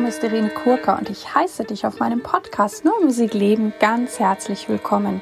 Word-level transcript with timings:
Name 0.00 0.08
ist 0.08 0.24
Irene 0.24 0.48
Kurka 0.48 0.96
und 0.96 1.10
ich 1.10 1.34
heiße 1.34 1.64
dich 1.64 1.84
auf 1.84 1.98
meinem 1.98 2.22
Podcast 2.22 2.86
Nur 2.86 3.04
Musik 3.04 3.34
Leben 3.34 3.74
ganz 3.80 4.18
herzlich 4.18 4.66
willkommen. 4.66 5.20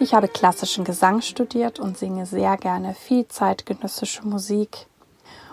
Ich 0.00 0.12
habe 0.12 0.26
klassischen 0.26 0.82
Gesang 0.82 1.20
studiert 1.20 1.78
und 1.78 1.96
singe 1.96 2.26
sehr 2.26 2.56
gerne 2.56 2.94
viel 2.94 3.28
zeitgenössische 3.28 4.26
Musik. 4.26 4.88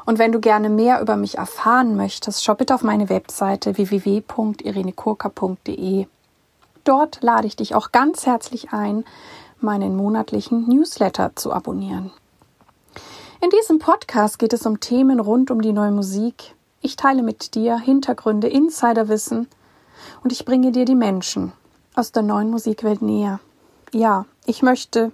Und 0.07 0.17
wenn 0.17 0.31
du 0.31 0.39
gerne 0.39 0.69
mehr 0.69 0.99
über 0.99 1.15
mich 1.15 1.37
erfahren 1.37 1.95
möchtest, 1.95 2.43
schau 2.43 2.55
bitte 2.55 2.73
auf 2.73 2.81
meine 2.81 3.09
Webseite 3.09 3.77
www.irenekurka.de. 3.77 6.07
Dort 6.85 7.21
lade 7.21 7.45
ich 7.45 7.55
dich 7.55 7.75
auch 7.75 7.91
ganz 7.91 8.25
herzlich 8.25 8.73
ein, 8.73 9.05
meinen 9.59 9.95
monatlichen 9.95 10.67
Newsletter 10.67 11.35
zu 11.35 11.53
abonnieren. 11.53 12.09
In 13.41 13.51
diesem 13.51 13.77
Podcast 13.77 14.39
geht 14.39 14.53
es 14.53 14.65
um 14.65 14.79
Themen 14.79 15.19
rund 15.19 15.51
um 15.51 15.61
die 15.61 15.71
neue 15.71 15.91
Musik, 15.91 16.55
ich 16.81 16.95
teile 16.95 17.23
mit 17.23 17.55
dir 17.55 17.77
Hintergründe, 17.77 18.47
Insiderwissen 18.47 19.47
und 20.23 20.31
ich 20.31 20.45
bringe 20.45 20.71
dir 20.71 20.85
die 20.85 20.95
Menschen 20.95 21.51
aus 21.95 22.11
der 22.11 22.23
neuen 22.23 22.49
Musikwelt 22.49 23.01
näher. 23.01 23.39
Ja, 23.91 24.25
ich 24.45 24.61
möchte 24.61 25.11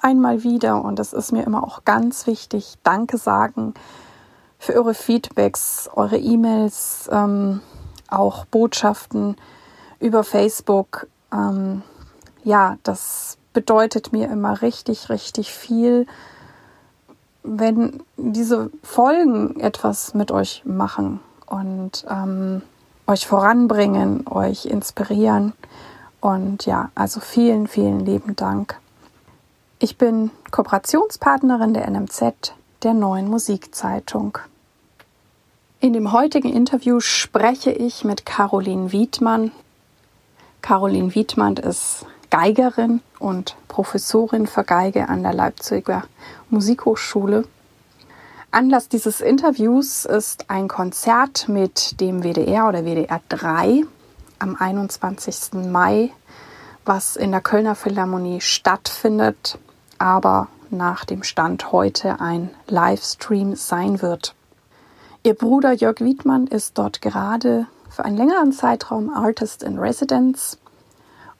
einmal 0.00 0.42
wieder, 0.42 0.84
und 0.84 0.98
das 0.98 1.12
ist 1.12 1.32
mir 1.32 1.44
immer 1.44 1.64
auch 1.64 1.84
ganz 1.84 2.26
wichtig, 2.26 2.74
Danke 2.82 3.18
sagen 3.18 3.74
für 4.58 4.74
eure 4.74 4.94
Feedbacks, 4.94 5.88
eure 5.94 6.18
E-Mails, 6.18 7.08
ähm, 7.12 7.60
auch 8.08 8.44
Botschaften 8.46 9.36
über 10.00 10.24
Facebook. 10.24 11.06
Ähm, 11.32 11.82
ja, 12.44 12.76
das 12.82 13.38
bedeutet 13.52 14.12
mir 14.12 14.28
immer 14.30 14.62
richtig, 14.62 15.10
richtig 15.10 15.52
viel 15.52 16.06
wenn 17.42 18.02
diese 18.16 18.70
Folgen 18.82 19.58
etwas 19.60 20.14
mit 20.14 20.30
euch 20.30 20.62
machen 20.64 21.20
und 21.46 22.04
ähm, 22.10 22.62
euch 23.06 23.26
voranbringen, 23.26 24.26
euch 24.28 24.66
inspirieren. 24.66 25.54
Und 26.20 26.66
ja, 26.66 26.90
also 26.94 27.20
vielen, 27.20 27.66
vielen 27.68 28.00
lieben 28.00 28.36
Dank. 28.36 28.78
Ich 29.78 29.96
bin 29.96 30.30
Kooperationspartnerin 30.50 31.74
der 31.74 31.88
NMZ, 31.88 32.52
der 32.82 32.94
neuen 32.94 33.28
Musikzeitung. 33.28 34.38
In 35.80 35.92
dem 35.92 36.12
heutigen 36.12 36.52
Interview 36.52 36.98
spreche 36.98 37.70
ich 37.70 38.04
mit 38.04 38.26
Caroline 38.26 38.90
Wiedmann. 38.90 39.52
Caroline 40.60 41.14
Wiedmann 41.14 41.56
ist 41.56 42.04
Geigerin 42.30 43.00
und 43.18 43.56
Professorin 43.68 44.46
für 44.46 44.64
Geige 44.64 45.08
an 45.08 45.22
der 45.22 45.32
Leipziger 45.32 46.04
Musikhochschule. 46.50 47.44
Anlass 48.50 48.88
dieses 48.88 49.20
Interviews 49.20 50.04
ist 50.04 50.50
ein 50.50 50.68
Konzert 50.68 51.48
mit 51.48 52.00
dem 52.00 52.22
WDR 52.22 52.68
oder 52.68 52.84
WDR 52.84 53.20
3 53.28 53.84
am 54.38 54.56
21. 54.56 55.54
Mai, 55.70 56.10
was 56.84 57.16
in 57.16 57.30
der 57.30 57.40
Kölner 57.40 57.74
Philharmonie 57.74 58.40
stattfindet, 58.40 59.58
aber 59.98 60.48
nach 60.70 61.04
dem 61.04 61.22
Stand 61.22 61.72
heute 61.72 62.20
ein 62.20 62.50
Livestream 62.66 63.54
sein 63.54 64.02
wird. 64.02 64.34
Ihr 65.22 65.34
Bruder 65.34 65.72
Jörg 65.72 66.00
Wiedmann 66.00 66.46
ist 66.46 66.78
dort 66.78 67.02
gerade 67.02 67.66
für 67.90 68.04
einen 68.04 68.16
längeren 68.16 68.52
Zeitraum 68.52 69.10
Artist 69.10 69.62
in 69.62 69.78
Residence 69.78 70.58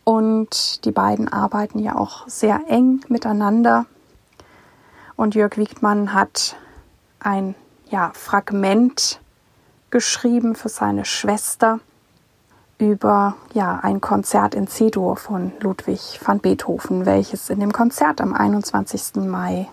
und 0.08 0.86
die 0.86 0.90
beiden 0.90 1.28
arbeiten 1.28 1.78
ja 1.80 1.94
auch 1.94 2.26
sehr 2.28 2.62
eng 2.68 3.02
miteinander. 3.08 3.84
Und 5.16 5.34
Jörg 5.34 5.58
Wiedmann 5.58 6.14
hat 6.14 6.56
ein 7.20 7.54
ja, 7.90 8.12
Fragment 8.14 9.20
geschrieben 9.90 10.54
für 10.54 10.70
seine 10.70 11.04
Schwester 11.04 11.80
über 12.78 13.36
ja, 13.52 13.80
ein 13.82 14.00
Konzert 14.00 14.54
in 14.54 14.66
C-Dur 14.66 15.18
von 15.18 15.52
Ludwig 15.60 16.18
van 16.24 16.38
Beethoven, 16.38 17.04
welches 17.04 17.50
in 17.50 17.60
dem 17.60 17.74
Konzert 17.74 18.22
am 18.22 18.32
21. 18.32 19.16
Mai 19.16 19.68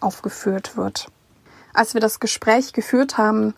aufgeführt 0.00 0.76
wird. 0.76 1.06
Als 1.74 1.94
wir 1.94 2.00
das 2.00 2.18
Gespräch 2.18 2.72
geführt 2.72 3.18
haben, 3.18 3.54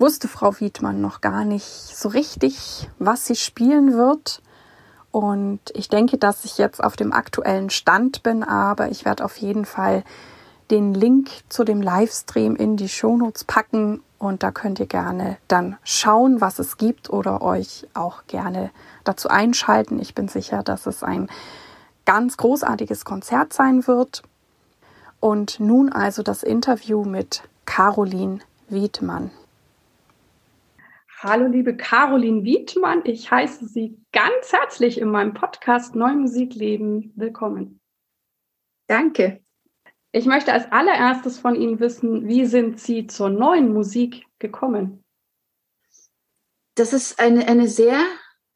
wusste 0.00 0.26
Frau 0.26 0.58
Wiedmann 0.58 1.00
noch 1.00 1.20
gar 1.20 1.44
nicht 1.44 1.64
so 1.64 2.08
richtig, 2.08 2.88
was 2.98 3.26
sie 3.26 3.36
spielen 3.36 3.96
wird. 3.96 4.42
Und 5.14 5.60
ich 5.74 5.88
denke, 5.88 6.18
dass 6.18 6.44
ich 6.44 6.58
jetzt 6.58 6.82
auf 6.82 6.96
dem 6.96 7.12
aktuellen 7.12 7.70
Stand 7.70 8.24
bin, 8.24 8.42
aber 8.42 8.90
ich 8.90 9.04
werde 9.04 9.24
auf 9.24 9.36
jeden 9.36 9.64
Fall 9.64 10.02
den 10.72 10.92
Link 10.92 11.30
zu 11.48 11.62
dem 11.62 11.80
Livestream 11.80 12.56
in 12.56 12.76
die 12.76 12.88
Shownotes 12.88 13.44
packen 13.44 14.02
und 14.18 14.42
da 14.42 14.50
könnt 14.50 14.80
ihr 14.80 14.86
gerne 14.86 15.36
dann 15.46 15.76
schauen, 15.84 16.40
was 16.40 16.58
es 16.58 16.78
gibt 16.78 17.10
oder 17.10 17.42
euch 17.42 17.86
auch 17.94 18.24
gerne 18.26 18.72
dazu 19.04 19.28
einschalten. 19.28 20.00
Ich 20.00 20.16
bin 20.16 20.26
sicher, 20.26 20.64
dass 20.64 20.84
es 20.86 21.04
ein 21.04 21.28
ganz 22.06 22.36
großartiges 22.36 23.04
Konzert 23.04 23.52
sein 23.52 23.86
wird. 23.86 24.24
Und 25.20 25.60
nun 25.60 25.92
also 25.92 26.24
das 26.24 26.42
Interview 26.42 27.04
mit 27.04 27.44
Caroline 27.66 28.40
Wiedmann. 28.68 29.30
Hallo, 31.26 31.46
liebe 31.46 31.74
Caroline 31.74 32.44
Wiedmann. 32.44 33.00
Ich 33.06 33.30
heiße 33.30 33.66
Sie 33.66 33.98
ganz 34.12 34.52
herzlich 34.52 35.00
in 35.00 35.08
meinem 35.08 35.32
Podcast 35.32 35.94
Neue 35.94 36.16
Musik 36.16 36.54
leben. 36.54 37.14
Willkommen. 37.16 37.80
Danke. 38.88 39.42
Ich 40.12 40.26
möchte 40.26 40.52
als 40.52 40.70
allererstes 40.70 41.38
von 41.38 41.54
Ihnen 41.54 41.80
wissen, 41.80 42.28
wie 42.28 42.44
sind 42.44 42.78
Sie 42.78 43.06
zur 43.06 43.30
neuen 43.30 43.72
Musik 43.72 44.26
gekommen? 44.38 45.02
Das 46.74 46.92
ist 46.92 47.18
eine, 47.18 47.48
eine 47.48 47.68
sehr 47.68 48.04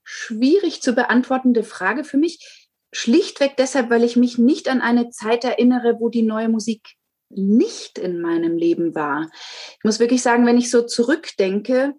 schwierig 0.04 0.82
zu 0.82 0.92
beantwortende 0.92 1.64
Frage 1.64 2.04
für 2.04 2.18
mich. 2.18 2.68
Schlichtweg 2.92 3.56
deshalb, 3.56 3.88
weil 3.88 4.04
ich 4.04 4.16
mich 4.16 4.36
nicht 4.36 4.68
an 4.68 4.82
eine 4.82 5.08
Zeit 5.08 5.42
erinnere, 5.42 5.96
wo 6.00 6.10
die 6.10 6.20
neue 6.20 6.50
Musik 6.50 6.82
nicht 7.30 7.98
in 7.98 8.20
meinem 8.20 8.58
Leben 8.58 8.94
war. 8.94 9.30
Ich 9.78 9.84
muss 9.84 10.00
wirklich 10.00 10.20
sagen, 10.20 10.44
wenn 10.44 10.58
ich 10.58 10.70
so 10.70 10.82
zurückdenke, 10.82 11.94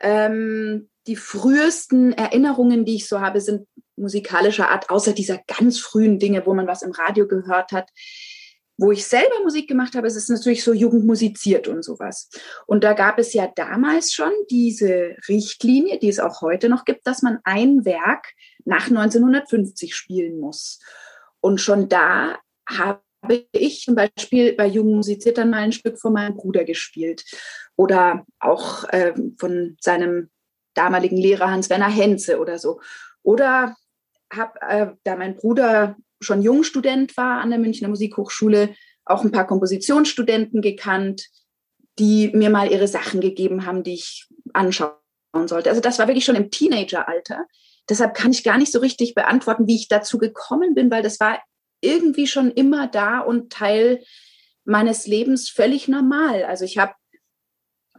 ähm, 0.00 0.88
die 1.06 1.16
frühesten 1.16 2.12
Erinnerungen, 2.12 2.84
die 2.84 2.96
ich 2.96 3.08
so 3.08 3.20
habe, 3.20 3.40
sind 3.40 3.66
musikalischer 3.96 4.70
Art, 4.70 4.90
außer 4.90 5.12
dieser 5.12 5.40
ganz 5.46 5.78
frühen 5.78 6.18
Dinge, 6.18 6.44
wo 6.46 6.54
man 6.54 6.66
was 6.66 6.82
im 6.82 6.92
Radio 6.92 7.26
gehört 7.26 7.72
hat. 7.72 7.90
Wo 8.78 8.92
ich 8.92 9.06
selber 9.06 9.42
Musik 9.42 9.68
gemacht 9.68 9.94
habe, 9.94 10.06
es 10.06 10.16
ist 10.16 10.28
natürlich 10.28 10.62
so 10.62 10.74
jugendmusiziert 10.74 11.66
und 11.66 11.82
sowas. 11.82 12.28
Und 12.66 12.84
da 12.84 12.92
gab 12.92 13.18
es 13.18 13.32
ja 13.32 13.50
damals 13.56 14.12
schon 14.12 14.32
diese 14.50 15.16
Richtlinie, 15.28 15.98
die 15.98 16.10
es 16.10 16.18
auch 16.18 16.42
heute 16.42 16.68
noch 16.68 16.84
gibt, 16.84 17.06
dass 17.06 17.22
man 17.22 17.38
ein 17.44 17.86
Werk 17.86 18.34
nach 18.66 18.88
1950 18.88 19.94
spielen 19.94 20.38
muss. 20.40 20.78
Und 21.40 21.62
schon 21.62 21.88
da 21.88 22.38
habe 22.68 23.00
ich 23.52 23.82
zum 23.82 23.94
Beispiel 23.94 24.52
bei 24.52 24.66
Jungen 24.66 24.96
musiziert 24.96 25.38
dann 25.38 25.50
mal 25.50 25.62
ein 25.62 25.72
Stück 25.72 25.98
von 25.98 26.12
meinem 26.12 26.36
Bruder 26.36 26.64
gespielt 26.64 27.24
oder 27.76 28.24
auch 28.40 28.84
ähm, 28.90 29.36
von 29.38 29.76
seinem 29.80 30.30
damaligen 30.74 31.16
Lehrer 31.16 31.50
Hans-Werner 31.50 31.90
Henze 31.90 32.38
oder 32.38 32.58
so. 32.58 32.80
Oder 33.22 33.76
habe, 34.32 34.60
äh, 34.62 34.86
da 35.04 35.16
mein 35.16 35.36
Bruder 35.36 35.96
schon 36.20 36.42
Jungstudent 36.42 37.16
war 37.16 37.40
an 37.40 37.50
der 37.50 37.58
Münchner 37.58 37.88
Musikhochschule, 37.88 38.74
auch 39.04 39.22
ein 39.22 39.32
paar 39.32 39.46
Kompositionsstudenten 39.46 40.62
gekannt, 40.62 41.28
die 41.98 42.30
mir 42.34 42.50
mal 42.50 42.70
ihre 42.70 42.88
Sachen 42.88 43.20
gegeben 43.20 43.66
haben, 43.66 43.82
die 43.82 43.94
ich 43.94 44.28
anschauen 44.52 44.94
sollte. 45.46 45.70
Also 45.70 45.80
das 45.80 45.98
war 45.98 46.08
wirklich 46.08 46.24
schon 46.24 46.36
im 46.36 46.50
Teenageralter. 46.50 47.46
Deshalb 47.88 48.14
kann 48.14 48.32
ich 48.32 48.42
gar 48.42 48.58
nicht 48.58 48.72
so 48.72 48.80
richtig 48.80 49.14
beantworten, 49.14 49.66
wie 49.66 49.76
ich 49.76 49.88
dazu 49.88 50.18
gekommen 50.18 50.74
bin, 50.74 50.90
weil 50.90 51.02
das 51.02 51.20
war 51.20 51.40
irgendwie 51.80 52.26
schon 52.26 52.50
immer 52.50 52.88
da 52.88 53.20
und 53.20 53.52
Teil 53.52 54.02
meines 54.64 55.06
Lebens 55.06 55.48
völlig 55.48 55.86
normal. 55.86 56.44
Also 56.44 56.64
ich 56.64 56.78
habe 56.78 56.94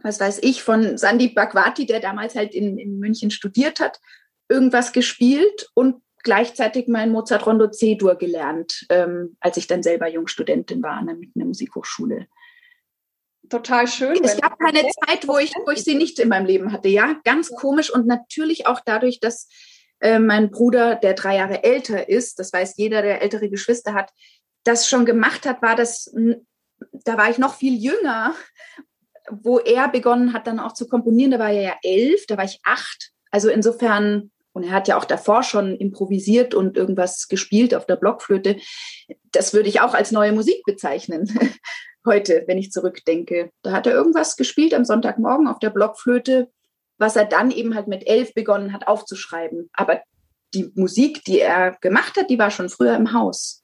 was 0.02 0.20
weiß 0.20 0.40
ich, 0.42 0.62
von 0.62 0.98
Sandeep 0.98 1.34
Bhagwati, 1.34 1.86
der 1.86 2.00
damals 2.00 2.34
halt 2.34 2.54
in, 2.54 2.78
in 2.78 2.98
München 2.98 3.30
studiert 3.30 3.80
hat, 3.80 4.00
irgendwas 4.48 4.92
gespielt 4.92 5.68
und 5.74 6.02
gleichzeitig 6.22 6.88
mein 6.88 7.10
Mozart 7.10 7.46
Rondo 7.46 7.68
C-Dur 7.68 8.16
gelernt, 8.16 8.86
ähm, 8.90 9.36
als 9.40 9.56
ich 9.56 9.66
dann 9.66 9.82
selber 9.82 10.08
Jungstudentin 10.08 10.82
war 10.82 10.92
an 10.92 11.06
der, 11.06 11.16
der 11.34 11.46
Musikhochschule. 11.46 12.26
Total 13.48 13.86
schön. 13.86 14.22
Es 14.22 14.38
gab 14.40 14.58
keine 14.58 14.82
Zeit, 14.82 15.26
wo 15.26 15.38
ich, 15.38 15.52
wo 15.64 15.70
ich 15.70 15.82
sie 15.82 15.94
nicht 15.94 16.18
in 16.18 16.28
meinem 16.28 16.46
Leben 16.46 16.72
hatte. 16.72 16.88
Ja, 16.88 17.18
ganz 17.24 17.50
komisch 17.50 17.90
und 17.90 18.06
natürlich 18.06 18.66
auch 18.66 18.80
dadurch, 18.84 19.20
dass 19.20 19.48
äh, 20.00 20.18
mein 20.18 20.50
Bruder, 20.50 20.96
der 20.96 21.14
drei 21.14 21.36
Jahre 21.36 21.64
älter 21.64 22.08
ist, 22.08 22.38
das 22.38 22.52
weiß 22.52 22.76
jeder, 22.76 23.00
der 23.02 23.22
ältere 23.22 23.48
Geschwister 23.48 23.94
hat, 23.94 24.12
das 24.64 24.88
schon 24.88 25.06
gemacht 25.06 25.46
hat, 25.46 25.62
war 25.62 25.76
das, 25.76 26.14
da 26.92 27.16
war 27.16 27.30
ich 27.30 27.38
noch 27.38 27.54
viel 27.54 27.74
jünger 27.74 28.34
wo 29.30 29.58
er 29.58 29.88
begonnen 29.88 30.32
hat, 30.32 30.46
dann 30.46 30.60
auch 30.60 30.72
zu 30.72 30.88
komponieren, 30.88 31.30
da 31.30 31.38
war 31.38 31.50
er 31.50 31.62
ja 31.62 31.76
elf, 31.82 32.26
da 32.26 32.36
war 32.36 32.44
ich 32.44 32.60
acht. 32.64 33.10
Also 33.30 33.48
insofern, 33.48 34.30
und 34.52 34.64
er 34.64 34.72
hat 34.72 34.88
ja 34.88 34.96
auch 34.96 35.04
davor 35.04 35.42
schon 35.42 35.76
improvisiert 35.76 36.54
und 36.54 36.76
irgendwas 36.76 37.28
gespielt 37.28 37.74
auf 37.74 37.86
der 37.86 37.96
Blockflöte. 37.96 38.56
Das 39.32 39.52
würde 39.52 39.68
ich 39.68 39.80
auch 39.80 39.94
als 39.94 40.12
neue 40.12 40.32
Musik 40.32 40.62
bezeichnen. 40.64 41.28
Heute, 42.06 42.44
wenn 42.46 42.58
ich 42.58 42.70
zurückdenke. 42.70 43.50
Da 43.62 43.72
hat 43.72 43.86
er 43.86 43.92
irgendwas 43.92 44.36
gespielt 44.36 44.72
am 44.72 44.84
Sonntagmorgen 44.84 45.48
auf 45.48 45.58
der 45.58 45.70
Blockflöte. 45.70 46.48
was 47.00 47.14
er 47.14 47.26
dann 47.26 47.52
eben 47.52 47.76
halt 47.76 47.86
mit 47.86 48.08
elf 48.08 48.34
begonnen 48.34 48.72
hat 48.72 48.88
aufzuschreiben. 48.88 49.70
Aber 49.72 50.00
die 50.54 50.72
Musik, 50.74 51.24
die 51.24 51.40
er 51.40 51.76
gemacht 51.80 52.16
hat, 52.16 52.30
die 52.30 52.38
war 52.38 52.50
schon 52.50 52.68
früher 52.68 52.96
im 52.96 53.12
Haus. 53.12 53.62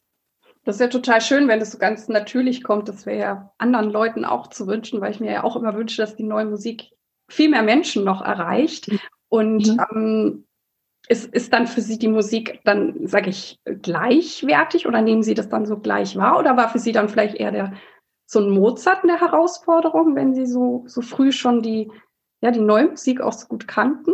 Das 0.65 0.77
ist 0.77 0.81
ja 0.81 0.89
total 0.89 1.21
schön, 1.21 1.47
wenn 1.47 1.61
das 1.61 1.73
so 1.73 1.79
ganz 1.79 2.09
natürlich 2.09 2.63
kommt. 2.63 2.89
Das 2.89 3.05
wäre 3.05 3.19
ja 3.19 3.53
anderen 3.59 3.91
Leuten 3.91 4.25
auch 4.25 4.49
zu 4.49 4.67
wünschen, 4.67 5.01
weil 5.01 5.13
ich 5.13 5.21
mir 5.21 5.33
ja 5.33 5.45
auch 5.45 5.57
immer 5.57 5.75
wünsche, 5.75 6.01
dass 6.01 6.17
die 6.17 6.23
neue 6.23 6.47
Musik 6.47 6.91
viel 7.29 7.51
mehr 7.51 7.63
Menschen 7.63 8.05
noch 8.05 8.23
erreicht. 8.23 8.91
Und 9.29 9.67
mhm. 9.67 9.81
ähm, 9.93 10.47
ist, 11.09 11.33
ist 11.35 11.53
dann 11.53 11.67
für 11.67 11.83
Sie 11.83 11.99
die 11.99 12.09
Musik 12.09 12.61
dann, 12.65 13.07
sage 13.07 13.29
ich, 13.29 13.61
gleichwertig 13.65 14.87
oder 14.87 15.03
nehmen 15.03 15.23
Sie 15.23 15.35
das 15.35 15.51
dann 15.51 15.67
so 15.67 15.79
gleich 15.79 16.17
wahr? 16.17 16.39
Oder 16.39 16.57
war 16.57 16.71
für 16.71 16.79
Sie 16.79 16.93
dann 16.93 17.11
vielleicht 17.11 17.37
eher 17.37 17.53
der, 17.53 17.75
so 18.27 18.41
ein 18.41 18.49
Mozart 18.49 19.03
eine 19.03 19.21
Herausforderung, 19.21 20.17
wenn 20.17 20.35
Sie 20.35 20.47
so, 20.47 20.85
so 20.87 21.03
früh 21.03 21.31
schon 21.31 21.61
die, 21.61 21.91
ja, 22.41 22.51
die 22.51 22.61
neue 22.61 22.89
Musik 22.89 23.21
auch 23.21 23.35
so 23.35 23.47
gut 23.47 23.69
kannten? 23.69 24.13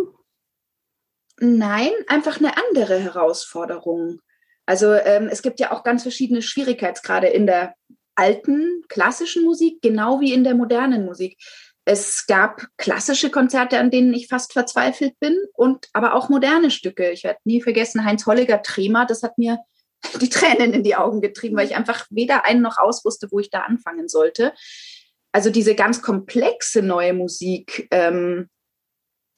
Nein, 1.38 1.90
einfach 2.08 2.38
eine 2.38 2.52
andere 2.56 2.98
Herausforderung. 2.98 4.20
Also 4.66 4.92
ähm, 4.92 5.28
es 5.30 5.42
gibt 5.42 5.60
ja 5.60 5.72
auch 5.72 5.82
ganz 5.82 6.02
verschiedene 6.02 6.42
Schwierigkeitsgrade 6.42 7.26
in 7.26 7.46
der 7.46 7.74
alten 8.14 8.82
klassischen 8.88 9.44
Musik, 9.44 9.80
genau 9.82 10.20
wie 10.20 10.32
in 10.32 10.44
der 10.44 10.54
modernen 10.54 11.04
Musik. 11.04 11.38
Es 11.84 12.26
gab 12.26 12.66
klassische 12.76 13.30
Konzerte, 13.30 13.78
an 13.78 13.90
denen 13.90 14.12
ich 14.12 14.28
fast 14.28 14.52
verzweifelt 14.52 15.18
bin, 15.18 15.36
und 15.54 15.88
aber 15.92 16.14
auch 16.14 16.28
moderne 16.28 16.70
Stücke. 16.70 17.10
Ich 17.10 17.24
werde 17.24 17.40
nie 17.44 17.62
vergessen, 17.62 18.04
Heinz 18.04 18.26
Holliger 18.26 18.62
Trema, 18.62 19.06
das 19.06 19.22
hat 19.22 19.38
mir 19.38 19.58
die 20.20 20.28
Tränen 20.28 20.72
in 20.72 20.82
die 20.82 20.96
Augen 20.96 21.20
getrieben, 21.20 21.56
weil 21.56 21.66
ich 21.66 21.76
einfach 21.76 22.06
weder 22.10 22.44
einen 22.44 22.62
noch 22.62 22.78
aus 22.78 23.04
wusste, 23.04 23.28
wo 23.30 23.38
ich 23.38 23.50
da 23.50 23.60
anfangen 23.60 24.08
sollte. 24.08 24.52
Also 25.32 25.50
diese 25.50 25.74
ganz 25.74 26.02
komplexe 26.02 26.82
neue 26.82 27.12
Musik, 27.12 27.88
ähm, 27.90 28.48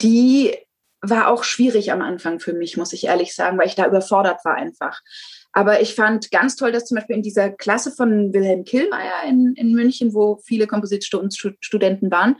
die 0.00 0.56
war 1.02 1.28
auch 1.28 1.42
schwierig 1.42 1.92
am 1.92 2.00
Anfang 2.00 2.38
für 2.38 2.52
mich, 2.52 2.76
muss 2.76 2.92
ich 2.92 3.04
ehrlich 3.04 3.34
sagen, 3.34 3.58
weil 3.58 3.66
ich 3.66 3.74
da 3.74 3.86
überfordert 3.86 4.44
war 4.44 4.54
einfach. 4.54 5.00
Aber 5.52 5.80
ich 5.80 5.94
fand 5.94 6.30
ganz 6.30 6.56
toll, 6.56 6.72
dass 6.72 6.86
zum 6.86 6.94
Beispiel 6.94 7.16
in 7.16 7.22
dieser 7.22 7.50
Klasse 7.50 7.90
von 7.90 8.32
Wilhelm 8.32 8.64
Killmeier 8.64 9.24
in, 9.28 9.54
in 9.56 9.72
München, 9.72 10.14
wo 10.14 10.38
viele 10.44 10.66
Kompositionsstudenten 10.66 12.10
waren, 12.10 12.36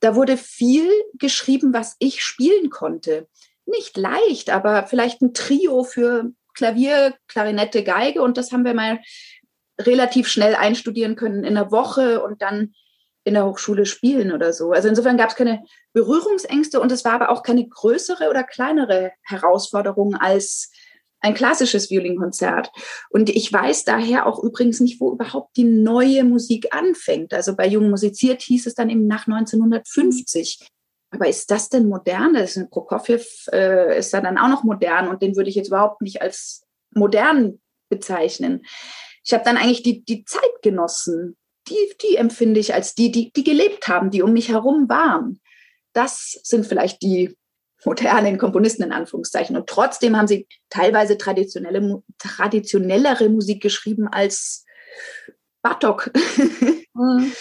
da 0.00 0.14
wurde 0.14 0.36
viel 0.36 0.90
geschrieben, 1.18 1.72
was 1.72 1.96
ich 2.00 2.22
spielen 2.22 2.68
konnte. 2.68 3.28
Nicht 3.64 3.96
leicht, 3.96 4.50
aber 4.50 4.86
vielleicht 4.86 5.22
ein 5.22 5.32
Trio 5.32 5.84
für 5.84 6.32
Klavier, 6.54 7.14
Klarinette, 7.28 7.84
Geige. 7.84 8.22
Und 8.22 8.36
das 8.36 8.50
haben 8.50 8.64
wir 8.64 8.74
mal 8.74 9.00
relativ 9.80 10.28
schnell 10.28 10.54
einstudieren 10.54 11.16
können 11.16 11.44
in 11.44 11.56
einer 11.56 11.70
Woche 11.70 12.22
und 12.22 12.42
dann 12.42 12.74
in 13.30 13.34
der 13.34 13.46
Hochschule 13.46 13.86
spielen 13.86 14.32
oder 14.32 14.52
so. 14.52 14.72
Also 14.72 14.88
insofern 14.88 15.16
gab 15.16 15.30
es 15.30 15.36
keine 15.36 15.62
Berührungsängste 15.92 16.80
und 16.80 16.90
es 16.90 17.04
war 17.04 17.12
aber 17.12 17.30
auch 17.30 17.42
keine 17.42 17.66
größere 17.66 18.28
oder 18.28 18.42
kleinere 18.42 19.12
Herausforderung 19.22 20.16
als 20.16 20.70
ein 21.20 21.34
klassisches 21.34 21.90
Violinkonzert. 21.90 22.70
Und 23.10 23.30
ich 23.30 23.52
weiß 23.52 23.84
daher 23.84 24.26
auch 24.26 24.42
übrigens 24.42 24.80
nicht, 24.80 25.00
wo 25.00 25.12
überhaupt 25.12 25.56
die 25.56 25.64
neue 25.64 26.24
Musik 26.24 26.74
anfängt. 26.74 27.32
Also 27.32 27.54
bei 27.54 27.66
Jung 27.66 27.88
musiziert 27.90 28.42
hieß 28.42 28.66
es 28.66 28.74
dann 28.74 28.90
eben 28.90 29.06
nach 29.06 29.28
1950. 29.28 30.66
Aber 31.12 31.28
ist 31.28 31.50
das 31.50 31.68
denn 31.68 31.88
modern? 31.88 32.34
Das 32.34 32.50
ist 32.50 32.56
ein 32.56 32.70
Prokofjew 32.70 33.20
äh, 33.52 33.98
ist 33.98 34.12
da 34.12 34.20
dann 34.20 34.38
auch 34.38 34.48
noch 34.48 34.64
modern 34.64 35.08
und 35.08 35.22
den 35.22 35.36
würde 35.36 35.50
ich 35.50 35.56
jetzt 35.56 35.68
überhaupt 35.68 36.02
nicht 36.02 36.20
als 36.22 36.64
modern 36.92 37.60
bezeichnen. 37.88 38.62
Ich 39.24 39.32
habe 39.32 39.44
dann 39.44 39.56
eigentlich 39.56 39.82
die, 39.82 40.04
die 40.04 40.24
Zeitgenossen, 40.24 41.36
die, 41.68 41.92
die 42.02 42.16
empfinde 42.16 42.60
ich 42.60 42.74
als 42.74 42.94
die, 42.94 43.10
die, 43.10 43.32
die 43.32 43.44
gelebt 43.44 43.88
haben, 43.88 44.10
die 44.10 44.22
um 44.22 44.32
mich 44.32 44.48
herum 44.48 44.88
waren. 44.88 45.40
Das 45.92 46.38
sind 46.42 46.66
vielleicht 46.66 47.02
die 47.02 47.36
modernen 47.84 48.38
Komponisten 48.38 48.82
in 48.82 48.92
Anführungszeichen. 48.92 49.56
Und 49.56 49.68
trotzdem 49.68 50.16
haben 50.16 50.26
sie 50.26 50.46
teilweise 50.68 51.16
traditionelle, 51.16 52.02
traditionellere 52.18 53.28
Musik 53.28 53.62
geschrieben 53.62 54.08
als 54.08 54.64
Bartok. 55.62 56.10
Mhm. 56.92 57.32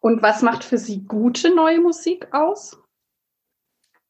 Und 0.00 0.20
was 0.20 0.42
macht 0.42 0.62
für 0.62 0.76
Sie 0.76 1.02
gute 1.04 1.52
neue 1.52 1.80
Musik 1.80 2.28
aus? 2.32 2.76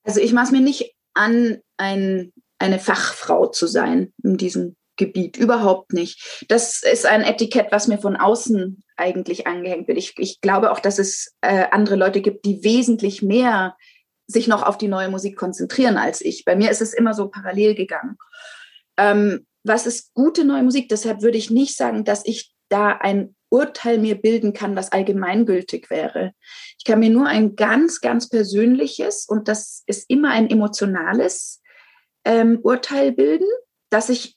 Also 0.02 0.19
ich 0.19 0.32
mache 0.32 0.47
es 0.47 0.50
mir 0.50 0.61
nicht 0.61 0.97
an, 1.14 1.61
ein, 1.76 2.32
eine 2.58 2.81
Fachfrau 2.81 3.47
zu 3.47 3.69
sein 3.69 4.12
in 4.25 4.37
diesem 4.37 4.75
Gebiet. 4.96 5.37
Überhaupt 5.37 5.93
nicht. 5.93 6.44
Das 6.49 6.82
ist 6.82 7.06
ein 7.06 7.23
Etikett, 7.23 7.69
was 7.70 7.88
mir 7.88 7.99
von 7.99 8.17
außen 8.17 8.82
eigentlich 8.96 9.46
angehängt 9.46 9.88
wird. 9.88 9.99
Ich, 9.99 10.14
ich 10.19 10.41
glaube 10.41 10.70
auch, 10.70 10.81
dass 10.81 10.99
es 10.99 11.35
äh, 11.41 11.67
andere 11.70 11.96
Leute 11.96 12.20
gibt, 12.20 12.44
die 12.44 12.62
wesentlich 12.62 13.23
mehr 13.23 13.76
sich 14.26 14.49
noch 14.49 14.62
auf 14.62 14.79
die 14.79 14.88
neue 14.88 15.08
Musik 15.08 15.37
konzentrieren 15.37 15.96
als 15.96 16.20
ich. 16.20 16.44
Bei 16.44 16.56
mir 16.56 16.70
ist 16.70 16.81
es 16.81 16.94
immer 16.94 17.14
so 17.14 17.29
parallel 17.29 17.75
gegangen. 17.75 18.17
Ähm, 18.96 19.46
was 19.64 19.87
ist 19.87 20.14
gute 20.14 20.44
neue 20.44 20.62
Musik? 20.62 20.88
Deshalb 20.88 21.23
würde 21.23 21.38
ich 21.38 21.50
nicht 21.50 21.76
sagen, 21.76 22.05
dass 22.05 22.25
ich 22.25 22.52
da 22.69 22.93
ein 22.93 23.35
Urteil 23.50 23.99
mir 23.99 24.17
bilden 24.17 24.52
kann, 24.52 24.75
was 24.76 24.93
allgemeingültig 24.93 25.90
wäre. 25.90 26.32
Ich 26.79 26.85
kann 26.85 26.99
mir 26.99 27.11
nur 27.11 27.26
ein 27.26 27.56
ganz, 27.56 28.00
ganz 28.00 28.29
persönliches 28.29 29.26
und 29.26 29.49
das 29.49 29.85
ist 29.87 30.11
immer 30.11 30.31
ein 30.31 30.50
emotionales 30.50 31.62
ähm, 32.25 32.58
Urteil 32.62 33.12
bilden, 33.12 33.47
das 33.90 34.08
ich 34.08 34.34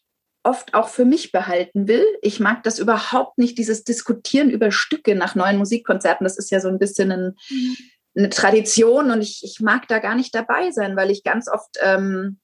oft 0.47 0.73
auch 0.73 0.87
für 0.89 1.05
mich 1.05 1.31
behalten 1.31 1.87
will. 1.87 2.05
Ich 2.21 2.39
mag 2.39 2.63
das 2.63 2.79
überhaupt 2.79 3.37
nicht, 3.37 3.57
dieses 3.57 3.83
Diskutieren 3.83 4.49
über 4.49 4.71
Stücke 4.71 5.15
nach 5.15 5.35
neuen 5.35 5.57
Musikkonzerten. 5.57 6.23
Das 6.23 6.37
ist 6.37 6.49
ja 6.51 6.59
so 6.59 6.69
ein 6.69 6.79
bisschen 6.79 7.11
ein, 7.11 7.35
mhm 7.49 7.77
eine 8.17 8.29
Tradition 8.29 9.11
und 9.11 9.21
ich, 9.21 9.43
ich 9.43 9.59
mag 9.59 9.87
da 9.87 9.99
gar 9.99 10.15
nicht 10.15 10.33
dabei 10.33 10.71
sein, 10.71 10.95
weil 10.95 11.11
ich 11.11 11.23
ganz 11.23 11.47
oft 11.47 11.77
ähm, 11.81 12.39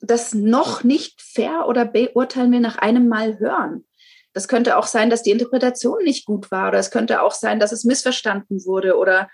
das 0.00 0.34
noch 0.34 0.84
nicht 0.84 1.22
fair 1.22 1.66
oder 1.66 1.86
beurteilen 1.86 2.52
will 2.52 2.60
nach 2.60 2.76
einem 2.76 3.08
Mal 3.08 3.38
hören. 3.38 3.86
Das 4.34 4.48
könnte 4.48 4.76
auch 4.76 4.86
sein, 4.86 5.10
dass 5.10 5.22
die 5.22 5.30
Interpretation 5.30 6.02
nicht 6.04 6.26
gut 6.26 6.50
war 6.50 6.68
oder 6.68 6.78
es 6.78 6.90
könnte 6.90 7.22
auch 7.22 7.32
sein, 7.32 7.60
dass 7.60 7.72
es 7.72 7.84
missverstanden 7.84 8.64
wurde 8.64 8.98
oder 8.98 9.30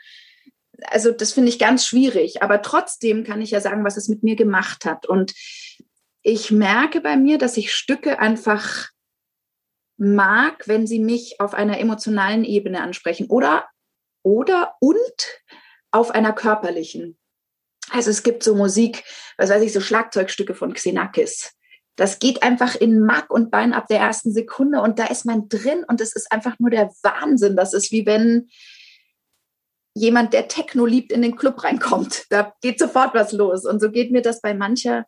also 0.87 1.11
das 1.11 1.33
finde 1.33 1.51
ich 1.51 1.59
ganz 1.59 1.85
schwierig. 1.85 2.43
Aber 2.43 2.63
trotzdem 2.63 3.25
kann 3.25 3.43
ich 3.43 3.51
ja 3.51 3.61
sagen, 3.61 3.85
was 3.85 3.97
es 3.97 4.09
mit 4.09 4.23
mir 4.23 4.37
gemacht 4.37 4.85
hat. 4.85 5.05
Und 5.05 5.35
ich 6.23 6.51
merke 6.51 7.01
bei 7.01 7.17
mir, 7.17 7.39
dass 7.39 7.57
ich 7.57 7.75
Stücke 7.75 8.19
einfach 8.19 8.89
mag, 9.97 10.67
wenn 10.67 10.87
sie 10.87 10.99
mich 10.99 11.41
auf 11.41 11.55
einer 11.55 11.79
emotionalen 11.79 12.45
Ebene 12.45 12.83
ansprechen 12.83 13.27
oder 13.29 13.69
oder 14.23 14.75
und 14.81 15.43
auf 15.91 16.11
einer 16.11 16.33
körperlichen. 16.33 17.19
Also 17.91 18.11
es 18.11 18.23
gibt 18.23 18.43
so 18.43 18.55
Musik, 18.55 19.05
was 19.37 19.51
weiß 19.51 19.63
ich, 19.63 19.73
so 19.73 19.81
Schlagzeugstücke 19.81 20.55
von 20.55 20.75
Xenakis. 20.75 21.53
Das 21.97 22.19
geht 22.19 22.43
einfach 22.43 22.75
in 22.77 23.01
Mark 23.01 23.31
und 23.31 23.51
Bein 23.51 23.73
ab 23.73 23.89
der 23.89 23.99
ersten 23.99 24.33
Sekunde 24.33 24.81
und 24.81 24.99
da 24.99 25.07
ist 25.07 25.27
man 25.27 25.49
drin 25.49 25.85
und 25.87 26.01
es 26.01 26.15
ist 26.15 26.31
einfach 26.33 26.59
nur 26.59 26.71
der 26.71 26.91
Wahnsinn. 27.03 27.57
Das 27.57 27.75
ist 27.75 27.91
wie 27.93 28.07
wenn 28.07 28.49
jemand, 29.95 30.33
der 30.33 30.49
Techno 30.49 30.87
liebt, 30.87 31.13
in 31.13 31.23
den 31.23 31.37
Club 31.37 31.63
reinkommt. 31.65 32.27
Da 32.31 32.55
geht 32.63 32.79
sofort 32.79 33.15
was 33.15 33.33
los. 33.33 33.65
Und 33.67 33.81
so 33.81 33.91
geht 33.91 34.13
mir 34.13 34.23
das 34.23 34.41
bei 34.41 34.55
mancher 34.55 35.05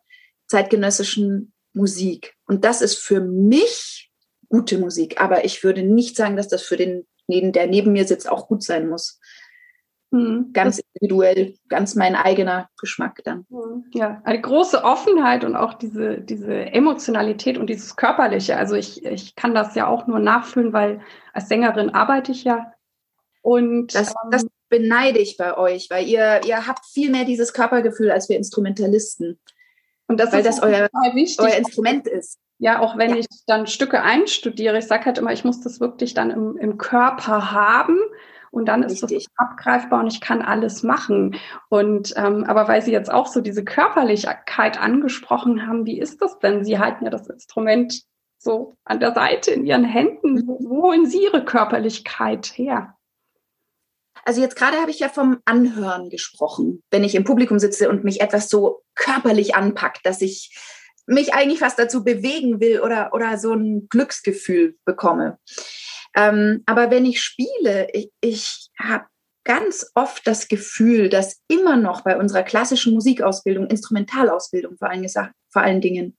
zeitgenössischen 0.53 1.53
Musik. 1.73 2.35
Und 2.47 2.65
das 2.65 2.83
ist 2.83 2.99
für 2.99 3.21
mich 3.21 4.11
gute 4.49 4.79
Musik. 4.79 5.21
Aber 5.21 5.45
ich 5.45 5.65
würde 5.65 5.83
nicht 5.83 6.17
sagen, 6.17 6.37
dass 6.37 6.49
das 6.49 6.63
für 6.63 6.77
den 6.77 7.07
der 7.29 7.67
neben 7.67 7.93
mir 7.93 8.05
sitzt, 8.05 8.29
auch 8.29 8.47
gut 8.47 8.63
sein 8.63 8.89
muss. 8.89 9.19
Mhm. 10.11 10.51
Ganz 10.53 10.83
individuell, 10.93 11.55
ganz 11.71 11.95
mein 11.95 12.15
eigener 12.15 12.69
Geschmack 12.79 13.23
dann. 13.25 13.47
Mhm. 13.49 13.87
Ja, 13.95 14.21
eine 14.25 14.41
große 14.41 14.85
Offenheit 14.85 15.45
und 15.45 15.57
auch 15.57 15.73
diese, 15.73 16.21
diese 16.21 16.67
Emotionalität 16.67 17.57
und 17.57 17.71
dieses 17.71 17.97
Körperliche. 17.97 18.59
Also 18.59 18.75
ich, 18.75 19.03
ich 19.07 19.35
kann 19.35 19.55
das 19.55 19.75
ja 19.75 19.87
auch 19.87 20.07
nur 20.07 20.19
nachfühlen, 20.19 20.75
weil 20.75 21.01
als 21.33 21.49
Sängerin 21.49 21.91
arbeite 21.91 22.33
ich 22.33 22.45
ja. 22.45 22.73
Und 23.41 23.95
das, 23.95 24.11
ähm, 24.11 24.31
das 24.31 24.47
beneide 24.69 25.19
ich 25.19 25.39
bei 25.39 25.57
euch, 25.57 25.89
weil 25.89 26.07
ihr, 26.07 26.43
ihr 26.45 26.67
habt 26.67 26.85
viel 26.85 27.11
mehr 27.11 27.25
dieses 27.25 27.55
Körpergefühl 27.55 28.11
als 28.11 28.29
wir 28.29 28.37
Instrumentalisten. 28.37 29.41
Und 30.13 30.19
das 30.19 30.31
weil 30.31 30.41
ist 30.41 30.59
das 30.59 30.63
euer, 30.63 30.91
euer 30.93 31.55
Instrument 31.57 32.07
ist. 32.07 32.39
Ja, 32.59 32.81
auch 32.81 32.99
wenn 32.99 33.13
ja. 33.13 33.17
ich 33.17 33.27
dann 33.47 33.67
Stücke 33.67 34.03
einstudiere, 34.03 34.77
ich 34.77 34.87
sage 34.87 35.07
halt 35.07 35.17
immer, 35.17 35.33
ich 35.33 35.43
muss 35.43 35.63
das 35.63 35.81
wirklich 35.81 36.13
dann 36.13 36.31
im, 36.31 36.59
im 36.59 36.77
Körper 36.77 37.51
haben 37.51 37.97
und 38.51 38.67
dann 38.67 38.83
ist 38.83 39.03
Richtig. 39.03 39.25
das 39.25 39.33
abgreifbar 39.37 40.01
und 40.01 40.09
ich 40.09 40.21
kann 40.21 40.43
alles 40.43 40.83
machen. 40.83 41.37
Und 41.71 42.13
ähm, 42.17 42.45
aber 42.45 42.69
weil 42.69 42.83
Sie 42.83 42.93
jetzt 42.93 43.11
auch 43.11 43.27
so 43.27 43.41
diese 43.41 43.65
Körperlichkeit 43.65 44.79
angesprochen 44.79 45.67
haben, 45.67 45.87
wie 45.87 45.99
ist 45.99 46.21
das 46.21 46.39
denn? 46.41 46.63
Sie 46.63 46.79
halten 46.79 47.05
ja 47.05 47.11
das 47.11 47.27
Instrument 47.29 48.03
so 48.37 48.77
an 48.85 49.01
der 49.01 49.15
Seite 49.15 49.51
in 49.53 49.65
Ihren 49.65 49.85
Händen. 49.85 50.47
Wo 50.47 50.83
holen 50.83 51.07
Sie 51.07 51.25
Ihre 51.25 51.43
Körperlichkeit 51.43 52.53
her? 52.55 52.99
Also 54.25 54.41
jetzt 54.41 54.57
gerade 54.57 54.79
habe 54.79 54.91
ich 54.91 55.01
ja 55.01 55.09
vom 55.09 55.41
Anhören 55.45 56.11
gesprochen, 56.11 56.83
wenn 56.91 57.05
ich 57.05 57.15
im 57.15 57.25
Publikum 57.25 57.59
sitze 57.59 57.89
und 57.89 58.05
mich 58.05 58.21
etwas 58.21 58.49
so 58.49 58.83
körperlich 58.95 59.55
anpackt, 59.55 60.05
dass 60.05 60.21
ich 60.21 60.57
mich 61.07 61.35
eigentlich 61.35 61.59
fast 61.59 61.79
dazu 61.79 62.05
bewegen 62.05 62.61
will 62.61 62.81
oder, 62.81 63.13
oder 63.13 63.39
so 63.39 63.53
ein 63.53 63.89
Glücksgefühl 63.89 64.77
bekomme. 64.85 65.39
Ähm, 66.15 66.63
aber 66.67 66.91
wenn 66.91 67.05
ich 67.05 67.21
spiele, 67.23 67.89
ich, 67.93 68.11
ich 68.21 68.71
habe 68.79 69.07
ganz 69.45 69.91
oft 69.95 70.27
das 70.27 70.49
Gefühl, 70.49 71.09
dass 71.09 71.41
immer 71.49 71.77
noch 71.77 72.03
bei 72.03 72.17
unserer 72.17 72.43
klassischen 72.43 72.95
Musikausbildung, 72.95 73.67
Instrumentalausbildung 73.67 74.77
vor 74.77 74.89
allen, 74.91 75.09
vor 75.09 75.63
allen 75.63 75.81
Dingen, 75.81 76.17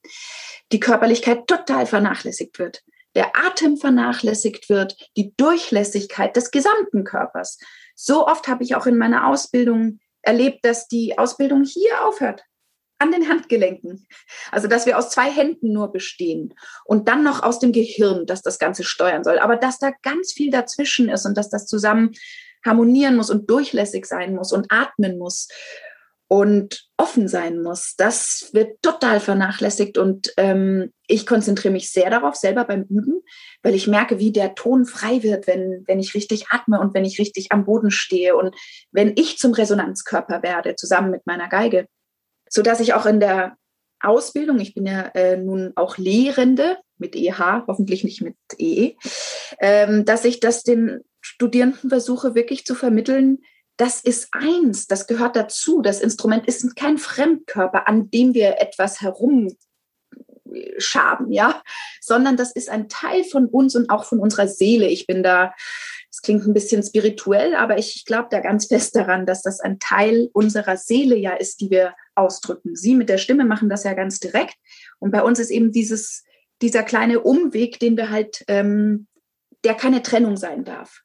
die 0.71 0.79
Körperlichkeit 0.79 1.47
total 1.47 1.85
vernachlässigt 1.85 2.59
wird. 2.59 2.83
Der 3.15 3.31
Atem 3.35 3.77
vernachlässigt 3.77 4.69
wird, 4.69 4.97
die 5.15 5.33
Durchlässigkeit 5.37 6.35
des 6.35 6.51
gesamten 6.51 7.03
Körpers. 7.03 7.59
So 7.95 8.27
oft 8.27 8.47
habe 8.47 8.63
ich 8.63 8.75
auch 8.75 8.85
in 8.85 8.97
meiner 8.97 9.27
Ausbildung 9.27 9.99
erlebt, 10.21 10.65
dass 10.65 10.87
die 10.87 11.17
Ausbildung 11.17 11.63
hier 11.63 12.05
aufhört, 12.05 12.43
an 12.99 13.11
den 13.11 13.27
Handgelenken. 13.27 14.07
Also, 14.51 14.67
dass 14.67 14.85
wir 14.85 14.97
aus 14.97 15.09
zwei 15.09 15.29
Händen 15.29 15.73
nur 15.73 15.91
bestehen 15.91 16.53
und 16.85 17.07
dann 17.07 17.23
noch 17.23 17.43
aus 17.43 17.59
dem 17.59 17.71
Gehirn, 17.71 18.25
dass 18.25 18.41
das 18.41 18.59
Ganze 18.59 18.83
steuern 18.83 19.23
soll. 19.23 19.39
Aber 19.39 19.57
dass 19.57 19.79
da 19.79 19.91
ganz 20.01 20.33
viel 20.33 20.51
dazwischen 20.51 21.09
ist 21.09 21.25
und 21.25 21.37
dass 21.37 21.49
das 21.49 21.65
zusammen 21.65 22.11
harmonieren 22.65 23.17
muss 23.17 23.29
und 23.29 23.49
durchlässig 23.49 24.05
sein 24.05 24.35
muss 24.35 24.53
und 24.53 24.67
atmen 24.71 25.17
muss 25.17 25.49
und 26.27 26.89
offen 26.97 27.27
sein 27.27 27.61
muss. 27.61 27.95
Das 27.97 28.49
wird 28.53 28.81
total 28.81 29.19
vernachlässigt 29.19 29.97
und 29.97 30.33
ähm, 30.37 30.91
ich 31.07 31.25
konzentriere 31.25 31.71
mich 31.73 31.91
sehr 31.91 32.09
darauf, 32.09 32.35
selber 32.35 32.65
beim 32.65 32.83
Üben, 32.83 33.21
weil 33.61 33.75
ich 33.75 33.87
merke, 33.87 34.19
wie 34.19 34.31
der 34.31 34.55
Ton 34.55 34.85
frei 34.85 35.21
wird, 35.21 35.47
wenn, 35.47 35.83
wenn 35.85 35.99
ich 35.99 36.15
richtig 36.15 36.47
atme 36.49 36.79
und 36.79 36.93
wenn 36.93 37.05
ich 37.05 37.19
richtig 37.19 37.51
am 37.51 37.65
Boden 37.65 37.91
stehe 37.91 38.35
und 38.35 38.55
wenn 38.91 39.13
ich 39.15 39.37
zum 39.37 39.53
Resonanzkörper 39.53 40.41
werde, 40.43 40.75
zusammen 40.75 41.11
mit 41.11 41.27
meiner 41.27 41.49
Geige. 41.49 41.87
Sodass 42.49 42.79
ich 42.79 42.93
auch 42.93 43.05
in 43.05 43.19
der 43.19 43.55
Ausbildung, 43.99 44.59
ich 44.59 44.73
bin 44.73 44.85
ja 44.85 45.07
äh, 45.13 45.37
nun 45.37 45.73
auch 45.75 45.97
Lehrende 45.97 46.77
mit 46.97 47.15
EH, 47.15 47.63
hoffentlich 47.67 48.03
nicht 48.03 48.21
mit 48.21 48.35
EE, 48.57 48.95
ähm, 49.59 50.05
dass 50.05 50.25
ich 50.25 50.39
das 50.39 50.63
den 50.63 51.01
Studierenden 51.21 51.89
versuche 51.89 52.35
wirklich 52.35 52.65
zu 52.65 52.75
vermitteln, 52.75 53.39
das 53.77 54.01
ist 54.01 54.29
eins, 54.31 54.87
das 54.87 55.07
gehört 55.07 55.35
dazu. 55.35 55.81
Das 55.81 55.99
Instrument 55.99 56.45
ist 56.47 56.75
kein 56.75 56.97
Fremdkörper, 56.97 57.87
an 57.87 58.11
dem 58.11 58.33
wir 58.33 58.61
etwas 58.61 59.01
herumschaben, 59.01 59.57
ja, 61.31 61.61
sondern 61.99 62.37
das 62.37 62.51
ist 62.51 62.69
ein 62.69 62.87
Teil 62.87 63.23
von 63.23 63.47
uns 63.47 63.75
und 63.75 63.89
auch 63.89 64.05
von 64.05 64.19
unserer 64.19 64.47
Seele. 64.47 64.87
Ich 64.87 65.07
bin 65.07 65.23
da, 65.23 65.53
es 66.11 66.21
klingt 66.21 66.45
ein 66.45 66.53
bisschen 66.53 66.83
spirituell, 66.83 67.55
aber 67.55 67.79
ich 67.79 68.05
glaube 68.05 68.27
da 68.29 68.39
ganz 68.41 68.67
fest 68.67 68.95
daran, 68.95 69.25
dass 69.25 69.41
das 69.41 69.59
ein 69.59 69.79
Teil 69.79 70.29
unserer 70.33 70.77
Seele 70.77 71.15
ja 71.15 71.33
ist, 71.33 71.59
die 71.59 71.71
wir 71.71 71.95
ausdrücken. 72.13 72.75
Sie 72.75 72.93
mit 72.93 73.09
der 73.09 73.17
Stimme 73.17 73.45
machen 73.45 73.69
das 73.69 73.83
ja 73.83 73.93
ganz 73.93 74.19
direkt. 74.19 74.55
Und 74.99 75.09
bei 75.09 75.23
uns 75.23 75.39
ist 75.39 75.49
eben 75.49 75.71
dieses, 75.71 76.23
dieser 76.61 76.83
kleine 76.83 77.21
Umweg, 77.21 77.79
den 77.79 77.97
wir 77.97 78.11
halt, 78.11 78.43
ähm, 78.47 79.07
der 79.63 79.73
keine 79.73 80.03
Trennung 80.03 80.37
sein 80.37 80.63
darf. 80.63 81.01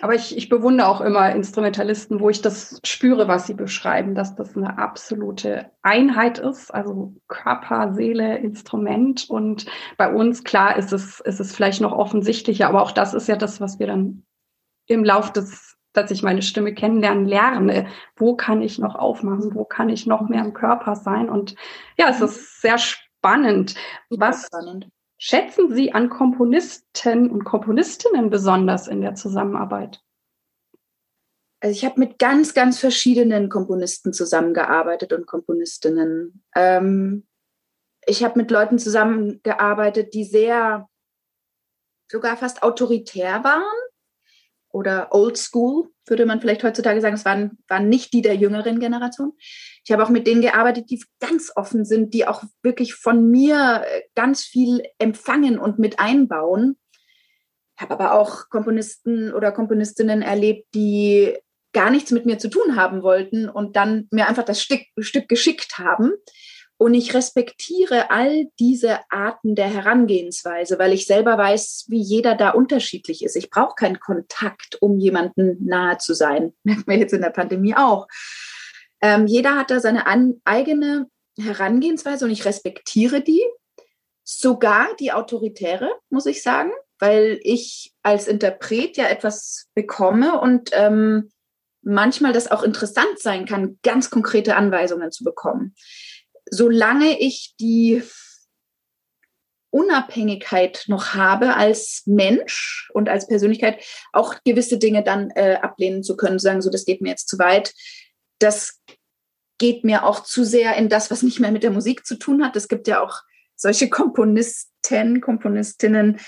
Aber 0.00 0.14
ich, 0.14 0.36
ich 0.36 0.48
bewundere 0.48 0.88
auch 0.88 1.00
immer 1.00 1.30
Instrumentalisten, 1.30 2.18
wo 2.18 2.28
ich 2.28 2.42
das 2.42 2.80
spüre, 2.84 3.28
was 3.28 3.46
sie 3.46 3.54
beschreiben, 3.54 4.16
dass 4.16 4.34
das 4.34 4.56
eine 4.56 4.76
absolute 4.76 5.70
Einheit 5.82 6.38
ist, 6.38 6.74
also 6.74 7.14
Körper, 7.28 7.94
Seele, 7.94 8.38
Instrument. 8.38 9.30
Und 9.30 9.66
bei 9.96 10.12
uns, 10.12 10.42
klar, 10.42 10.76
ist 10.76 10.92
es, 10.92 11.20
ist 11.20 11.38
es 11.38 11.54
vielleicht 11.54 11.80
noch 11.80 11.92
offensichtlicher, 11.92 12.68
aber 12.68 12.82
auch 12.82 12.90
das 12.90 13.14
ist 13.14 13.28
ja 13.28 13.36
das, 13.36 13.60
was 13.60 13.78
wir 13.78 13.86
dann 13.86 14.24
im 14.86 15.04
Lauf 15.04 15.32
des, 15.32 15.76
dass 15.92 16.10
ich 16.10 16.24
meine 16.24 16.42
Stimme 16.42 16.74
kennenlernen 16.74 17.26
lerne. 17.26 17.86
Wo 18.16 18.34
kann 18.34 18.62
ich 18.62 18.80
noch 18.80 18.96
aufmachen? 18.96 19.54
Wo 19.54 19.64
kann 19.64 19.88
ich 19.88 20.06
noch 20.06 20.28
mehr 20.28 20.44
im 20.44 20.54
Körper 20.54 20.96
sein? 20.96 21.28
Und 21.28 21.54
ja, 21.96 22.08
es 22.08 22.20
ist 22.20 22.60
sehr 22.60 22.78
spannend. 22.78 23.76
Was, 24.10 24.46
spannend. 24.46 24.88
Schätzen 25.18 25.74
Sie 25.74 25.92
an 25.92 26.10
Komponisten 26.10 27.30
und 27.30 27.44
Komponistinnen 27.44 28.30
besonders 28.30 28.88
in 28.88 29.00
der 29.00 29.14
Zusammenarbeit? 29.14 30.00
Also 31.60 31.72
ich 31.72 31.84
habe 31.84 31.98
mit 31.98 32.18
ganz, 32.18 32.52
ganz 32.52 32.78
verschiedenen 32.78 33.48
Komponisten 33.48 34.12
zusammengearbeitet 34.12 35.14
und 35.14 35.26
Komponistinnen. 35.26 36.44
Ähm, 36.54 37.26
ich 38.06 38.22
habe 38.22 38.38
mit 38.38 38.50
Leuten 38.50 38.78
zusammengearbeitet, 38.78 40.12
die 40.12 40.24
sehr 40.24 40.88
sogar 42.10 42.36
fast 42.36 42.62
autoritär 42.62 43.44
waren 43.44 43.62
oder 44.68 45.08
old 45.12 45.38
school, 45.38 45.88
würde 46.06 46.26
man 46.26 46.40
vielleicht 46.40 46.64
heutzutage 46.64 47.00
sagen. 47.00 47.14
Es 47.14 47.24
waren, 47.24 47.58
waren 47.68 47.88
nicht 47.88 48.12
die 48.12 48.22
der 48.22 48.36
jüngeren 48.36 48.78
Generation. 48.78 49.32
Ich 49.84 49.92
habe 49.92 50.02
auch 50.02 50.08
mit 50.08 50.26
denen 50.26 50.40
gearbeitet, 50.40 50.90
die 50.90 51.02
ganz 51.20 51.52
offen 51.54 51.84
sind, 51.84 52.14
die 52.14 52.26
auch 52.26 52.42
wirklich 52.62 52.94
von 52.94 53.30
mir 53.30 53.84
äh, 53.86 54.02
ganz 54.14 54.42
viel 54.42 54.82
empfangen 54.98 55.58
und 55.58 55.78
mit 55.78 55.98
einbauen. 55.98 56.76
Ich 57.76 57.82
habe 57.82 57.94
aber 57.94 58.14
auch 58.14 58.48
Komponisten 58.48 59.32
oder 59.32 59.52
Komponistinnen 59.52 60.22
erlebt, 60.22 60.68
die 60.74 61.36
gar 61.72 61.90
nichts 61.90 62.12
mit 62.12 62.24
mir 62.24 62.38
zu 62.38 62.48
tun 62.48 62.76
haben 62.76 63.02
wollten 63.02 63.48
und 63.48 63.76
dann 63.76 64.08
mir 64.10 64.28
einfach 64.28 64.44
das 64.44 64.62
Stück, 64.62 64.82
Stück 65.00 65.28
geschickt 65.28 65.78
haben. 65.78 66.12
Und 66.76 66.94
ich 66.94 67.14
respektiere 67.14 68.10
all 68.10 68.46
diese 68.58 68.98
Arten 69.08 69.54
der 69.54 69.68
Herangehensweise, 69.68 70.78
weil 70.78 70.92
ich 70.92 71.06
selber 71.06 71.38
weiß, 71.38 71.86
wie 71.88 72.00
jeder 72.00 72.34
da 72.34 72.50
unterschiedlich 72.50 73.24
ist. 73.24 73.36
Ich 73.36 73.50
brauche 73.50 73.74
keinen 73.74 74.00
Kontakt, 74.00 74.78
um 74.80 74.98
jemandem 74.98 75.56
nahe 75.60 75.98
zu 75.98 76.14
sein. 76.14 76.52
Merkt 76.64 76.86
man 76.86 76.98
jetzt 76.98 77.12
in 77.12 77.22
der 77.22 77.30
Pandemie 77.30 77.74
auch. 77.74 78.06
Ähm, 79.04 79.26
jeder 79.26 79.56
hat 79.56 79.70
da 79.70 79.80
seine 79.80 80.06
an, 80.06 80.40
eigene 80.44 81.06
Herangehensweise 81.38 82.24
und 82.24 82.30
ich 82.30 82.44
respektiere 82.44 83.20
die. 83.20 83.42
Sogar 84.22 84.88
die 84.98 85.12
autoritäre, 85.12 85.90
muss 86.08 86.24
ich 86.24 86.42
sagen, 86.42 86.70
weil 86.98 87.38
ich 87.42 87.92
als 88.02 88.26
Interpret 88.26 88.96
ja 88.96 89.06
etwas 89.06 89.66
bekomme 89.74 90.40
und 90.40 90.70
ähm, 90.72 91.30
manchmal 91.82 92.32
das 92.32 92.50
auch 92.50 92.62
interessant 92.62 93.18
sein 93.18 93.44
kann, 93.44 93.78
ganz 93.82 94.08
konkrete 94.08 94.56
Anweisungen 94.56 95.12
zu 95.12 95.24
bekommen 95.24 95.74
solange 96.50 97.18
ich 97.20 97.54
die 97.58 98.02
Unabhängigkeit 99.70 100.84
noch 100.86 101.14
habe 101.14 101.56
als 101.56 102.02
Mensch 102.06 102.90
und 102.94 103.08
als 103.08 103.26
Persönlichkeit, 103.26 103.82
auch 104.12 104.36
gewisse 104.44 104.78
Dinge 104.78 105.02
dann 105.02 105.30
äh, 105.30 105.56
ablehnen 105.60 106.04
zu 106.04 106.16
können, 106.16 106.38
sagen, 106.38 106.62
so, 106.62 106.70
das 106.70 106.84
geht 106.84 107.00
mir 107.00 107.08
jetzt 107.10 107.28
zu 107.28 107.38
weit. 107.38 107.74
Das 108.38 108.80
geht 109.58 109.84
mir 109.84 110.04
auch 110.04 110.20
zu 110.20 110.44
sehr 110.44 110.76
in 110.76 110.88
das, 110.88 111.10
was 111.10 111.22
nicht 111.22 111.40
mehr 111.40 111.52
mit 111.52 111.62
der 111.62 111.70
Musik 111.70 112.06
zu 112.06 112.16
tun 112.16 112.44
hat. 112.44 112.56
Es 112.56 112.68
gibt 112.68 112.88
ja 112.88 113.00
auch 113.00 113.22
solche 113.56 113.88
Komponisten, 113.88 115.20
Komponistinnen, 115.20 116.20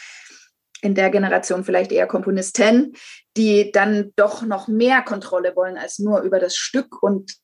in 0.83 0.95
der 0.95 1.11
Generation 1.11 1.65
vielleicht 1.65 1.91
eher 1.91 2.07
Komponisten, 2.07 2.95
die 3.37 3.73
dann 3.73 4.13
doch 4.17 4.43
noch 4.43 4.69
mehr 4.69 5.03
Kontrolle 5.03 5.57
wollen 5.57 5.79
als 5.79 5.99
nur 5.99 6.21
über 6.21 6.39
das 6.39 6.55
Stück 6.55 7.03
und 7.03 7.35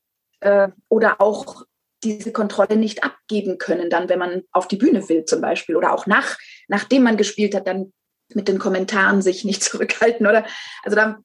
äh, 0.41 0.69
oder 0.89 1.21
auch 1.21 1.65
diese 2.05 2.33
Kontrolle 2.33 2.77
nicht 2.77 3.05
abgeben 3.05 3.59
können, 3.59 3.89
dann, 3.89 4.09
wenn 4.09 4.19
man 4.19 4.43
auf 4.51 4.69
die 4.69 4.77
Bühne 4.77 5.09
will 5.09 5.25
zum 5.25 5.41
Beispiel 5.41 5.77
oder 5.77 5.93
auch 5.93 6.07
nach, 6.07 6.37
nachdem 6.69 7.05
man 7.05 7.17
gespielt 7.17 7.55
hat, 7.55 7.67
dann 7.67 7.93
mit 8.35 8.49
den 8.49 8.59
Kommentaren 8.59 9.23
sich 9.23 9.45
nicht 9.45 9.63
zurückhalten 9.63 10.27
oder, 10.27 10.45
also 10.83 10.97
da 10.97 11.19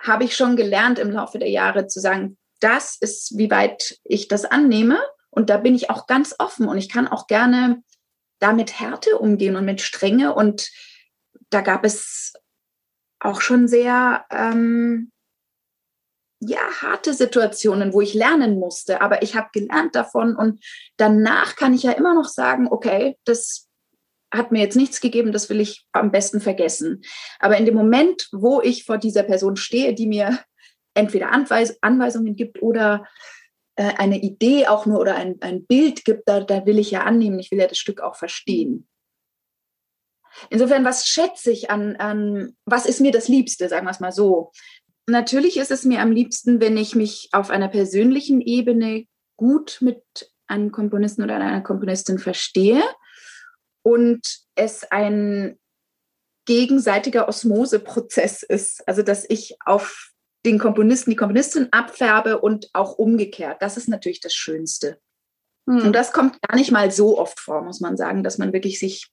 habe 0.00 0.24
ich 0.24 0.34
schon 0.34 0.56
gelernt 0.56 0.98
im 0.98 1.12
Laufe 1.12 1.38
der 1.38 1.50
Jahre 1.50 1.86
zu 1.86 2.00
sagen, 2.00 2.36
das 2.62 2.96
ist, 2.96 3.36
wie 3.36 3.50
weit 3.50 3.98
ich 4.04 4.28
das 4.28 4.44
annehme. 4.44 5.00
Und 5.30 5.50
da 5.50 5.56
bin 5.56 5.74
ich 5.74 5.90
auch 5.90 6.06
ganz 6.06 6.34
offen 6.38 6.68
und 6.68 6.78
ich 6.78 6.88
kann 6.88 7.08
auch 7.08 7.26
gerne 7.26 7.82
da 8.38 8.52
mit 8.52 8.78
Härte 8.78 9.18
umgehen 9.18 9.56
und 9.56 9.64
mit 9.64 9.80
Strenge. 9.80 10.34
Und 10.34 10.70
da 11.50 11.60
gab 11.60 11.84
es 11.84 12.32
auch 13.20 13.40
schon 13.40 13.68
sehr 13.68 14.24
ähm, 14.30 15.12
ja, 16.40 16.58
harte 16.80 17.14
Situationen, 17.14 17.92
wo 17.92 18.00
ich 18.00 18.14
lernen 18.14 18.58
musste, 18.58 19.00
aber 19.00 19.22
ich 19.22 19.36
habe 19.36 19.50
gelernt 19.52 19.94
davon 19.94 20.34
und 20.34 20.62
danach 20.96 21.54
kann 21.54 21.72
ich 21.72 21.84
ja 21.84 21.92
immer 21.92 22.14
noch 22.14 22.28
sagen, 22.28 22.66
okay, 22.68 23.16
das 23.24 23.68
hat 24.32 24.50
mir 24.50 24.60
jetzt 24.60 24.76
nichts 24.76 25.00
gegeben, 25.00 25.30
das 25.30 25.50
will 25.50 25.60
ich 25.60 25.86
am 25.92 26.10
besten 26.10 26.40
vergessen. 26.40 27.02
Aber 27.38 27.56
in 27.58 27.66
dem 27.66 27.74
Moment, 27.74 28.28
wo 28.32 28.60
ich 28.60 28.84
vor 28.84 28.98
dieser 28.98 29.22
Person 29.22 29.56
stehe, 29.56 29.94
die 29.94 30.06
mir 30.06 30.40
entweder 30.94 31.30
Anweis 31.30 31.78
Anweisungen 31.82 32.36
gibt 32.36 32.62
oder 32.62 33.06
äh, 33.76 33.94
eine 33.96 34.20
Idee 34.20 34.66
auch 34.66 34.86
nur 34.86 35.00
oder 35.00 35.14
ein, 35.14 35.36
ein 35.40 35.64
Bild 35.66 36.04
gibt, 36.04 36.28
da, 36.28 36.40
da 36.40 36.66
will 36.66 36.78
ich 36.78 36.90
ja 36.90 37.04
annehmen, 37.04 37.38
ich 37.38 37.50
will 37.50 37.58
ja 37.58 37.66
das 37.66 37.78
Stück 37.78 38.00
auch 38.00 38.16
verstehen. 38.16 38.88
Insofern, 40.50 40.84
was 40.84 41.06
schätze 41.06 41.50
ich 41.50 41.70
an, 41.70 41.96
an, 41.96 42.56
was 42.64 42.86
ist 42.86 43.00
mir 43.00 43.12
das 43.12 43.28
Liebste, 43.28 43.68
sagen 43.68 43.86
wir 43.86 43.90
es 43.90 44.00
mal 44.00 44.12
so? 44.12 44.52
Natürlich 45.06 45.56
ist 45.56 45.70
es 45.70 45.84
mir 45.84 46.00
am 46.00 46.12
liebsten, 46.12 46.60
wenn 46.60 46.76
ich 46.76 46.94
mich 46.94 47.28
auf 47.32 47.50
einer 47.50 47.68
persönlichen 47.68 48.40
Ebene 48.40 49.04
gut 49.36 49.78
mit 49.80 50.02
einem 50.46 50.70
Komponisten 50.70 51.22
oder 51.22 51.36
einer 51.36 51.62
Komponistin 51.62 52.18
verstehe 52.18 52.82
und 53.82 54.20
es 54.54 54.84
ein 54.90 55.58
gegenseitiger 56.46 57.28
Osmoseprozess 57.28 58.42
ist. 58.42 58.86
Also, 58.86 59.02
dass 59.02 59.28
ich 59.28 59.56
auf 59.64 60.11
den 60.44 60.58
Komponisten, 60.58 61.10
die 61.10 61.16
Komponistin 61.16 61.68
abfärbe 61.70 62.38
und 62.38 62.70
auch 62.72 62.98
umgekehrt. 62.98 63.58
Das 63.60 63.76
ist 63.76 63.88
natürlich 63.88 64.20
das 64.20 64.34
Schönste. 64.34 64.98
Hm. 65.68 65.86
Und 65.86 65.92
das 65.92 66.12
kommt 66.12 66.40
gar 66.42 66.56
nicht 66.56 66.72
mal 66.72 66.90
so 66.90 67.18
oft 67.18 67.38
vor, 67.38 67.62
muss 67.62 67.80
man 67.80 67.96
sagen, 67.96 68.24
dass 68.24 68.38
man 68.38 68.52
wirklich 68.52 68.78
sich 68.78 69.10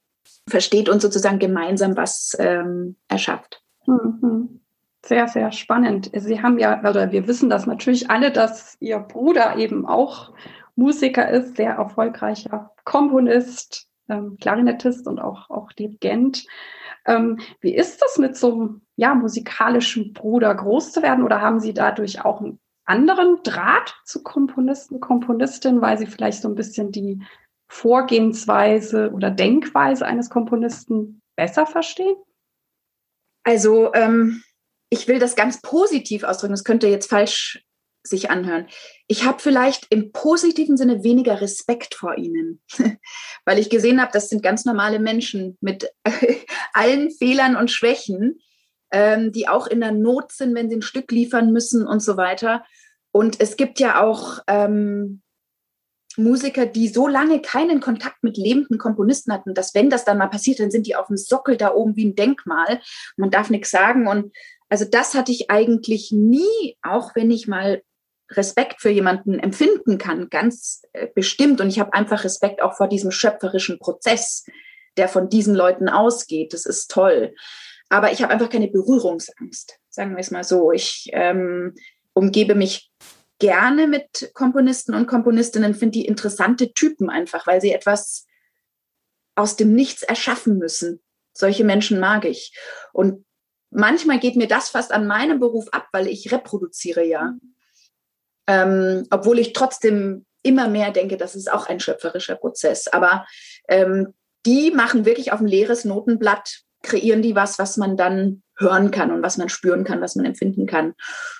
versteht 0.47 0.89
und 0.89 1.01
sozusagen 1.01 1.39
gemeinsam 1.39 1.95
was 1.95 2.35
ähm, 2.39 2.95
erschafft. 3.07 3.61
Hm, 3.85 4.19
hm. 4.21 4.61
sehr, 5.05 5.27
sehr 5.27 5.51
spannend. 5.51 6.09
Sie 6.13 6.41
haben 6.41 6.57
ja, 6.57 6.79
oder 6.81 7.11
wir 7.11 7.27
wissen 7.27 7.49
das 7.49 7.65
natürlich 7.65 8.09
alle, 8.09 8.31
dass 8.31 8.75
Ihr 8.79 8.99
Bruder 8.99 9.57
eben 9.57 9.85
auch 9.85 10.33
Musiker 10.75 11.29
ist, 11.29 11.57
sehr 11.57 11.73
erfolgreicher 11.73 12.71
Komponist, 12.85 13.87
ähm, 14.07 14.37
Klarinettist 14.39 15.07
und 15.07 15.19
auch, 15.19 15.49
auch 15.49 15.71
Dirigent. 15.73 16.45
Ähm, 17.09 17.39
wie 17.59 17.75
ist 17.75 18.01
das 18.01 18.17
mit 18.19 18.37
so 18.37 18.53
einem 18.53 18.81
ja, 18.95 19.15
musikalischen 19.15 20.13
Bruder 20.13 20.53
groß 20.53 20.91
zu 20.91 21.01
werden 21.01 21.23
oder 21.25 21.41
haben 21.41 21.59
Sie 21.59 21.73
dadurch 21.73 22.23
auch 22.23 22.39
einen 22.39 22.59
anderen 22.85 23.41
Draht 23.43 23.95
zu 24.05 24.21
Komponisten, 24.21 24.99
Komponistinnen, 24.99 25.81
weil 25.81 25.97
Sie 25.97 26.05
vielleicht 26.05 26.41
so 26.41 26.47
ein 26.47 26.55
bisschen 26.55 26.91
die 26.91 27.21
Vorgehensweise 27.67 29.11
oder 29.11 29.31
Denkweise 29.31 30.05
eines 30.05 30.29
Komponisten 30.29 31.21
besser 31.35 31.65
verstehen? 31.65 32.15
Also 33.43 33.93
ähm, 33.93 34.43
ich 34.91 35.07
will 35.07 35.17
das 35.17 35.35
ganz 35.35 35.61
positiv 35.61 36.23
ausdrücken, 36.23 36.53
das 36.53 36.63
könnte 36.63 36.87
jetzt 36.87 37.09
falsch 37.09 37.63
sich 38.03 38.29
anhören. 38.29 38.67
Ich 39.07 39.25
habe 39.25 39.39
vielleicht 39.39 39.87
im 39.89 40.11
positiven 40.11 40.77
Sinne 40.77 41.03
weniger 41.03 41.41
Respekt 41.41 41.95
vor 41.95 42.17
ihnen, 42.17 42.61
weil 43.45 43.59
ich 43.59 43.69
gesehen 43.69 44.01
habe, 44.01 44.11
das 44.13 44.29
sind 44.29 44.43
ganz 44.43 44.65
normale 44.65 44.99
Menschen 44.99 45.57
mit 45.61 45.91
allen 46.73 47.11
Fehlern 47.11 47.55
und 47.55 47.71
Schwächen, 47.71 48.39
ähm, 48.91 49.31
die 49.31 49.47
auch 49.47 49.67
in 49.67 49.81
der 49.81 49.91
Not 49.91 50.31
sind, 50.31 50.55
wenn 50.55 50.69
sie 50.69 50.77
ein 50.77 50.81
Stück 50.81 51.11
liefern 51.11 51.51
müssen 51.51 51.85
und 51.85 52.01
so 52.01 52.17
weiter. 52.17 52.63
Und 53.11 53.41
es 53.41 53.57
gibt 53.57 53.79
ja 53.79 54.01
auch 54.01 54.39
ähm, 54.47 55.21
Musiker, 56.17 56.65
die 56.65 56.87
so 56.87 57.07
lange 57.07 57.41
keinen 57.41 57.79
Kontakt 57.79 58.23
mit 58.23 58.37
lebenden 58.37 58.77
Komponisten 58.77 59.31
hatten, 59.31 59.53
dass 59.53 59.73
wenn 59.73 59.89
das 59.89 60.05
dann 60.05 60.17
mal 60.17 60.27
passiert, 60.27 60.59
dann 60.59 60.71
sind 60.71 60.87
die 60.87 60.95
auf 60.95 61.07
dem 61.07 61.17
Sockel 61.17 61.57
da 61.57 61.73
oben 61.73 61.95
wie 61.95 62.05
ein 62.05 62.15
Denkmal. 62.15 62.81
Man 63.17 63.31
darf 63.31 63.49
nichts 63.49 63.71
sagen. 63.71 64.07
Und 64.07 64.33
also 64.69 64.85
das 64.85 65.15
hatte 65.15 65.31
ich 65.31 65.49
eigentlich 65.49 66.11
nie, 66.11 66.77
auch 66.81 67.15
wenn 67.15 67.31
ich 67.31 67.47
mal 67.47 67.81
Respekt 68.31 68.81
für 68.81 68.89
jemanden 68.89 69.39
empfinden 69.39 69.97
kann, 69.97 70.29
ganz 70.29 70.83
äh, 70.93 71.07
bestimmt. 71.13 71.61
Und 71.61 71.69
ich 71.69 71.79
habe 71.79 71.93
einfach 71.93 72.23
Respekt 72.23 72.61
auch 72.61 72.75
vor 72.75 72.87
diesem 72.87 73.11
schöpferischen 73.11 73.79
Prozess, 73.79 74.45
der 74.97 75.07
von 75.07 75.29
diesen 75.29 75.55
Leuten 75.55 75.89
ausgeht. 75.89 76.53
Das 76.53 76.65
ist 76.65 76.91
toll. 76.91 77.33
Aber 77.89 78.11
ich 78.11 78.21
habe 78.21 78.31
einfach 78.31 78.49
keine 78.49 78.67
Berührungsangst, 78.67 79.79
sagen 79.89 80.11
wir 80.11 80.19
es 80.19 80.31
mal 80.31 80.43
so. 80.43 80.71
Ich 80.71 81.09
ähm, 81.11 81.73
umgebe 82.13 82.53
mich 82.53 82.91
gerne 83.39 83.87
mit 83.87 84.31
Komponisten 84.33 84.93
und 84.93 85.07
Komponistinnen, 85.07 85.73
finde 85.73 85.99
die 85.99 86.05
interessante 86.05 86.73
Typen 86.73 87.09
einfach, 87.09 87.47
weil 87.47 87.61
sie 87.61 87.71
etwas 87.71 88.27
aus 89.35 89.55
dem 89.55 89.73
Nichts 89.73 90.03
erschaffen 90.03 90.57
müssen. 90.57 91.01
Solche 91.33 91.63
Menschen 91.63 91.99
mag 91.99 92.25
ich. 92.25 92.53
Und 92.91 93.25
manchmal 93.71 94.19
geht 94.19 94.35
mir 94.35 94.47
das 94.47 94.69
fast 94.69 94.91
an 94.91 95.07
meinem 95.07 95.39
Beruf 95.39 95.69
ab, 95.71 95.87
weil 95.93 96.07
ich 96.07 96.31
reproduziere 96.31 97.05
ja. 97.05 97.33
Ähm, 98.49 99.05
obwohl 99.11 99.37
ich 99.37 99.53
trotzdem 99.53 100.25
immer 100.41 100.67
mehr 100.67 100.89
denke, 100.89 101.17
das 101.17 101.35
ist 101.35 101.51
auch 101.51 101.67
ein 101.67 101.79
schöpferischer 101.79 102.35
Prozess. 102.35 102.87
Aber 102.87 103.27
ähm, 103.67 104.15
die 104.47 104.71
machen 104.71 105.05
wirklich 105.05 105.31
auf 105.31 105.39
ein 105.39 105.47
leeres 105.47 105.85
Notenblatt, 105.85 106.61
kreieren 106.81 107.21
die 107.21 107.35
was, 107.35 107.59
was 107.59 107.77
man 107.77 107.95
dann 107.95 108.41
hören 108.57 108.89
kann 108.89 109.11
und 109.11 109.21
was 109.21 109.37
man 109.37 109.49
spüren 109.49 109.83
kann, 109.83 110.01
was 110.01 110.15
man 110.15 110.25
empfinden 110.25 110.65
kann. 110.65 110.95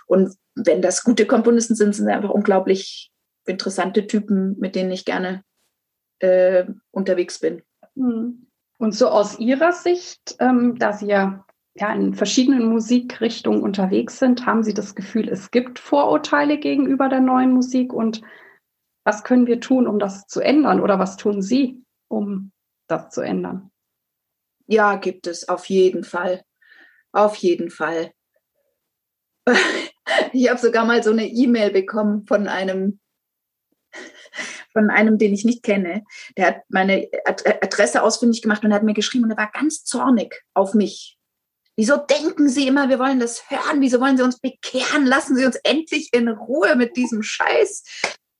Und 0.05 0.35
wenn 0.53 0.83
das 0.83 1.03
gute 1.03 1.25
Komponisten 1.25 1.75
sind, 1.75 1.95
sind 1.95 2.05
sie 2.05 2.13
einfach 2.13 2.29
unglaublich 2.29 3.11
interessante 3.47 4.05
Typen, 4.05 4.59
mit 4.59 4.75
denen 4.75 4.91
ich 4.91 5.03
gerne 5.03 5.43
äh, 6.19 6.65
unterwegs 6.91 7.39
bin. 7.39 7.63
Hm. 7.95 8.45
Und 8.77 8.93
so 8.93 9.07
aus 9.07 9.39
Ihrer 9.39 9.71
Sicht, 9.71 10.35
ähm, 10.39 10.77
da 10.77 10.93
Sie 10.93 11.07
ja, 11.07 11.43
ja 11.79 11.93
in 11.93 12.13
verschiedenen 12.13 12.67
Musikrichtungen 12.67 13.61
unterwegs 13.61 14.19
sind, 14.19 14.45
haben 14.45 14.63
Sie 14.63 14.73
das 14.73 14.95
Gefühl, 14.95 15.29
es 15.29 15.51
gibt 15.51 15.79
Vorurteile 15.79 16.57
gegenüber 16.57 17.09
der 17.09 17.21
neuen 17.21 17.51
Musik 17.51 17.93
und 17.93 18.21
was 19.05 19.23
können 19.23 19.47
wir 19.47 19.59
tun, 19.59 19.87
um 19.87 19.97
das 19.97 20.27
zu 20.27 20.41
ändern 20.41 20.81
oder 20.81 20.99
was 20.99 21.17
tun 21.17 21.41
Sie, 21.41 21.83
um 22.09 22.51
das 22.87 23.09
zu 23.09 23.21
ändern? 23.21 23.71
Ja, 24.67 24.97
gibt 24.97 25.25
es 25.25 25.47
auf 25.47 25.65
jeden 25.65 26.03
Fall. 26.03 26.43
Auf 27.11 27.35
jeden 27.37 27.69
Fall. 27.69 28.11
Ich 30.33 30.49
habe 30.49 30.59
sogar 30.59 30.85
mal 30.85 31.03
so 31.03 31.11
eine 31.11 31.27
E-Mail 31.27 31.71
bekommen 31.71 32.25
von 32.25 32.47
einem, 32.47 32.99
von 34.73 34.89
einem, 34.89 35.19
den 35.19 35.33
ich 35.33 35.45
nicht 35.45 35.61
kenne. 35.61 36.03
Der 36.35 36.47
hat 36.47 36.61
meine 36.67 37.07
Adresse 37.25 38.01
ausfindig 38.01 38.41
gemacht 38.41 38.63
und 38.63 38.73
hat 38.73 38.83
mir 38.83 38.95
geschrieben 38.95 39.25
und 39.25 39.31
er 39.31 39.37
war 39.37 39.51
ganz 39.51 39.83
zornig 39.85 40.43
auf 40.55 40.73
mich. 40.73 41.18
Wieso 41.79 41.95
denken 41.95 42.49
Sie 42.49 42.67
immer, 42.67 42.89
wir 42.89 42.99
wollen 42.99 43.21
das 43.21 43.49
hören? 43.49 43.79
Wieso 43.79 44.01
wollen 44.01 44.17
Sie 44.17 44.23
uns 44.23 44.37
bekehren? 44.37 45.05
Lassen 45.05 45.37
Sie 45.37 45.45
uns 45.45 45.55
endlich 45.63 46.09
in 46.11 46.27
Ruhe 46.27 46.75
mit 46.75 46.97
diesem 46.97 47.23
Scheiß. 47.23 47.85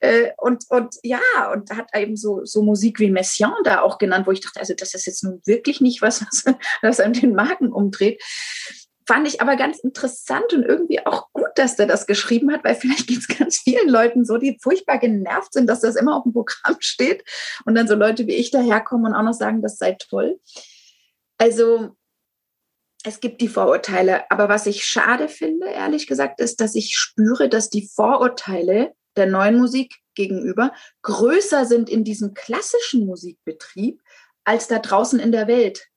Äh, 0.02 0.32
und, 0.36 0.66
und 0.68 0.96
ja, 1.04 1.22
und 1.54 1.72
hat 1.72 1.88
eben 1.96 2.18
so, 2.18 2.44
so 2.44 2.64
Musik 2.64 3.00
wie 3.00 3.10
Messiaen 3.10 3.64
da 3.64 3.80
auch 3.80 3.98
genannt, 3.98 4.28
wo 4.28 4.32
ich 4.32 4.42
dachte, 4.42 4.60
also 4.60 4.74
das 4.74 4.94
ist 4.94 5.06
jetzt 5.06 5.24
nun 5.24 5.42
wirklich 5.46 5.80
nicht 5.80 6.02
was, 6.02 6.22
was, 6.22 6.54
was 6.82 7.00
an 7.00 7.14
den 7.14 7.34
Magen 7.34 7.72
umdreht. 7.72 8.22
Fand 9.08 9.26
ich 9.26 9.40
aber 9.40 9.56
ganz 9.56 9.80
interessant 9.80 10.52
und 10.52 10.64
irgendwie 10.64 11.06
auch 11.06 11.32
gut, 11.32 11.52
dass 11.56 11.78
der 11.78 11.88
das 11.88 12.08
geschrieben 12.08 12.52
hat, 12.52 12.66
weil 12.66 12.76
vielleicht 12.76 13.08
geht 13.08 13.20
es 13.20 13.38
ganz 13.38 13.60
vielen 13.60 13.88
Leuten 13.88 14.26
so, 14.26 14.36
die 14.36 14.60
furchtbar 14.62 14.98
genervt 14.98 15.54
sind, 15.54 15.68
dass 15.68 15.80
das 15.80 15.96
immer 15.96 16.18
auf 16.18 16.24
dem 16.24 16.34
Programm 16.34 16.76
steht 16.80 17.24
und 17.64 17.76
dann 17.76 17.88
so 17.88 17.96
Leute 17.96 18.28
wie 18.28 18.36
ich 18.36 18.52
daherkommen 18.52 19.14
und 19.14 19.18
auch 19.18 19.24
noch 19.24 19.32
sagen, 19.32 19.62
das 19.62 19.78
sei 19.78 19.94
toll. 19.94 20.42
Also 21.38 21.96
es 23.04 23.22
gibt 23.22 23.42
die 23.42 23.48
Vorurteile, 23.48 24.30
aber 24.30 24.50
was 24.50 24.66
ich 24.66 24.84
schade 24.84 25.30
finde, 25.30 25.68
ehrlich 25.68 26.08
gesagt, 26.08 26.42
ist, 26.42 26.60
dass 26.60 26.76
ich 26.76 26.96
spüre, 26.98 27.48
dass 27.48 27.70
die 27.70 27.88
Vorurteile 27.88 28.94
der 29.16 29.26
neuen 29.26 29.58
Musik 29.58 29.96
gegenüber 30.16 30.74
größer 31.02 31.66
sind 31.66 31.90
in 31.90 32.04
diesem 32.04 32.34
klassischen 32.34 33.06
Musikbetrieb 33.06 34.02
als 34.44 34.68
da 34.68 34.80
draußen 34.80 35.20
in 35.20 35.32
der 35.32 35.48
Welt. 35.48 35.88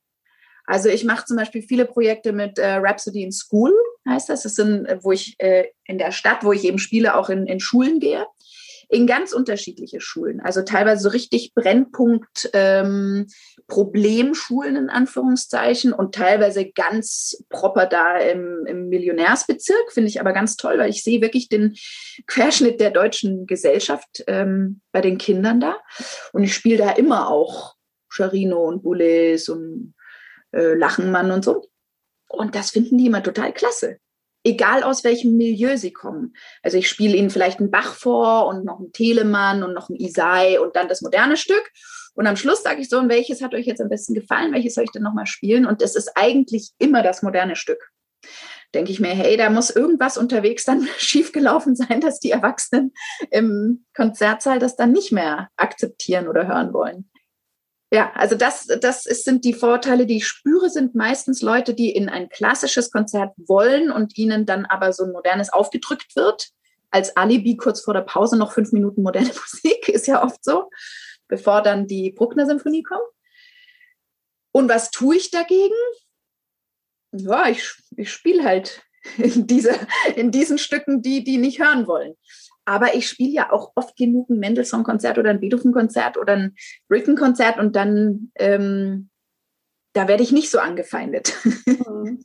Also 0.65 0.89
ich 0.89 1.05
mache 1.05 1.25
zum 1.25 1.37
Beispiel 1.37 1.63
viele 1.63 1.87
Projekte 1.87 2.33
mit 2.33 2.59
äh, 2.59 2.75
Rhapsody 2.75 3.25
in 3.25 3.33
School, 3.33 3.73
heißt 4.09 4.29
das. 4.29 4.45
Das 4.45 4.55
sind, 4.55 4.87
äh, 4.87 4.99
wo 5.03 5.13
ich 5.13 5.35
äh, 5.39 5.67
in 5.85 5.99
der 5.99 6.13
Stadt, 6.13 6.45
wo 6.45 6.53
ich 6.53 6.65
eben 6.65 6.79
spiele, 6.79 7.17
auch 7.17 7.31
in, 7.31 7.47
in 7.47 7.59
Schulen 7.59 7.99
gehe. 7.99 8.27
In 8.93 9.07
ganz 9.07 9.33
unterschiedliche 9.33 10.03
Schulen. 10.03 10.41
Also 10.41 10.61
teilweise 10.61 11.05
so 11.05 11.09
richtig 11.09 11.55
Brennpunkt 11.55 12.51
ähm, 12.53 13.27
Problemschulen 13.67 14.77
in 14.77 14.91
Anführungszeichen 14.91 15.95
und 15.95 16.15
teilweise 16.15 16.71
ganz 16.71 17.43
proper 17.49 17.87
da 17.87 18.19
im, 18.19 18.67
im 18.67 18.91
Millionärsbezirk. 18.91 19.93
Finde 19.93 20.11
ich 20.11 20.21
aber 20.21 20.35
ganz 20.35 20.57
toll, 20.57 20.77
weil 20.77 20.91
ich 20.91 21.03
sehe 21.03 21.23
wirklich 21.23 21.49
den 21.49 21.75
Querschnitt 22.27 22.81
der 22.81 22.91
deutschen 22.91 23.47
Gesellschaft 23.47 24.25
ähm, 24.27 24.83
bei 24.93 25.01
den 25.01 25.17
Kindern 25.17 25.59
da. 25.59 25.79
Und 26.35 26.43
ich 26.45 26.53
spiele 26.53 26.77
da 26.77 26.91
immer 26.91 27.31
auch 27.31 27.77
Charino 28.11 28.63
und 28.69 28.83
Boulez 28.83 29.49
und 29.49 29.95
äh, 30.51 30.75
Lachenmann 30.75 31.31
und 31.31 31.47
so. 31.47 31.67
Und 32.29 32.55
das 32.55 32.69
finden 32.69 32.99
die 32.99 33.07
immer 33.07 33.23
total 33.23 33.55
klasse. 33.55 34.02
Egal 34.45 34.83
aus 34.83 35.05
welchem 35.05 35.37
Milieu 35.37 35.77
sie 35.77 35.93
kommen. 35.93 36.35
Also 36.63 36.77
ich 36.77 36.89
spiele 36.89 37.17
ihnen 37.17 37.31
vielleicht 37.31 37.61
einen 37.61 37.71
Bach 37.71 37.95
vor 37.95 38.47
und 38.47 38.65
noch 38.65 38.81
einen 38.81 38.93
Telemann 38.93 39.63
und 39.63 39.73
noch 39.73 39.89
einen 39.89 40.01
Isai 40.01 40.59
und 40.61 40.75
dann 40.75 40.89
das 40.89 41.01
moderne 41.01 41.37
Stück. 41.37 41.71
Und 42.15 42.27
am 42.27 42.37
Schluss 42.37 42.63
sage 42.63 42.81
ich 42.81 42.89
so, 42.89 42.99
und 42.99 43.09
welches 43.09 43.43
hat 43.43 43.55
euch 43.55 43.67
jetzt 43.67 43.81
am 43.81 43.89
besten 43.89 44.15
gefallen? 44.15 44.53
Welches 44.53 44.75
soll 44.75 44.85
ich 44.85 44.91
denn 44.91 45.03
nochmal 45.03 45.27
spielen? 45.27 45.65
Und 45.65 45.81
es 45.81 45.97
ist 45.97 46.11
eigentlich 46.15 46.73
immer 46.79 47.03
das 47.03 47.23
moderne 47.23 47.57
Stück. 47.57 47.91
Denke 48.75 48.91
ich 48.91 49.01
mir, 49.01 49.11
hey, 49.11 49.37
da 49.37 49.51
muss 49.51 49.71
irgendwas 49.71 50.19
unterwegs 50.19 50.65
dann 50.65 50.89
schiefgelaufen 50.99 51.77
sein, 51.77 52.01
dass 52.01 52.21
die 52.21 52.31
Erwachsenen 52.31 52.93
im 53.31 53.85
Konzertsaal 53.95 54.59
das 54.59 54.77
dann 54.77 54.93
nicht 54.93 55.13
mehr 55.13 55.49
akzeptieren 55.57 56.29
oder 56.29 56.47
hören 56.47 56.73
wollen. 56.73 57.11
Ja, 57.93 58.11
also 58.15 58.37
das, 58.37 58.67
das 58.81 59.05
ist, 59.05 59.27
sind 59.27 59.45
die 59.45 59.53
Vorteile, 59.53 60.07
die 60.07 60.17
ich 60.17 60.27
spüre, 60.27 60.71
sind 60.71 60.95
meistens 60.95 61.43
Leute, 61.43 61.75
die 61.75 61.91
in 61.91 62.09
ein 62.09 62.31
klassisches 62.31 62.91
Konzert 62.91 63.35
wollen 63.37 63.93
und 63.93 64.17
ihnen 64.17 64.47
dann 64.47 64.65
aber 64.65 64.95
so 64.95 65.05
ein 65.05 65.13
modernes 65.13 65.53
aufgedrückt 65.53 66.17
wird. 66.17 66.49
Als 66.91 67.15
Alibi 67.19 67.59
kurz 67.59 67.83
vor 67.83 67.93
der 67.93 68.01
Pause 68.01 68.39
noch 68.39 68.53
fünf 68.53 68.73
Minuten 68.73 69.03
moderne 69.03 69.29
Musik, 69.35 69.91
ist 69.91 70.07
ja 70.07 70.25
oft 70.25 70.43
so, 70.43 70.71
bevor 71.29 71.61
dann 71.61 71.87
die 71.87 72.13
Bruckner-Symphonie 72.13 72.83
kommt. 72.83 73.03
Und 74.53 74.71
was 74.71 74.91
tue 74.91 75.17
ich 75.17 75.31
dagegen? 75.31 75.75
Ja, 77.13 77.47
ich, 77.49 77.75
ich 77.99 78.11
spiele 78.11 78.43
halt 78.43 78.83
in, 79.19 79.47
dieser, 79.47 79.75
in 80.17 80.31
diesen 80.31 80.57
Stücken, 80.57 81.03
die 81.03 81.25
die 81.25 81.37
nicht 81.37 81.61
hören 81.61 81.87
wollen. 81.87 82.15
Aber 82.65 82.95
ich 82.95 83.09
spiele 83.09 83.33
ja 83.33 83.53
auch 83.53 83.73
oft 83.75 83.97
genug 83.97 84.31
ein 84.31 84.39
Mendelssohn-Konzert 84.39 85.19
oder 85.19 85.31
ein 85.31 85.41
Beethoven-Konzert 85.41 86.17
oder 86.17 86.35
ein 86.35 86.55
Britten-Konzert 86.89 87.59
und 87.59 87.75
dann, 87.75 88.31
ähm, 88.37 89.11
da 89.95 90.09
werde 90.09 90.23
ich 90.23 90.33
nicht 90.33 90.51
so 90.51 90.59
angefeindet. 90.59 91.35
Mhm. 91.67 92.23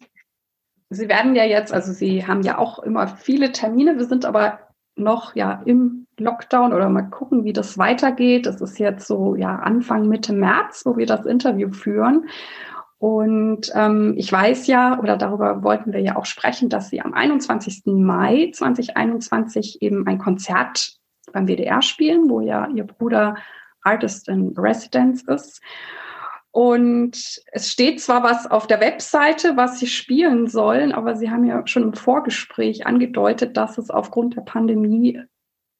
Sie 0.89 1.09
werden 1.09 1.35
ja 1.35 1.43
jetzt, 1.43 1.73
also 1.73 1.91
Sie 1.91 2.25
haben 2.25 2.43
ja 2.43 2.57
auch 2.57 2.79
immer 2.79 3.07
viele 3.07 3.51
Termine. 3.51 3.97
Wir 3.97 4.05
sind 4.05 4.23
aber 4.23 4.59
noch 4.95 5.35
ja 5.35 5.61
im 5.65 6.07
Lockdown 6.17 6.73
oder 6.73 6.89
mal 6.89 7.03
gucken, 7.03 7.43
wie 7.43 7.53
das 7.53 7.77
weitergeht. 7.77 8.45
Das 8.45 8.61
ist 8.61 8.79
jetzt 8.79 9.07
so 9.07 9.35
ja 9.35 9.57
Anfang 9.57 10.07
Mitte 10.07 10.33
März, 10.33 10.83
wo 10.85 10.97
wir 10.97 11.05
das 11.05 11.25
Interview 11.25 11.71
führen. 11.71 12.29
Und 12.99 13.71
ähm, 13.75 14.15
ich 14.17 14.31
weiß 14.31 14.65
ja, 14.67 14.99
oder 14.99 15.17
darüber 15.17 15.61
wollten 15.63 15.93
wir 15.93 15.99
ja 15.99 16.15
auch 16.15 16.25
sprechen, 16.25 16.69
dass 16.69 16.89
Sie 16.89 17.01
am 17.01 17.13
21. 17.13 17.83
Mai 17.85 18.49
2021 18.53 19.81
eben 19.81 20.07
ein 20.07 20.17
Konzert 20.17 20.97
beim 21.31 21.47
WDR 21.47 21.81
spielen, 21.81 22.29
wo 22.29 22.41
ja 22.41 22.67
Ihr 22.69 22.85
Bruder 22.85 23.35
Artist 23.83 24.27
in 24.27 24.53
Residence 24.57 25.23
ist. 25.27 25.61
Und 26.51 27.39
es 27.51 27.71
steht 27.71 28.01
zwar 28.01 28.23
was 28.23 28.49
auf 28.49 28.65
der 28.65 28.79
Webseite, 28.81 29.55
was 29.57 29.79
Sie 29.79 29.85
spielen 29.85 30.47
sollen, 30.47 30.91
aber 30.91 31.15
Sie 31.15 31.29
haben 31.29 31.43
ja 31.43 31.65
schon 31.67 31.83
im 31.83 31.93
Vorgespräch 31.93 32.87
angedeutet, 32.87 33.57
dass 33.57 33.77
es 33.77 33.91
aufgrund 33.91 34.35
der 34.35 34.41
Pandemie 34.41 35.21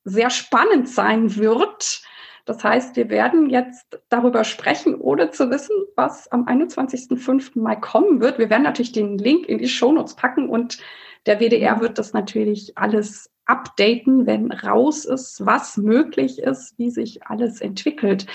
sehr 0.03 0.29
spannend 0.29 0.87
sein 0.87 1.35
wird. 1.35 2.03
Das 2.47 2.63
heißt, 2.63 2.95
wir 2.95 3.09
werden 3.09 3.49
jetzt 3.49 3.99
darüber 4.07 4.45
sprechen, 4.45 4.95
ohne 4.95 5.31
zu 5.31 5.49
wissen, 5.51 5.75
was 5.97 6.31
am 6.31 6.45
21.05. 6.45 7.59
Mai 7.59 7.75
kommen 7.75 8.21
wird. 8.21 8.39
Wir 8.39 8.49
werden 8.49 8.63
natürlich 8.63 8.93
den 8.93 9.17
Link 9.17 9.49
in 9.49 9.57
die 9.57 9.67
Shownotes 9.67 10.15
packen 10.15 10.49
und 10.49 10.77
der 11.25 11.41
WDR 11.41 11.81
wird 11.81 11.97
das 11.97 12.13
natürlich 12.13 12.77
alles 12.77 13.29
updaten, 13.45 14.25
wenn 14.25 14.53
raus 14.53 15.03
ist, 15.03 15.45
was 15.45 15.75
möglich 15.75 16.39
ist, 16.39 16.79
wie 16.79 16.89
sich 16.89 17.27
alles 17.27 17.59
entwickelt. 17.59 18.27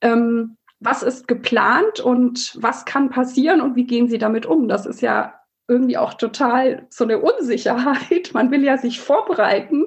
Ähm, 0.00 0.56
was 0.78 1.02
ist 1.02 1.26
geplant 1.26 1.98
und 1.98 2.56
was 2.60 2.84
kann 2.84 3.10
passieren 3.10 3.60
und 3.60 3.74
wie 3.74 3.84
gehen 3.84 4.08
Sie 4.08 4.18
damit 4.18 4.46
um? 4.46 4.68
Das 4.68 4.86
ist 4.86 5.02
ja 5.02 5.34
irgendwie 5.66 5.98
auch 5.98 6.14
total 6.14 6.86
so 6.88 7.02
eine 7.02 7.18
Unsicherheit. 7.18 8.30
Man 8.32 8.52
will 8.52 8.62
ja 8.62 8.78
sich 8.78 9.00
vorbereiten 9.00 9.86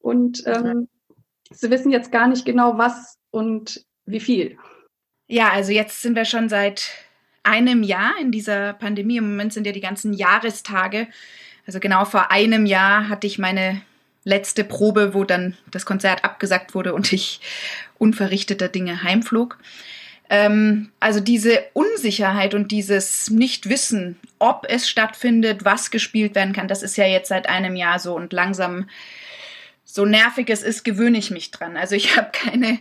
und 0.00 0.42
ähm, 0.46 0.88
Sie 1.50 1.70
wissen 1.70 1.90
jetzt 1.90 2.12
gar 2.12 2.28
nicht 2.28 2.44
genau, 2.44 2.78
was 2.78 3.18
und 3.30 3.84
wie 4.06 4.20
viel. 4.20 4.58
Ja, 5.28 5.50
also 5.50 5.72
jetzt 5.72 6.02
sind 6.02 6.16
wir 6.16 6.24
schon 6.24 6.48
seit 6.48 6.90
einem 7.42 7.82
Jahr 7.82 8.12
in 8.20 8.30
dieser 8.30 8.72
Pandemie. 8.74 9.18
Im 9.18 9.30
Moment 9.30 9.52
sind 9.52 9.66
ja 9.66 9.72
die 9.72 9.80
ganzen 9.80 10.12
Jahrestage. 10.12 11.08
Also 11.66 11.80
genau 11.80 12.04
vor 12.04 12.30
einem 12.30 12.66
Jahr 12.66 13.08
hatte 13.08 13.26
ich 13.26 13.38
meine 13.38 13.82
letzte 14.24 14.64
Probe, 14.64 15.14
wo 15.14 15.24
dann 15.24 15.56
das 15.70 15.86
Konzert 15.86 16.24
abgesagt 16.24 16.74
wurde 16.74 16.94
und 16.94 17.12
ich 17.12 17.40
unverrichteter 17.98 18.68
Dinge 18.68 19.02
heimflog. 19.02 19.58
Ähm, 20.30 20.90
also 21.00 21.20
diese 21.20 21.64
Unsicherheit 21.72 22.54
und 22.54 22.70
dieses 22.70 23.30
Nichtwissen, 23.30 24.18
ob 24.38 24.66
es 24.68 24.88
stattfindet, 24.88 25.64
was 25.64 25.90
gespielt 25.90 26.34
werden 26.34 26.52
kann, 26.52 26.68
das 26.68 26.82
ist 26.82 26.96
ja 26.96 27.06
jetzt 27.06 27.28
seit 27.28 27.48
einem 27.48 27.76
Jahr 27.76 27.98
so 27.98 28.14
und 28.14 28.32
langsam 28.32 28.88
so 29.90 30.04
nervig 30.04 30.50
es 30.50 30.62
ist, 30.62 30.84
gewöhne 30.84 31.18
ich 31.18 31.30
mich 31.30 31.50
dran. 31.50 31.76
Also 31.76 31.94
ich 31.94 32.16
habe 32.16 32.28
keine 32.32 32.78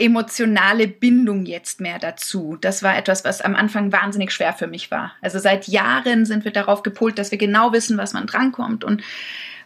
emotionale 0.00 0.86
Bindung 0.86 1.44
jetzt 1.44 1.80
mehr 1.80 1.98
dazu. 1.98 2.56
Das 2.60 2.84
war 2.84 2.96
etwas, 2.96 3.24
was 3.24 3.40
am 3.40 3.56
Anfang 3.56 3.90
wahnsinnig 3.90 4.30
schwer 4.30 4.52
für 4.52 4.68
mich 4.68 4.92
war. 4.92 5.12
Also 5.20 5.40
seit 5.40 5.66
Jahren 5.66 6.24
sind 6.24 6.44
wir 6.44 6.52
darauf 6.52 6.84
gepolt, 6.84 7.18
dass 7.18 7.32
wir 7.32 7.38
genau 7.38 7.72
wissen, 7.72 7.98
was 7.98 8.12
man 8.12 8.26
drankommt 8.26 8.84
und 8.84 9.02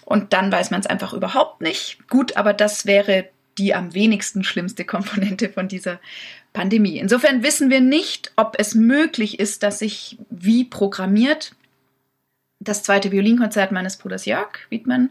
und 0.04 0.32
dann 0.32 0.50
weiß 0.50 0.72
man 0.72 0.80
es 0.80 0.86
einfach 0.88 1.12
überhaupt 1.12 1.60
nicht. 1.60 2.08
Gut, 2.08 2.36
aber 2.36 2.52
das 2.52 2.86
wäre 2.86 3.28
die 3.56 3.72
am 3.72 3.94
wenigsten 3.94 4.42
schlimmste 4.42 4.84
Komponente 4.84 5.48
von 5.48 5.68
dieser 5.68 6.00
Pandemie. 6.52 6.98
Insofern 6.98 7.44
wissen 7.44 7.70
wir 7.70 7.80
nicht, 7.80 8.32
ob 8.34 8.56
es 8.58 8.74
möglich 8.74 9.38
ist, 9.38 9.62
dass 9.62 9.78
sich 9.78 10.18
wie 10.28 10.64
programmiert 10.64 11.52
das 12.64 12.82
zweite 12.82 13.12
Violinkonzert 13.12 13.72
meines 13.72 13.96
Bruders 13.96 14.24
Jörg 14.24 14.58
Wiedmann 14.70 15.10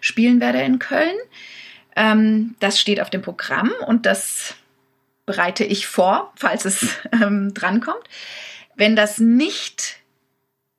spielen 0.00 0.40
werde 0.40 0.60
in 0.62 0.78
Köln. 0.78 1.16
Ähm, 1.96 2.54
das 2.60 2.80
steht 2.80 3.00
auf 3.00 3.10
dem 3.10 3.22
Programm 3.22 3.70
und 3.86 4.06
das 4.06 4.54
bereite 5.26 5.64
ich 5.64 5.86
vor, 5.86 6.32
falls 6.36 6.64
es 6.64 6.96
ähm, 7.12 7.54
drankommt. 7.54 8.04
Wenn 8.76 8.96
das 8.96 9.18
nicht 9.18 9.98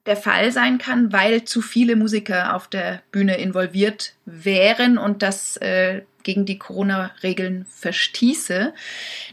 der 0.06 0.18
Fall 0.18 0.52
sein 0.52 0.80
kann, 0.80 1.14
weil 1.14 1.46
zu 1.46 1.62
viele 1.62 1.96
Musiker 1.96 2.56
auf 2.56 2.68
der 2.68 3.02
Bühne 3.12 3.38
involviert 3.38 4.14
wären 4.26 4.98
und 4.98 5.22
das 5.22 5.58
äh, 5.58 6.02
gegen 6.24 6.46
die 6.46 6.58
Corona-Regeln 6.58 7.66
verstieße, 7.70 8.74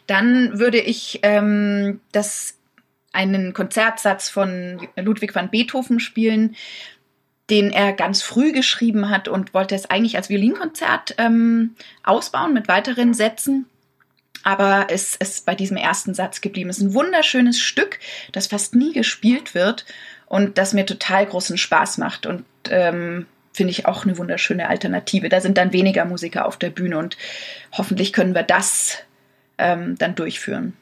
dann 0.07 0.59
würde 0.59 0.79
ich 0.79 1.21
ähm, 1.23 2.01
das 2.13 2.60
einen 3.13 3.53
Konzertsatz 3.53 4.29
von 4.29 4.89
Ludwig 4.97 5.35
van 5.35 5.51
Beethoven 5.51 6.01
spielen, 6.01 6.57
den 7.51 7.73
er 7.73 7.93
ganz 7.93 8.23
früh 8.23 8.53
geschrieben 8.53 9.11
hat 9.11 9.27
und 9.27 9.55
wollte 9.55 9.75
es 9.75 9.91
eigentlich 9.91 10.17
als 10.17 10.29
Violinkonzert 10.29 11.17
ähm, 11.19 11.75
ausbauen 12.05 12.55
mit 12.55 12.69
weiteren 12.69 13.13
Sätzen. 13.13 13.67
Aber 14.43 14.87
es 14.89 15.17
ist 15.17 15.45
bei 15.45 15.55
diesem 15.55 15.77
ersten 15.77 16.15
Satz 16.15 16.41
geblieben. 16.41 16.71
Es 16.71 16.79
ist 16.79 16.85
ein 16.85 16.95
wunderschönes 16.95 17.61
Stück, 17.61 17.99
das 18.33 18.47
fast 18.47 18.75
nie 18.75 18.93
gespielt 18.93 19.55
wird 19.55 19.85
und 20.27 20.57
das 20.57 20.73
mir 20.73 20.87
total 20.87 21.27
großen 21.27 21.59
Spaß 21.59 21.99
macht 21.99 22.25
und 22.25 22.45
ähm, 22.71 23.27
finde 23.53 23.73
ich 23.73 23.87
auch 23.87 24.05
eine 24.05 24.17
wunderschöne 24.17 24.69
Alternative. 24.69 25.29
Da 25.29 25.41
sind 25.41 25.59
dann 25.59 25.73
weniger 25.73 26.05
Musiker 26.05 26.47
auf 26.47 26.57
der 26.57 26.71
Bühne 26.71 26.97
und 26.99 27.17
hoffentlich 27.73 28.13
können 28.13 28.35
wir 28.35 28.45
das 28.45 28.99
ähm, 29.59 29.99
dann 29.99 30.15
durchführen. 30.15 30.77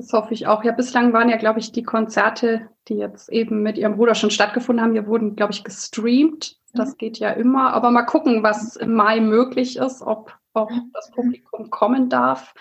Das 0.00 0.14
hoffe 0.14 0.32
ich 0.32 0.46
auch. 0.46 0.64
Ja, 0.64 0.72
bislang 0.72 1.12
waren 1.12 1.28
ja, 1.28 1.36
glaube 1.36 1.60
ich, 1.60 1.72
die 1.72 1.82
Konzerte, 1.82 2.70
die 2.88 2.94
jetzt 2.94 3.28
eben 3.28 3.62
mit 3.62 3.76
ihrem 3.76 3.96
Bruder 3.96 4.14
schon 4.14 4.30
stattgefunden 4.30 4.82
haben, 4.82 4.94
die 4.94 5.06
wurden, 5.06 5.36
glaube 5.36 5.52
ich, 5.52 5.62
gestreamt. 5.62 6.56
Das 6.72 6.92
mhm. 6.92 6.96
geht 6.96 7.18
ja 7.18 7.28
immer. 7.32 7.74
Aber 7.74 7.90
mal 7.90 8.04
gucken, 8.04 8.42
was 8.42 8.76
im 8.76 8.94
Mai 8.94 9.20
möglich 9.20 9.76
ist, 9.76 10.00
ob, 10.00 10.34
ob 10.54 10.70
mhm. 10.70 10.90
das 10.94 11.10
Publikum 11.10 11.68
kommen 11.68 12.08
darf 12.08 12.54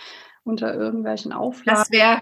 unter 0.44 0.74
irgendwelchen 0.74 1.32
Auflagen. 1.32 1.80
Das 1.80 1.92
wäre 1.92 2.22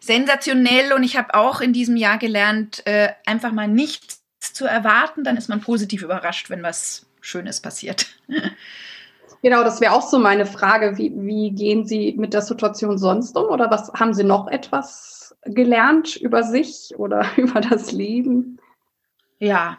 sensationell 0.00 0.92
und 0.92 1.04
ich 1.04 1.16
habe 1.16 1.34
auch 1.34 1.60
in 1.60 1.72
diesem 1.72 1.96
Jahr 1.96 2.18
gelernt, 2.18 2.84
äh, 2.84 3.10
einfach 3.24 3.52
mal 3.52 3.68
nichts 3.68 4.24
zu 4.40 4.64
erwarten. 4.64 5.22
Dann 5.22 5.36
ist 5.36 5.50
man 5.50 5.60
positiv 5.60 6.02
überrascht, 6.02 6.50
wenn 6.50 6.64
was 6.64 7.06
Schönes 7.20 7.60
passiert. 7.60 8.18
Genau, 9.42 9.64
das 9.64 9.80
wäre 9.80 9.92
auch 9.92 10.08
so 10.08 10.18
meine 10.18 10.46
Frage. 10.46 10.96
Wie, 10.98 11.12
wie 11.16 11.50
gehen 11.50 11.84
Sie 11.84 12.14
mit 12.16 12.32
der 12.32 12.42
Situation 12.42 12.96
sonst 12.96 13.36
um? 13.36 13.46
Oder 13.46 13.70
was 13.70 13.92
haben 13.92 14.14
Sie 14.14 14.22
noch 14.24 14.46
etwas 14.46 15.36
gelernt 15.44 16.16
über 16.16 16.44
sich 16.44 16.94
oder 16.96 17.26
über 17.36 17.60
das 17.60 17.90
Leben? 17.90 18.58
Ja. 19.40 19.78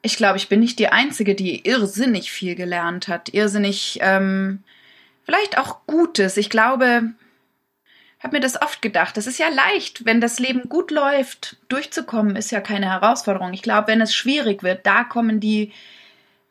Ich 0.00 0.16
glaube, 0.16 0.38
ich 0.38 0.48
bin 0.48 0.60
nicht 0.60 0.78
die 0.78 0.88
Einzige, 0.88 1.34
die 1.34 1.66
irrsinnig 1.68 2.32
viel 2.32 2.54
gelernt 2.54 3.08
hat. 3.08 3.34
Irrsinnig, 3.34 3.98
ähm, 4.00 4.62
vielleicht 5.24 5.58
auch 5.58 5.80
Gutes. 5.86 6.38
Ich 6.38 6.48
glaube, 6.48 7.12
habe 8.20 8.36
mir 8.36 8.40
das 8.40 8.60
oft 8.62 8.80
gedacht. 8.80 9.18
Es 9.18 9.26
ist 9.26 9.38
ja 9.38 9.48
leicht, 9.48 10.06
wenn 10.06 10.22
das 10.22 10.38
Leben 10.38 10.70
gut 10.70 10.90
läuft, 10.90 11.58
durchzukommen, 11.68 12.36
ist 12.36 12.50
ja 12.50 12.60
keine 12.60 12.90
Herausforderung. 12.90 13.52
Ich 13.52 13.62
glaube, 13.62 13.88
wenn 13.88 14.00
es 14.00 14.14
schwierig 14.14 14.62
wird, 14.62 14.86
da 14.86 15.04
kommen 15.04 15.38
die 15.40 15.72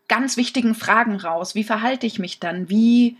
ganz 0.07 0.37
wichtigen 0.37 0.75
Fragen 0.75 1.15
raus. 1.15 1.55
Wie 1.55 1.63
verhalte 1.63 2.05
ich 2.05 2.19
mich 2.19 2.39
dann? 2.39 2.69
Wie, 2.69 3.17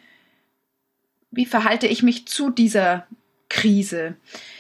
wie 1.32 1.46
verhalte 1.46 1.88
ich 1.88 2.04
mich 2.04 2.28
zu 2.28 2.50
dieser 2.50 3.08
Krise? 3.50 4.16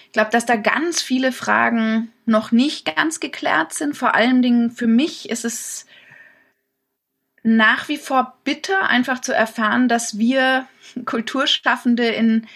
Ich 0.07 0.11
glaube, 0.11 0.31
dass 0.31 0.45
da 0.45 0.55
ganz 0.55 1.01
viele 1.01 1.31
Fragen 1.31 2.11
noch 2.25 2.51
nicht 2.51 2.95
ganz 2.95 3.19
geklärt 3.19 3.73
sind. 3.73 3.95
Vor 3.95 4.15
allen 4.15 4.41
Dingen 4.41 4.71
für 4.71 4.88
mich 4.88 5.29
ist 5.29 5.45
es 5.45 5.85
nach 7.43 7.89
wie 7.89 7.97
vor 7.97 8.39
bitter, 8.43 8.89
einfach 8.89 9.21
zu 9.21 9.33
erfahren, 9.33 9.88
dass 9.88 10.17
wir 10.17 10.67
Kulturschaffende 11.05 12.07
in 12.07 12.47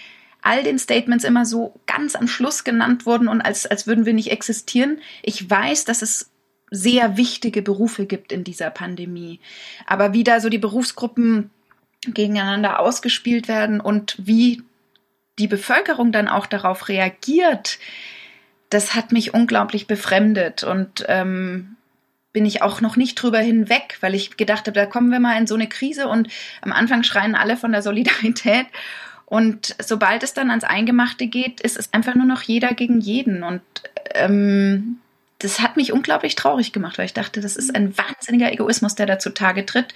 all 0.42 0.64
den 0.64 0.80
Statements 0.80 1.24
immer 1.26 1.46
so 1.46 1.80
ganz 1.86 2.16
am 2.16 2.28
Schluss 2.28 2.64
genannt 2.64 3.06
wurden 3.06 3.28
und 3.28 3.42
als, 3.42 3.66
als 3.66 3.86
würden 3.86 4.06
wir 4.06 4.14
nicht 4.14 4.32
existieren. 4.32 5.00
Ich 5.22 5.48
weiß, 5.48 5.86
dass 5.86 6.02
es 6.02 6.32
sehr 6.72 7.18
wichtige 7.18 7.62
Berufe 7.62 8.06
gibt 8.06 8.32
in 8.32 8.44
dieser 8.44 8.70
Pandemie. 8.70 9.40
Aber 9.86 10.14
wie 10.14 10.24
da 10.24 10.40
so 10.40 10.50
die 10.50 10.58
Berufsgruppen 10.58 11.50
gegeneinander 12.06 12.80
ausgespielt 12.80 13.48
werden 13.48 13.82
und 13.82 14.16
wie 14.20 14.64
die 15.38 15.48
Bevölkerung 15.48 16.12
dann 16.12 16.28
auch 16.28 16.46
darauf 16.46 16.90
reagiert, 16.90 17.80
das 18.70 18.94
hat 18.94 19.12
mich 19.12 19.34
unglaublich 19.34 19.88
befremdet. 19.88 20.64
Und 20.64 21.06
ähm, 21.08 21.76
bin 22.32 22.46
ich 22.46 22.62
auch 22.62 22.82
noch 22.82 22.96
nicht 22.96 23.16
drüber 23.16 23.40
hinweg, 23.40 23.98
weil 24.02 24.14
ich 24.14 24.38
gedacht 24.38 24.68
habe, 24.68 24.74
da 24.80 24.86
kommen 24.86 25.12
wir 25.12 25.20
mal 25.20 25.38
in 25.38 25.48
so 25.48 25.56
eine 25.56 25.68
Krise. 25.68 26.08
Und 26.08 26.30
am 26.62 26.72
Anfang 26.72 27.04
schreien 27.04 27.36
alle 27.36 27.58
von 27.58 27.72
der 27.72 27.82
Solidarität. 27.82 28.68
Und 29.26 29.76
sobald 29.80 30.24
es 30.24 30.34
dann 30.34 30.50
ans 30.50 30.64
Eingemachte 30.64 31.28
geht, 31.28 31.62
ist 31.62 31.78
es 31.78 31.94
einfach 31.94 32.16
nur 32.16 32.26
noch 32.26 32.42
jeder 32.42 32.74
gegen 32.74 33.00
jeden. 33.00 33.44
Und 33.44 33.62
ähm, 34.14 35.00
das 35.40 35.60
hat 35.62 35.78
mich 35.78 35.94
unglaublich 35.94 36.36
traurig 36.36 36.74
gemacht, 36.74 36.98
weil 36.98 37.06
ich 37.06 37.14
dachte, 37.14 37.42
das 37.42 37.56
ist 37.56 37.74
ein 37.74 37.98
wahnsinniger 37.98 38.52
Egoismus, 38.52 38.96
der 38.96 39.06
da 39.06 39.20
zutage 39.20 39.66
tritt. 39.66 39.94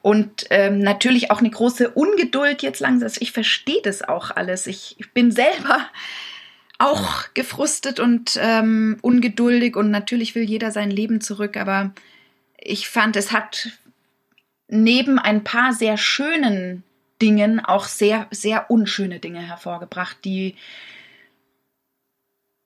Und 0.00 0.46
ähm, 0.50 0.78
natürlich 0.78 1.30
auch 1.30 1.40
eine 1.40 1.50
große 1.50 1.90
Ungeduld 1.90 2.62
jetzt 2.62 2.80
langsam. 2.80 3.10
Ich 3.18 3.32
verstehe 3.32 3.82
das 3.82 4.02
auch 4.02 4.30
alles. 4.30 4.66
Ich, 4.66 4.94
ich 4.98 5.12
bin 5.12 5.32
selber 5.32 5.88
auch 6.78 7.34
gefrustet 7.34 7.98
und 7.98 8.38
ähm, 8.40 8.98
ungeduldig 9.02 9.76
und 9.76 9.90
natürlich 9.90 10.34
will 10.34 10.44
jeder 10.44 10.70
sein 10.70 10.90
Leben 10.90 11.20
zurück, 11.20 11.56
aber 11.56 11.92
ich 12.56 12.88
fand, 12.88 13.16
es 13.16 13.32
hat 13.32 13.70
neben 14.68 15.18
ein 15.18 15.42
paar 15.42 15.72
sehr 15.72 15.96
schönen 15.96 16.84
Dingen 17.20 17.58
auch 17.58 17.86
sehr, 17.86 18.28
sehr 18.30 18.70
unschöne 18.70 19.18
Dinge 19.18 19.40
hervorgebracht, 19.40 20.18
die 20.24 20.54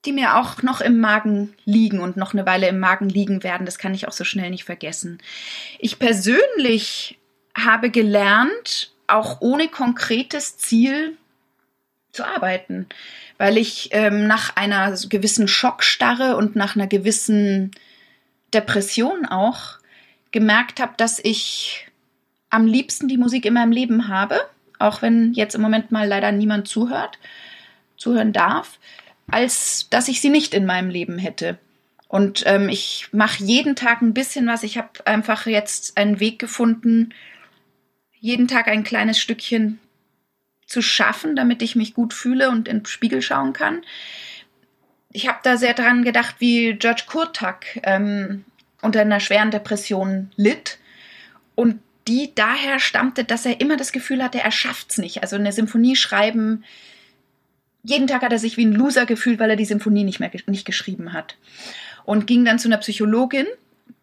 die 0.05 0.11
mir 0.11 0.37
auch 0.37 0.61
noch 0.61 0.81
im 0.81 0.99
Magen 0.99 1.53
liegen 1.65 1.99
und 1.99 2.17
noch 2.17 2.33
eine 2.33 2.45
Weile 2.45 2.67
im 2.67 2.79
Magen 2.79 3.07
liegen 3.07 3.43
werden. 3.43 3.65
Das 3.65 3.77
kann 3.77 3.93
ich 3.93 4.07
auch 4.07 4.11
so 4.11 4.23
schnell 4.23 4.49
nicht 4.49 4.65
vergessen. 4.65 5.19
Ich 5.79 5.99
persönlich 5.99 7.19
habe 7.55 7.89
gelernt, 7.89 8.91
auch 9.07 9.41
ohne 9.41 9.67
konkretes 9.67 10.57
Ziel 10.57 11.17
zu 12.11 12.25
arbeiten, 12.25 12.87
weil 13.37 13.57
ich 13.57 13.89
ähm, 13.91 14.27
nach 14.27 14.55
einer 14.55 14.95
gewissen 15.09 15.47
Schockstarre 15.47 16.35
und 16.35 16.55
nach 16.55 16.75
einer 16.75 16.87
gewissen 16.87 17.71
Depression 18.53 19.25
auch 19.25 19.79
gemerkt 20.31 20.79
habe, 20.79 20.93
dass 20.97 21.19
ich 21.19 21.87
am 22.49 22.67
liebsten 22.67 23.07
die 23.07 23.17
Musik 23.17 23.45
in 23.45 23.53
meinem 23.53 23.71
Leben 23.71 24.07
habe, 24.07 24.39
auch 24.79 25.01
wenn 25.01 25.33
jetzt 25.33 25.55
im 25.55 25.61
Moment 25.61 25.91
mal 25.91 26.07
leider 26.07 26.31
niemand 26.31 26.67
zuhört, 26.67 27.17
zuhören 27.97 28.33
darf 28.33 28.79
als 29.33 29.87
dass 29.89 30.07
ich 30.07 30.21
sie 30.21 30.29
nicht 30.29 30.53
in 30.53 30.65
meinem 30.65 30.89
Leben 30.89 31.17
hätte. 31.17 31.57
Und 32.07 32.43
ähm, 32.45 32.69
ich 32.69 33.07
mache 33.11 33.43
jeden 33.43 33.75
Tag 33.75 34.01
ein 34.03 34.13
bisschen 34.13 34.45
was. 34.45 34.61
Ich 34.61 34.77
habe 34.77 35.05
einfach 35.05 35.47
jetzt 35.47 35.97
einen 35.97 36.19
Weg 36.19 36.37
gefunden, 36.37 37.13
jeden 38.19 38.47
Tag 38.47 38.67
ein 38.67 38.83
kleines 38.83 39.19
Stückchen 39.19 39.79
zu 40.67 40.83
schaffen, 40.83 41.35
damit 41.35 41.63
ich 41.63 41.75
mich 41.75 41.95
gut 41.95 42.13
fühle 42.13 42.51
und 42.51 42.67
in 42.67 42.79
den 42.79 42.85
Spiegel 42.85 43.23
schauen 43.23 43.53
kann. 43.53 43.81
Ich 45.11 45.27
habe 45.27 45.39
da 45.41 45.57
sehr 45.57 45.73
dran 45.73 46.03
gedacht, 46.03 46.35
wie 46.37 46.73
George 46.73 47.03
Kurtak 47.07 47.79
ähm, 47.83 48.45
unter 48.81 49.01
einer 49.01 49.19
schweren 49.19 49.49
Depression 49.49 50.31
litt 50.35 50.77
und 51.55 51.79
die 52.07 52.35
daher 52.35 52.79
stammte, 52.79 53.23
dass 53.23 53.45
er 53.45 53.59
immer 53.59 53.77
das 53.77 53.91
Gefühl 53.91 54.23
hatte, 54.23 54.39
er 54.39 54.51
schafft's 54.51 54.99
nicht. 54.99 55.23
Also 55.23 55.35
eine 55.35 55.51
Symphonie 55.51 55.95
schreiben 55.95 56.63
jeden 57.83 58.07
Tag 58.07 58.21
hat 58.21 58.31
er 58.31 58.39
sich 58.39 58.57
wie 58.57 58.65
ein 58.65 58.73
Loser 58.73 59.05
gefühlt, 59.05 59.39
weil 59.39 59.49
er 59.49 59.55
die 59.55 59.65
Symphonie 59.65 60.03
nicht 60.03 60.19
mehr 60.19 60.31
nicht 60.47 60.65
geschrieben 60.65 61.13
hat. 61.13 61.35
Und 62.05 62.27
ging 62.27 62.45
dann 62.45 62.59
zu 62.59 62.67
einer 62.67 62.77
Psychologin, 62.77 63.45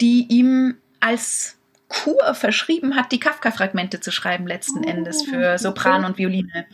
die 0.00 0.26
ihm 0.28 0.76
als 1.00 1.56
Kur 1.88 2.34
verschrieben 2.34 2.94
hat, 2.94 3.10
die 3.10 3.18
Kafka-Fragmente 3.18 4.00
zu 4.00 4.12
schreiben 4.12 4.46
letzten 4.46 4.84
Endes 4.84 5.22
für 5.22 5.58
Sopran 5.58 6.04
und 6.04 6.18
Violine. 6.18 6.66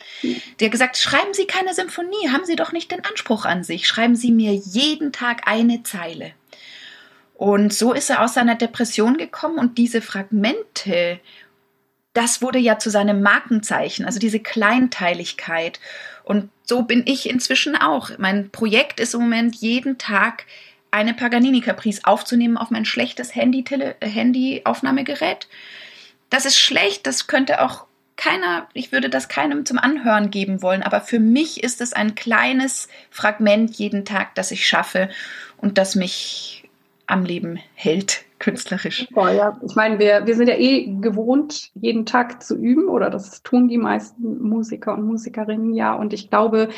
Der 0.61 0.67
hat 0.67 0.73
gesagt, 0.73 0.99
schreiben 0.99 1.33
Sie 1.33 1.47
keine 1.47 1.73
Symphonie, 1.73 2.29
haben 2.31 2.45
Sie 2.45 2.55
doch 2.55 2.73
nicht 2.73 2.91
den 2.91 3.05
Anspruch 3.05 3.47
an 3.47 3.65
sich, 3.65 3.89
schreiben 3.89 4.15
Sie 4.15 4.31
mir 4.31 4.53
jeden 4.53 5.13
Tag 5.13 5.49
eine 5.49 5.83
Zeile. 5.85 6.33
Und 7.35 7.73
so 7.73 7.95
ist 7.95 8.11
er 8.11 8.23
aus 8.23 8.35
seiner 8.35 8.57
Depression 8.57 9.17
gekommen 9.17 9.59
und 9.59 9.79
diese 9.79 10.03
Fragmente, 10.03 11.19
das 12.13 12.43
wurde 12.43 12.59
ja 12.59 12.79
zu 12.79 12.91
seinem 12.91 13.23
Markenzeichen, 13.23 14.05
also 14.05 14.19
diese 14.19 14.41
Kleinteiligkeit. 14.41 15.81
Und 16.25 16.51
so 16.67 16.83
bin 16.83 17.05
ich 17.07 17.31
inzwischen 17.31 17.77
auch. 17.77 18.11
Mein 18.19 18.51
Projekt 18.51 19.01
ist 19.01 19.15
im 19.15 19.21
Moment 19.21 19.55
jeden 19.57 19.99
Tag 19.99 20.45
eine 20.91 21.15
Paganini 21.15 21.61
Caprice 21.61 22.05
aufzunehmen 22.05 22.57
auf 22.57 22.71
mein 22.71 22.85
schlechtes 22.85 23.35
Handy, 23.35 23.65
Handy 24.03 24.63
Aufnahmegerät. 24.65 25.49
Das 26.29 26.45
ist 26.45 26.59
schlecht, 26.59 27.07
das 27.07 27.29
könnte 27.29 27.63
auch 27.63 27.87
keiner, 28.17 28.67
ich 28.73 28.93
würde 28.93 29.11
das 29.11 29.29
keinem 29.29 29.65
zum 29.65 29.79
Anhören 29.79 30.31
geben 30.31 30.63
wollen, 30.63 30.83
aber 30.83 31.01
für 31.01 31.21
mich 31.21 31.63
ist 31.63 31.81
es 31.81 31.93
ein 31.93 32.15
kleines 32.15 32.89
Fragment 33.11 33.77
jeden 33.77 34.05
Tag, 34.05 34.35
das 34.35 34.51
ich 34.51 34.67
schaffe 34.67 35.11
und 35.59 35.79
das 35.79 35.95
mich 35.95 36.69
am 37.07 37.25
Leben 37.25 37.61
hält 37.75 38.26
künstlerisch. 38.39 39.07
Super, 39.09 39.33
ja. 39.33 39.59
Ich 39.67 39.75
meine, 39.75 39.99
wir, 39.99 40.27
wir 40.27 40.35
sind 40.35 40.49
ja 40.49 40.57
eh 40.57 40.87
gewohnt, 41.01 41.71
jeden 41.75 42.07
Tag 42.07 42.43
zu 42.43 42.57
üben, 42.57 42.89
oder 42.89 43.11
das 43.11 43.43
tun 43.43 43.69
die 43.69 43.79
meisten 43.79 44.43
Musiker 44.43 44.95
und 44.95 45.07
Musikerinnen 45.07 45.75
ja. 45.75 45.95
Und 45.95 46.13
ich 46.13 46.31
glaube, 46.31 46.69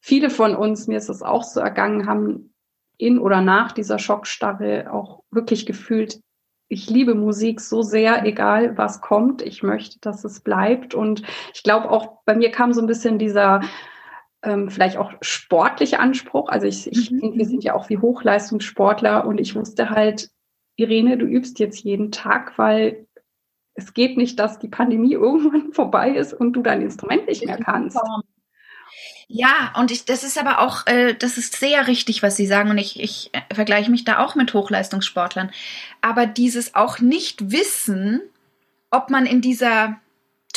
viele 0.00 0.30
von 0.30 0.54
uns, 0.56 0.86
mir 0.86 0.98
ist 0.98 1.08
es 1.08 1.22
auch 1.22 1.44
so 1.44 1.60
ergangen, 1.60 2.06
haben 2.06 2.52
in 2.98 3.18
oder 3.18 3.40
nach 3.40 3.72
dieser 3.72 3.98
Schockstarre 3.98 4.92
auch 4.92 5.22
wirklich 5.30 5.66
gefühlt, 5.66 6.20
ich 6.68 6.90
liebe 6.90 7.14
Musik 7.14 7.60
so 7.60 7.82
sehr, 7.82 8.24
egal 8.24 8.76
was 8.76 9.00
kommt. 9.00 9.40
Ich 9.42 9.62
möchte, 9.62 10.00
dass 10.00 10.24
es 10.24 10.40
bleibt. 10.40 10.94
Und 10.94 11.22
ich 11.54 11.62
glaube 11.62 11.90
auch, 11.90 12.22
bei 12.24 12.34
mir 12.34 12.50
kam 12.50 12.72
so 12.72 12.80
ein 12.80 12.88
bisschen 12.88 13.18
dieser 13.18 13.60
ähm, 14.42 14.70
vielleicht 14.70 14.96
auch 14.96 15.12
sportliche 15.20 16.00
Anspruch. 16.00 16.48
Also 16.48 16.66
ich, 16.66 16.90
ich 16.90 17.10
mhm. 17.10 17.20
denke, 17.20 17.38
wir 17.38 17.46
sind 17.46 17.64
ja 17.64 17.74
auch 17.74 17.88
wie 17.88 17.98
Hochleistungssportler 17.98 19.26
und 19.26 19.40
ich 19.40 19.54
wusste 19.54 19.90
halt, 19.90 20.30
Irene, 20.76 21.18
du 21.18 21.26
übst 21.26 21.58
jetzt 21.58 21.80
jeden 21.80 22.12
Tag, 22.12 22.58
weil 22.58 23.06
es 23.74 23.94
geht 23.94 24.16
nicht, 24.16 24.38
dass 24.38 24.58
die 24.58 24.68
Pandemie 24.68 25.12
irgendwann 25.14 25.72
vorbei 25.72 26.10
ist 26.10 26.32
und 26.32 26.52
du 26.52 26.62
dein 26.62 26.82
Instrument 26.82 27.26
nicht 27.26 27.44
mehr 27.44 27.58
kannst. 27.58 27.98
Ja, 29.28 29.72
und 29.76 29.90
ich, 29.90 30.04
das 30.04 30.22
ist 30.22 30.38
aber 30.38 30.60
auch, 30.60 30.86
äh, 30.86 31.14
das 31.14 31.36
ist 31.36 31.56
sehr 31.56 31.88
richtig, 31.88 32.22
was 32.22 32.36
Sie 32.36 32.46
sagen. 32.46 32.70
Und 32.70 32.78
ich, 32.78 33.00
ich 33.00 33.30
äh, 33.32 33.54
vergleiche 33.54 33.90
mich 33.90 34.04
da 34.04 34.18
auch 34.18 34.36
mit 34.36 34.54
Hochleistungssportlern. 34.54 35.50
Aber 36.00 36.26
dieses 36.26 36.76
auch 36.76 37.00
nicht 37.00 37.50
wissen, 37.50 38.20
ob 38.90 39.10
man 39.10 39.26
in 39.26 39.40
dieser 39.40 40.00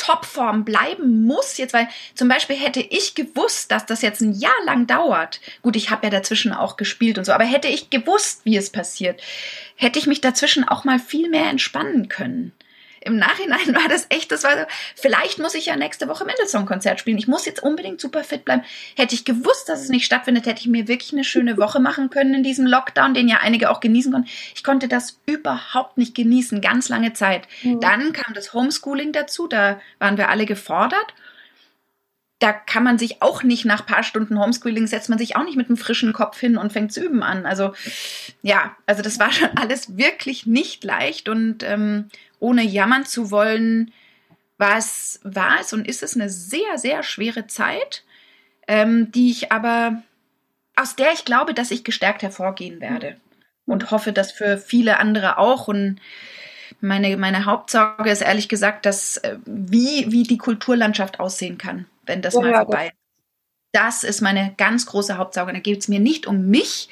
Topform 0.00 0.64
bleiben 0.64 1.24
muss 1.24 1.58
jetzt, 1.58 1.74
weil 1.74 1.88
zum 2.14 2.28
Beispiel 2.28 2.56
hätte 2.56 2.80
ich 2.80 3.14
gewusst, 3.14 3.70
dass 3.70 3.84
das 3.84 4.00
jetzt 4.00 4.22
ein 4.22 4.32
Jahr 4.32 4.64
lang 4.64 4.86
dauert. 4.86 5.40
Gut, 5.60 5.76
ich 5.76 5.90
habe 5.90 6.06
ja 6.06 6.10
dazwischen 6.10 6.54
auch 6.54 6.78
gespielt 6.78 7.18
und 7.18 7.24
so, 7.24 7.32
aber 7.32 7.44
hätte 7.44 7.68
ich 7.68 7.90
gewusst, 7.90 8.40
wie 8.44 8.56
es 8.56 8.70
passiert, 8.70 9.20
hätte 9.76 9.98
ich 9.98 10.06
mich 10.06 10.22
dazwischen 10.22 10.66
auch 10.66 10.84
mal 10.84 10.98
viel 10.98 11.28
mehr 11.28 11.50
entspannen 11.50 12.08
können 12.08 12.52
im 13.00 13.16
Nachhinein 13.16 13.66
war 13.74 13.88
das 13.88 14.06
echt, 14.10 14.30
das 14.32 14.44
war 14.44 14.52
so, 14.52 14.64
vielleicht 14.94 15.38
muss 15.38 15.54
ich 15.54 15.66
ja 15.66 15.76
nächste 15.76 16.08
Woche 16.08 16.24
Mendelssohn-Konzert 16.24 17.00
spielen. 17.00 17.18
Ich 17.18 17.28
muss 17.28 17.46
jetzt 17.46 17.62
unbedingt 17.62 18.00
super 18.00 18.24
fit 18.24 18.44
bleiben. 18.44 18.62
Hätte 18.96 19.14
ich 19.14 19.24
gewusst, 19.24 19.68
dass 19.68 19.80
es 19.80 19.88
nicht 19.88 20.04
stattfindet, 20.04 20.46
hätte 20.46 20.60
ich 20.60 20.66
mir 20.66 20.88
wirklich 20.88 21.12
eine 21.12 21.24
schöne 21.24 21.56
Woche 21.56 21.80
machen 21.80 22.10
können 22.10 22.34
in 22.34 22.42
diesem 22.42 22.66
Lockdown, 22.66 23.14
den 23.14 23.28
ja 23.28 23.38
einige 23.38 23.70
auch 23.70 23.80
genießen 23.80 24.12
konnten. 24.12 24.28
Ich 24.54 24.64
konnte 24.64 24.88
das 24.88 25.18
überhaupt 25.26 25.98
nicht 25.98 26.14
genießen, 26.14 26.60
ganz 26.60 26.88
lange 26.88 27.12
Zeit. 27.12 27.48
Mhm. 27.62 27.80
Dann 27.80 28.12
kam 28.12 28.34
das 28.34 28.52
Homeschooling 28.52 29.12
dazu, 29.12 29.46
da 29.46 29.80
waren 29.98 30.16
wir 30.16 30.28
alle 30.28 30.46
gefordert 30.46 31.14
da 32.40 32.52
kann 32.52 32.82
man 32.82 32.98
sich 32.98 33.22
auch 33.22 33.42
nicht 33.42 33.66
nach 33.66 33.86
paar 33.86 34.02
Stunden 34.02 34.40
Homeschooling 34.40 34.86
setzt 34.86 35.10
man 35.10 35.18
sich 35.18 35.36
auch 35.36 35.44
nicht 35.44 35.56
mit 35.56 35.68
einem 35.68 35.76
frischen 35.76 36.12
Kopf 36.12 36.40
hin 36.40 36.56
und 36.56 36.72
fängt 36.72 36.92
zu 36.92 37.04
üben 37.04 37.22
an. 37.22 37.46
Also 37.46 37.74
ja, 38.42 38.74
also 38.86 39.02
das 39.02 39.18
war 39.18 39.30
schon 39.32 39.50
alles 39.56 39.96
wirklich 39.96 40.46
nicht 40.46 40.82
leicht 40.82 41.28
und 41.28 41.62
ähm, 41.62 42.08
ohne 42.40 42.62
jammern 42.62 43.04
zu 43.04 43.30
wollen, 43.30 43.92
war 44.56 44.76
es, 44.76 45.20
war 45.22 45.60
es 45.60 45.72
und 45.72 45.86
ist 45.86 46.02
es 46.02 46.16
eine 46.16 46.28
sehr, 46.28 46.76
sehr 46.76 47.02
schwere 47.02 47.46
Zeit, 47.46 48.04
ähm, 48.68 49.12
die 49.12 49.30
ich 49.30 49.52
aber, 49.52 50.02
aus 50.76 50.96
der 50.96 51.12
ich 51.12 51.24
glaube, 51.24 51.54
dass 51.54 51.70
ich 51.70 51.84
gestärkt 51.84 52.22
hervorgehen 52.22 52.80
werde. 52.80 53.16
Und 53.66 53.90
hoffe, 53.90 54.12
dass 54.12 54.32
für 54.32 54.58
viele 54.58 54.98
andere 54.98 55.38
auch. 55.38 55.68
Und 55.68 56.00
meine, 56.80 57.16
meine 57.16 57.44
Hauptsorge 57.44 58.10
ist 58.10 58.22
ehrlich 58.22 58.48
gesagt, 58.48 58.84
dass 58.84 59.18
äh, 59.18 59.36
wie, 59.44 60.10
wie 60.10 60.24
die 60.24 60.38
Kulturlandschaft 60.38 61.20
aussehen 61.20 61.56
kann, 61.56 61.86
wenn 62.10 62.20
das 62.22 62.34
ja, 62.34 62.40
mal 62.40 62.54
vorbei 62.56 62.86
ist. 62.86 62.94
Das 63.72 64.02
ist 64.02 64.20
meine 64.20 64.52
ganz 64.56 64.84
große 64.86 65.16
Hauptsorge. 65.16 65.52
Da 65.52 65.60
geht 65.60 65.78
es 65.78 65.88
mir 65.88 66.00
nicht 66.00 66.26
um 66.26 66.48
mich, 66.48 66.88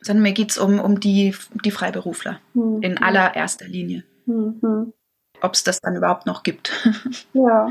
sondern 0.00 0.24
mir 0.24 0.32
geht 0.32 0.50
es 0.50 0.58
um, 0.58 0.80
um 0.80 1.00
die, 1.00 1.34
die 1.64 1.70
Freiberufler 1.70 2.40
mhm. 2.54 2.82
in 2.82 2.98
allererster 2.98 3.66
Linie. 3.66 4.04
Mhm. 4.26 4.92
Ob 5.40 5.54
es 5.54 5.62
das 5.62 5.80
dann 5.80 5.96
überhaupt 5.96 6.26
noch 6.26 6.42
gibt. 6.42 6.72
Ja. 7.32 7.68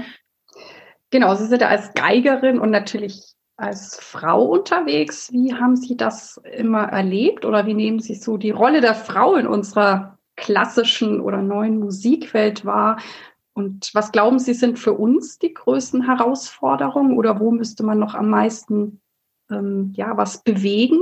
Genau, 1.09 1.35
Sie 1.35 1.45
sind 1.45 1.61
ja 1.61 1.69
als 1.69 1.93
Geigerin 1.93 2.59
und 2.59 2.69
natürlich 2.69 3.33
als 3.55 3.97
Frau 3.97 4.43
unterwegs. 4.43 5.31
Wie 5.31 5.53
haben 5.53 5.77
Sie 5.77 5.95
das 5.95 6.37
immer 6.51 6.83
erlebt 6.83 7.45
oder 7.45 7.65
wie 7.65 7.73
nehmen 7.73 7.99
Sie 7.99 8.15
so 8.15 8.35
die 8.35 8.51
Rolle 8.51 8.81
der 8.81 8.93
Frau 8.93 9.35
in 9.35 9.47
unserer 9.47 10.17
klassischen 10.35 11.21
oder 11.21 11.41
neuen 11.41 11.79
Musikwelt 11.79 12.65
wahr? 12.65 12.97
Und 13.57 13.89
was 13.93 14.11
glauben 14.11 14.39
Sie 14.39 14.53
sind 14.53 14.77
für 14.77 14.93
uns 14.93 15.39
die 15.39 15.53
größten 15.53 16.05
Herausforderungen 16.05 17.17
oder 17.17 17.39
wo 17.39 17.51
müsste 17.51 17.83
man 17.83 17.97
noch 17.97 18.13
am 18.13 18.29
meisten 18.29 19.01
ähm, 19.49 19.93
ja, 19.95 20.15
was 20.15 20.43
bewegen? 20.43 20.99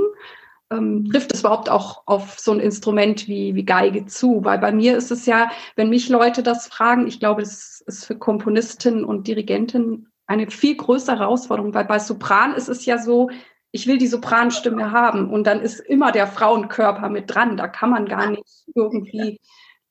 ähm, 0.70 1.08
trifft 1.10 1.32
es 1.32 1.40
überhaupt 1.40 1.68
auch 1.70 2.02
auf 2.06 2.38
so 2.38 2.52
ein 2.52 2.60
Instrument 2.60 3.28
wie, 3.28 3.54
wie 3.54 3.64
Geige 3.64 4.06
zu? 4.06 4.44
Weil 4.44 4.58
bei 4.58 4.72
mir 4.72 4.96
ist 4.96 5.10
es 5.10 5.26
ja, 5.26 5.50
wenn 5.76 5.90
mich 5.90 6.08
Leute 6.08 6.42
das 6.42 6.66
fragen, 6.66 7.06
ich 7.06 7.20
glaube, 7.20 7.42
das 7.42 7.82
ist 7.86 8.04
für 8.04 8.16
Komponistinnen 8.16 9.04
und 9.04 9.28
Dirigentinnen 9.28 10.10
eine 10.26 10.50
viel 10.50 10.76
größere 10.76 11.20
Herausforderung, 11.20 11.72
weil 11.74 11.84
bei 11.84 11.98
Sopran 11.98 12.54
ist 12.54 12.68
es 12.68 12.84
ja 12.84 12.98
so, 12.98 13.30
ich 13.70 13.86
will 13.86 13.98
die 13.98 14.08
Sopranstimme 14.08 14.90
haben 14.90 15.30
und 15.30 15.46
dann 15.46 15.60
ist 15.60 15.80
immer 15.80 16.10
der 16.10 16.26
Frauenkörper 16.26 17.08
mit 17.10 17.32
dran. 17.32 17.56
Da 17.56 17.68
kann 17.68 17.90
man 17.90 18.06
gar 18.06 18.30
nicht 18.30 18.64
irgendwie 18.74 19.40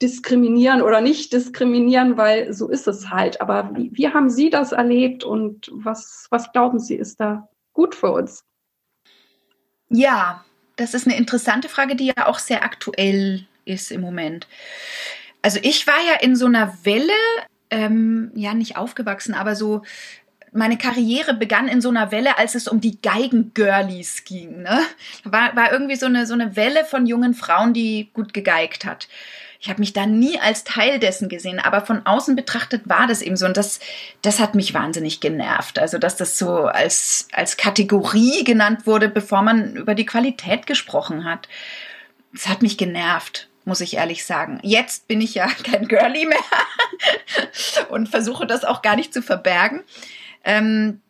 diskriminieren 0.02 0.82
oder 0.82 1.02
nicht 1.02 1.32
diskriminieren, 1.32 2.18
weil 2.18 2.54
so 2.54 2.70
ist 2.70 2.88
es 2.88 3.10
halt. 3.10 3.40
Aber 3.42 3.70
wie, 3.76 3.92
wie 3.94 4.10
haben 4.10 4.30
Sie 4.30 4.50
das 4.50 4.72
erlebt 4.72 5.24
und 5.24 5.70
was, 5.72 6.28
was 6.30 6.52
glauben 6.52 6.80
Sie, 6.80 6.96
ist 6.96 7.20
da 7.20 7.48
gut 7.74 7.96
für 7.96 8.12
uns? 8.12 8.44
Ja, 9.90 10.44
das 10.76 10.94
ist 10.94 11.08
eine 11.08 11.18
interessante 11.18 11.70
Frage, 11.70 11.96
die 11.96 12.08
ja 12.08 12.28
auch 12.28 12.40
sehr 12.40 12.64
aktuell 12.64 13.48
ist 13.64 13.92
im 13.92 14.02
Moment. 14.02 14.48
Also 15.42 15.60
ich 15.62 15.88
war 15.88 16.02
ja 16.06 16.20
in 16.20 16.36
so 16.36 16.48
einer 16.48 16.78
Welle, 16.84 17.14
ähm, 17.70 18.32
ja 18.36 18.54
nicht 18.54 18.78
aufgewachsen, 18.78 19.34
aber 19.34 19.56
so 19.56 19.84
meine 20.52 20.78
Karriere 20.78 21.34
begann 21.34 21.68
in 21.68 21.82
so 21.82 21.90
einer 21.90 22.12
Welle, 22.12 22.38
als 22.38 22.56
es 22.56 22.68
um 22.68 22.80
die 22.80 23.02
Geigengirlies 23.02 24.24
ging. 24.24 24.62
Ne? 24.64 24.80
War, 25.24 25.56
war 25.56 25.72
irgendwie 25.72 25.98
so 25.98 26.06
eine, 26.06 26.26
so 26.26 26.34
eine 26.34 26.56
Welle 26.56 26.86
von 26.86 27.06
jungen 27.06 27.34
Frauen, 27.34 27.74
die 27.74 28.10
gut 28.14 28.34
gegeigt 28.34 28.86
hat. 28.86 29.10
Ich 29.66 29.70
habe 29.72 29.80
mich 29.80 29.94
da 29.94 30.06
nie 30.06 30.40
als 30.40 30.64
Teil 30.64 31.00
dessen 31.00 31.28
gesehen, 31.28 31.60
aber 31.60 31.84
von 31.84 32.06
außen 32.06 32.36
betrachtet 32.36 32.84
war 32.86 33.08
das 33.08 33.24
eben 33.24 33.36
so. 33.36 33.48
Und 33.48 33.58
das, 33.58 33.80
das 34.22 34.40
hat 34.40 34.54
mich 34.54 34.76
wahnsinnig 34.76 35.22
genervt. 35.22 35.80
Also, 35.80 35.98
dass 35.98 36.16
das 36.16 36.38
so 36.38 36.66
als, 36.66 37.28
als 37.32 37.58
Kategorie 37.58 38.44
genannt 38.44 38.86
wurde, 38.86 39.10
bevor 39.10 39.42
man 39.42 39.76
über 39.76 39.96
die 39.96 40.06
Qualität 40.06 40.68
gesprochen 40.68 41.26
hat. 41.26 41.50
Das 42.32 42.48
hat 42.48 42.62
mich 42.62 42.78
genervt 42.78 43.50
muss 43.68 43.82
ich 43.82 43.96
ehrlich 43.96 44.24
sagen. 44.24 44.60
Jetzt 44.62 45.08
bin 45.08 45.22
ich 45.22 45.34
ja 45.34 45.48
kein 45.64 45.88
Girlie 45.88 46.28
mehr 46.28 46.38
und 47.90 48.08
versuche 48.08 48.46
das 48.46 48.64
auch 48.64 48.84
gar 48.84 48.96
nicht 48.96 49.12
zu 49.12 49.24
verbergen. 49.24 49.82
Ähm, 50.44 51.02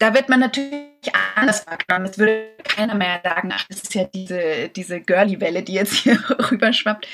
da 0.00 0.12
wird 0.14 0.28
man 0.28 0.40
natürlich 0.40 0.90
anders 1.36 1.64
wahrgenommen. 1.68 2.10
Es 2.10 2.18
würde 2.18 2.48
keiner 2.64 2.96
mehr 2.96 3.20
sagen, 3.22 3.52
ach, 3.54 3.64
das 3.68 3.84
ist 3.84 3.94
ja 3.94 4.02
diese, 4.04 4.68
diese 4.70 5.00
Girly-Welle, 5.00 5.62
die 5.62 5.74
jetzt 5.74 5.94
hier 5.94 6.18
rüberschwappt. 6.50 7.06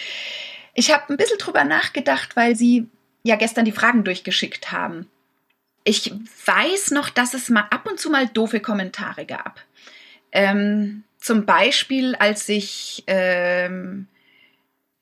Ich 0.78 0.92
habe 0.92 1.04
ein 1.08 1.16
bisschen 1.16 1.38
drüber 1.38 1.64
nachgedacht, 1.64 2.36
weil 2.36 2.54
Sie 2.54 2.86
ja 3.22 3.36
gestern 3.36 3.64
die 3.64 3.72
Fragen 3.72 4.04
durchgeschickt 4.04 4.70
haben. 4.70 5.08
Ich 5.84 6.12
weiß 6.44 6.90
noch, 6.90 7.08
dass 7.08 7.32
es 7.32 7.48
mal 7.48 7.66
ab 7.70 7.88
und 7.88 7.98
zu 7.98 8.10
mal 8.10 8.28
doofe 8.28 8.60
Kommentare 8.60 9.24
gab. 9.24 9.60
Ähm, 10.32 11.04
zum 11.18 11.46
Beispiel, 11.46 12.14
als 12.16 12.46
ich 12.50 13.04
ähm, 13.06 14.06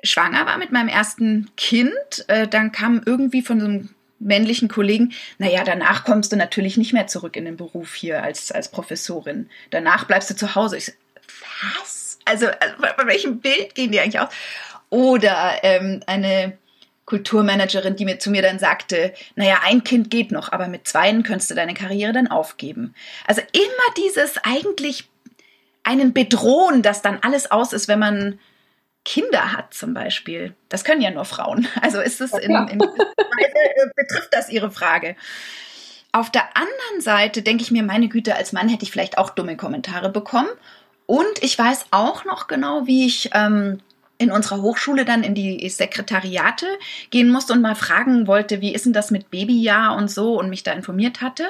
schwanger 0.05 0.47
war 0.47 0.59
mit 0.59 0.71
meinem 0.71 0.89
ersten 0.89 1.51
Kind, 1.57 2.25
äh, 2.29 2.47
dann 2.47 2.71
kam 2.71 3.03
irgendwie 3.05 3.43
von 3.43 3.59
so 3.59 3.67
einem 3.67 3.89
männlichen 4.21 4.69
Kollegen, 4.69 5.13
naja, 5.39 5.65
danach 5.65 6.05
kommst 6.05 6.31
du 6.31 6.37
natürlich 6.37 6.77
nicht 6.77 6.93
mehr 6.93 7.09
zurück 7.09 7.35
in 7.37 7.47
den 7.47 7.57
Beruf 7.57 7.95
hier 7.95 8.23
als, 8.23 8.53
als 8.53 8.71
Professorin. 8.71 9.51
Danach 9.71 10.05
bleibst 10.05 10.31
du 10.31 10.37
zu 10.37 10.55
Hause. 10.55 10.77
Ich 10.77 10.87
so, 10.87 10.93
was? 11.63 12.19
Also, 12.27 12.47
also 12.47 12.75
von 12.97 13.09
welchem 13.09 13.41
Bild 13.41 13.75
gehen 13.75 13.91
die 13.91 13.99
eigentlich 13.99 14.21
aus? 14.21 14.33
Oder 14.91 15.59
ähm, 15.63 16.03
eine 16.07 16.59
Kulturmanagerin, 17.05 17.97
die 17.97 18.05
mir 18.05 18.19
zu 18.19 18.31
mir 18.31 18.43
dann 18.43 18.59
sagte, 18.59 19.13
naja, 19.37 19.61
ein 19.65 19.85
Kind 19.85 20.11
geht 20.11 20.33
noch, 20.33 20.53
aber 20.53 20.69
mit 20.69 20.89
zweien 20.89 21.23
könntest 21.23 21.51
du 21.51 21.55
deine 21.55 21.75
Karriere 21.75 22.13
dann 22.13 22.29
aufgeben. 22.29 22.95
Also 23.27 23.43
immer 23.53 23.95
dieses 23.97 24.39
eigentlich 24.39 25.09
einen 25.83 26.15
bedrohen, 26.15 26.83
dass 26.83 27.03
dann 27.03 27.19
alles 27.21 27.51
aus 27.51 27.73
ist, 27.73 27.89
wenn 27.89 27.99
man 27.99 28.39
Kinder 29.05 29.53
hat 29.53 29.75
zum 29.75 29.93
Beispiel. 29.93 30.55
Das 30.71 30.83
können 30.83 31.03
ja 31.03 31.11
nur 31.11 31.27
Frauen. 31.27 31.69
Also 31.83 32.01
ist 32.01 32.23
es 32.23 32.33
in, 32.33 32.53
in 32.53 32.81
Weise, 32.81 33.93
betrifft 33.95 34.33
das 34.33 34.49
Ihre 34.49 34.71
Frage. 34.71 35.15
Auf 36.13 36.31
der 36.31 36.57
anderen 36.57 37.01
Seite 37.01 37.43
denke 37.43 37.63
ich 37.63 37.71
mir, 37.71 37.83
meine 37.83 38.09
Güte, 38.09 38.35
als 38.35 38.53
Mann 38.53 38.69
hätte 38.69 38.85
ich 38.85 38.91
vielleicht 38.91 39.19
auch 39.19 39.31
dumme 39.31 39.57
Kommentare 39.57 40.09
bekommen. 40.09 40.49
Und 41.07 41.43
ich 41.43 41.59
weiß 41.59 41.87
auch 41.91 42.25
noch 42.25 42.47
genau, 42.47 42.87
wie 42.87 43.07
ich 43.07 43.31
ähm, 43.35 43.81
in 44.25 44.33
unserer 44.33 44.63
Hochschule 44.63 45.05
dann 45.05 45.23
in 45.23 45.35
die 45.35 45.69
Sekretariate 45.69 46.67
gehen 47.11 47.31
musste 47.31 47.53
und 47.53 47.61
mal 47.61 47.77
fragen 47.77 48.27
wollte, 48.27 48.61
wie 48.61 48.75
ist 48.75 48.87
denn 48.87 48.93
das 48.93 49.11
mit 49.11 49.31
Babyjahr 49.31 49.97
und 49.97 50.11
so 50.11 50.39
und 50.39 50.51
mich 50.51 50.63
da 50.63 50.73
informiert 50.73 51.21
hatte. 51.21 51.45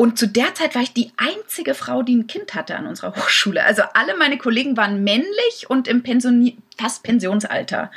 Und 0.00 0.16
zu 0.16 0.28
der 0.28 0.54
Zeit 0.54 0.76
war 0.76 0.82
ich 0.82 0.92
die 0.92 1.10
einzige 1.16 1.74
Frau, 1.74 2.04
die 2.04 2.14
ein 2.14 2.28
Kind 2.28 2.54
hatte 2.54 2.76
an 2.76 2.86
unserer 2.86 3.16
Hochschule. 3.16 3.64
Also 3.64 3.82
alle 3.94 4.16
meine 4.16 4.38
Kollegen 4.38 4.76
waren 4.76 5.02
männlich 5.02 5.68
und 5.68 5.88
im 5.88 6.04
Pensioni 6.04 6.56
fast 6.80 7.02
Pensionsalter. 7.02 7.90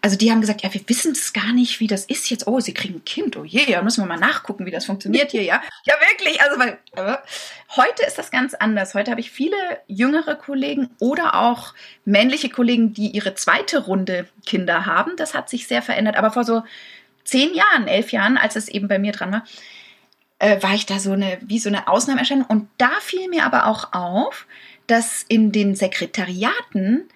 Also 0.00 0.16
die 0.16 0.30
haben 0.30 0.40
gesagt, 0.40 0.62
ja, 0.62 0.72
wir 0.72 0.88
wissen 0.88 1.10
es 1.10 1.32
gar 1.32 1.52
nicht, 1.52 1.80
wie 1.80 1.88
das 1.88 2.04
ist 2.04 2.30
jetzt. 2.30 2.46
Oh, 2.46 2.60
sie 2.60 2.72
kriegen 2.72 2.98
ein 2.98 3.04
Kind. 3.04 3.36
Oh 3.36 3.42
je, 3.42 3.66
da 3.66 3.82
müssen 3.82 4.00
wir 4.00 4.06
mal 4.06 4.16
nachgucken, 4.16 4.64
wie 4.64 4.70
das 4.70 4.84
funktioniert 4.84 5.32
hier, 5.32 5.42
ja. 5.42 5.60
Ja, 5.86 5.94
wirklich. 6.08 6.40
Also 6.40 6.56
weil, 6.56 6.78
heute 7.74 8.06
ist 8.06 8.16
das 8.16 8.30
ganz 8.30 8.54
anders. 8.54 8.94
Heute 8.94 9.10
habe 9.10 9.20
ich 9.20 9.32
viele 9.32 9.56
jüngere 9.88 10.36
Kollegen 10.36 10.90
oder 11.00 11.34
auch 11.34 11.74
männliche 12.04 12.50
Kollegen, 12.50 12.94
die 12.94 13.08
ihre 13.08 13.34
zweite 13.34 13.80
Runde 13.86 14.28
Kinder 14.46 14.86
haben. 14.86 15.16
Das 15.16 15.34
hat 15.34 15.50
sich 15.50 15.66
sehr 15.66 15.82
verändert. 15.82 16.14
Aber 16.14 16.30
vor 16.30 16.44
so 16.44 16.62
zehn 17.24 17.52
Jahren, 17.54 17.88
elf 17.88 18.12
Jahren, 18.12 18.36
als 18.36 18.54
es 18.54 18.68
eben 18.68 18.86
bei 18.86 19.00
mir 19.00 19.10
dran 19.10 19.32
war, 19.32 19.42
äh, 20.40 20.60
war 20.62 20.74
ich 20.74 20.86
da 20.86 20.98
so 20.98 21.12
eine, 21.12 21.38
wie 21.42 21.58
so 21.58 21.68
eine 21.68 21.86
Ausnahmeerscheinung. 21.86 22.46
Und 22.46 22.68
da 22.78 22.90
fiel 23.00 23.28
mir 23.28 23.44
aber 23.44 23.66
auch 23.66 23.92
auf, 23.92 24.46
dass 24.86 25.24
in 25.28 25.52
den 25.52 25.76
Sekretariaten 25.76 27.08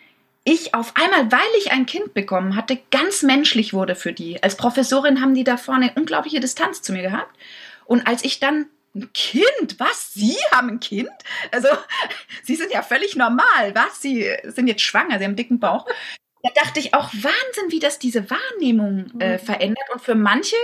ich 0.44 0.74
auf 0.74 0.94
einmal, 0.96 1.32
weil 1.32 1.40
ich 1.58 1.72
ein 1.72 1.86
Kind 1.86 2.12
bekommen 2.12 2.54
hatte, 2.54 2.78
ganz 2.90 3.22
menschlich 3.22 3.72
wurde 3.72 3.96
für 3.96 4.12
die. 4.12 4.42
Als 4.42 4.56
Professorin 4.56 5.22
haben 5.22 5.34
die 5.34 5.42
da 5.42 5.56
vorne 5.56 5.92
unglaubliche 5.96 6.38
Distanz 6.38 6.82
zu 6.82 6.92
mir 6.92 7.02
gehabt. 7.02 7.34
Und 7.86 8.06
als 8.06 8.24
ich 8.24 8.40
dann 8.40 8.66
ein 8.94 9.10
Kind? 9.14 9.76
Was? 9.78 10.12
Sie 10.12 10.36
haben 10.52 10.68
ein 10.68 10.80
Kind? 10.80 11.10
Also, 11.50 11.68
Sie 12.42 12.56
sind 12.56 12.72
ja 12.72 12.82
völlig 12.82 13.16
normal. 13.16 13.74
Was? 13.74 14.02
Sie 14.02 14.30
sind 14.44 14.68
jetzt 14.68 14.82
schwanger, 14.82 15.18
Sie 15.18 15.24
haben 15.24 15.30
einen 15.30 15.36
dicken 15.36 15.60
Bauch. 15.60 15.86
Da 16.42 16.50
dachte 16.62 16.78
ich 16.78 16.92
auch, 16.92 17.08
Wahnsinn, 17.14 17.70
wie 17.70 17.80
das 17.80 17.98
diese 17.98 18.28
Wahrnehmung 18.28 19.18
äh, 19.18 19.34
mhm. 19.34 19.38
verändert. 19.38 19.84
Und 19.94 20.02
für 20.02 20.14
manche, 20.14 20.56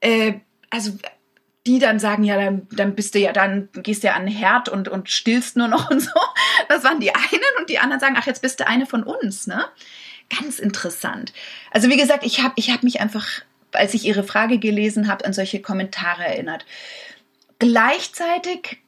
äh, 0.00 0.34
also 0.68 0.98
die 1.66 1.78
dann 1.78 1.98
sagen, 1.98 2.22
ja, 2.24 2.36
dann, 2.36 2.66
dann 2.70 2.94
bist 2.94 3.14
du 3.14 3.18
ja, 3.18 3.32
dann 3.32 3.68
gehst 3.74 4.02
du 4.02 4.08
ja 4.08 4.14
an 4.14 4.26
den 4.26 4.34
Herd 4.34 4.68
und, 4.68 4.88
und 4.88 5.10
stillst 5.10 5.56
nur 5.56 5.68
noch 5.68 5.90
und 5.90 6.00
so. 6.00 6.20
Das 6.68 6.84
waren 6.84 7.00
die 7.00 7.14
einen 7.14 7.58
und 7.58 7.68
die 7.68 7.78
anderen 7.78 8.00
sagen, 8.00 8.16
ach, 8.18 8.26
jetzt 8.26 8.42
bist 8.42 8.60
du 8.60 8.66
eine 8.66 8.86
von 8.86 9.02
uns, 9.02 9.46
ne? 9.46 9.64
Ganz 10.40 10.58
interessant. 10.58 11.32
Also 11.70 11.88
wie 11.88 11.96
gesagt, 11.96 12.24
ich 12.24 12.42
habe 12.42 12.54
ich 12.56 12.70
hab 12.70 12.82
mich 12.82 13.00
einfach, 13.00 13.26
als 13.72 13.94
ich 13.94 14.04
Ihre 14.04 14.24
Frage 14.24 14.58
gelesen 14.58 15.08
habe, 15.08 15.24
an 15.24 15.32
solche 15.32 15.60
Kommentare 15.60 16.24
erinnert. 16.24 16.66
Gleichzeitig 17.58 18.78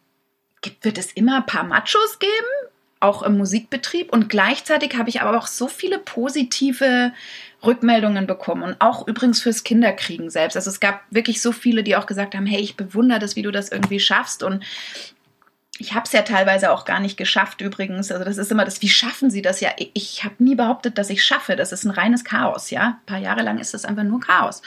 wird 0.82 0.98
es 0.98 1.12
immer 1.12 1.36
ein 1.36 1.46
paar 1.46 1.62
Machos 1.62 2.18
geben, 2.18 2.32
auch 3.00 3.22
im 3.22 3.38
Musikbetrieb. 3.38 4.12
Und 4.12 4.28
gleichzeitig 4.28 4.96
habe 4.96 5.08
ich 5.08 5.20
aber 5.20 5.38
auch 5.38 5.46
so 5.46 5.68
viele 5.68 5.98
positive 5.98 7.12
Rückmeldungen 7.64 8.26
bekommen 8.26 8.62
und 8.62 8.76
auch 8.80 9.06
übrigens 9.08 9.42
fürs 9.42 9.64
Kinderkriegen 9.64 10.30
selbst. 10.30 10.56
Also 10.56 10.70
es 10.70 10.80
gab 10.80 11.02
wirklich 11.10 11.42
so 11.42 11.52
viele, 11.52 11.82
die 11.82 11.96
auch 11.96 12.06
gesagt 12.06 12.34
haben, 12.34 12.46
hey, 12.46 12.60
ich 12.60 12.76
bewundere 12.76 13.18
das, 13.18 13.34
wie 13.34 13.42
du 13.42 13.50
das 13.50 13.70
irgendwie 13.70 14.00
schaffst 14.00 14.42
und 14.42 14.64
ich 15.80 15.94
habe 15.94 16.04
es 16.06 16.12
ja 16.12 16.22
teilweise 16.22 16.72
auch 16.72 16.84
gar 16.84 16.98
nicht 16.98 17.16
geschafft 17.16 17.60
übrigens. 17.60 18.10
Also 18.10 18.24
das 18.24 18.36
ist 18.36 18.50
immer 18.50 18.64
das, 18.64 18.82
wie 18.82 18.88
schaffen 18.88 19.30
Sie 19.30 19.42
das? 19.42 19.60
Ja, 19.60 19.70
ich 19.94 20.24
habe 20.24 20.34
nie 20.38 20.56
behauptet, 20.56 20.98
dass 20.98 21.10
ich 21.10 21.24
schaffe. 21.24 21.54
Das 21.54 21.70
ist 21.70 21.84
ein 21.84 21.92
reines 21.92 22.24
Chaos, 22.24 22.70
ja. 22.70 22.98
Ein 23.00 23.06
paar 23.06 23.18
Jahre 23.18 23.42
lang 23.42 23.58
ist 23.58 23.74
das 23.74 23.84
einfach 23.84 24.02
nur 24.02 24.20
Chaos. 24.20 24.62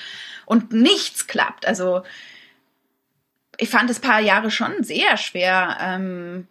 Und 0.45 0.71
nichts 0.71 1.27
klappt. 1.27 1.65
Also 1.65 2.03
ich 3.57 3.69
fand 3.69 3.89
es 3.89 3.99
paar 3.99 4.21
Jahre 4.21 4.51
schon 4.51 4.83
sehr 4.83 5.17
schwer, 5.17 5.77
ähm, 5.81 6.47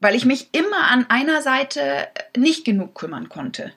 weil 0.00 0.14
ich 0.14 0.24
mich 0.24 0.48
immer 0.52 0.90
an 0.90 1.06
einer 1.10 1.42
Seite 1.42 2.08
nicht 2.34 2.64
genug 2.64 2.94
kümmern 2.94 3.28
konnte 3.28 3.72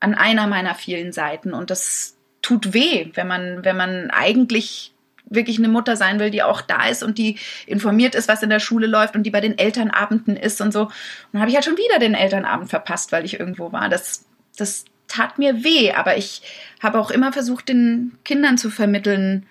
an 0.00 0.14
einer 0.14 0.46
meiner 0.46 0.74
vielen 0.74 1.12
Seiten. 1.12 1.52
Und 1.52 1.70
das 1.70 2.16
tut 2.42 2.72
weh, 2.72 3.10
wenn 3.14 3.28
man, 3.28 3.64
wenn 3.64 3.76
man 3.76 4.10
eigentlich 4.10 4.92
wirklich 5.30 5.58
eine 5.58 5.68
Mutter 5.68 5.96
sein 5.96 6.18
will, 6.18 6.30
die 6.30 6.42
auch 6.42 6.60
da 6.60 6.88
ist 6.88 7.02
und 7.02 7.16
die 7.16 7.38
informiert 7.66 8.14
ist, 8.14 8.28
was 8.28 8.42
in 8.42 8.50
der 8.50 8.58
Schule 8.58 8.86
läuft 8.86 9.14
und 9.14 9.22
die 9.22 9.30
bei 9.30 9.40
den 9.40 9.56
Elternabenden 9.56 10.36
ist 10.36 10.60
und 10.60 10.72
so. 10.72 10.82
Und 10.82 10.92
dann 11.32 11.40
habe 11.40 11.50
ich 11.50 11.56
halt 11.56 11.64
schon 11.64 11.76
wieder 11.76 12.00
den 12.00 12.14
Elternabend 12.14 12.68
verpasst, 12.68 13.12
weil 13.12 13.24
ich 13.24 13.38
irgendwo 13.38 13.70
war. 13.70 13.88
Das, 13.88 14.24
das 14.56 14.84
tat 15.06 15.38
mir 15.38 15.62
weh, 15.62 15.92
aber 15.92 16.16
ich 16.16 16.42
habe 16.80 16.98
auch 16.98 17.10
immer 17.10 17.32
versucht, 17.32 17.68
den 17.68 18.18
Kindern 18.24 18.58
zu 18.58 18.70
vermitteln, 18.70 19.46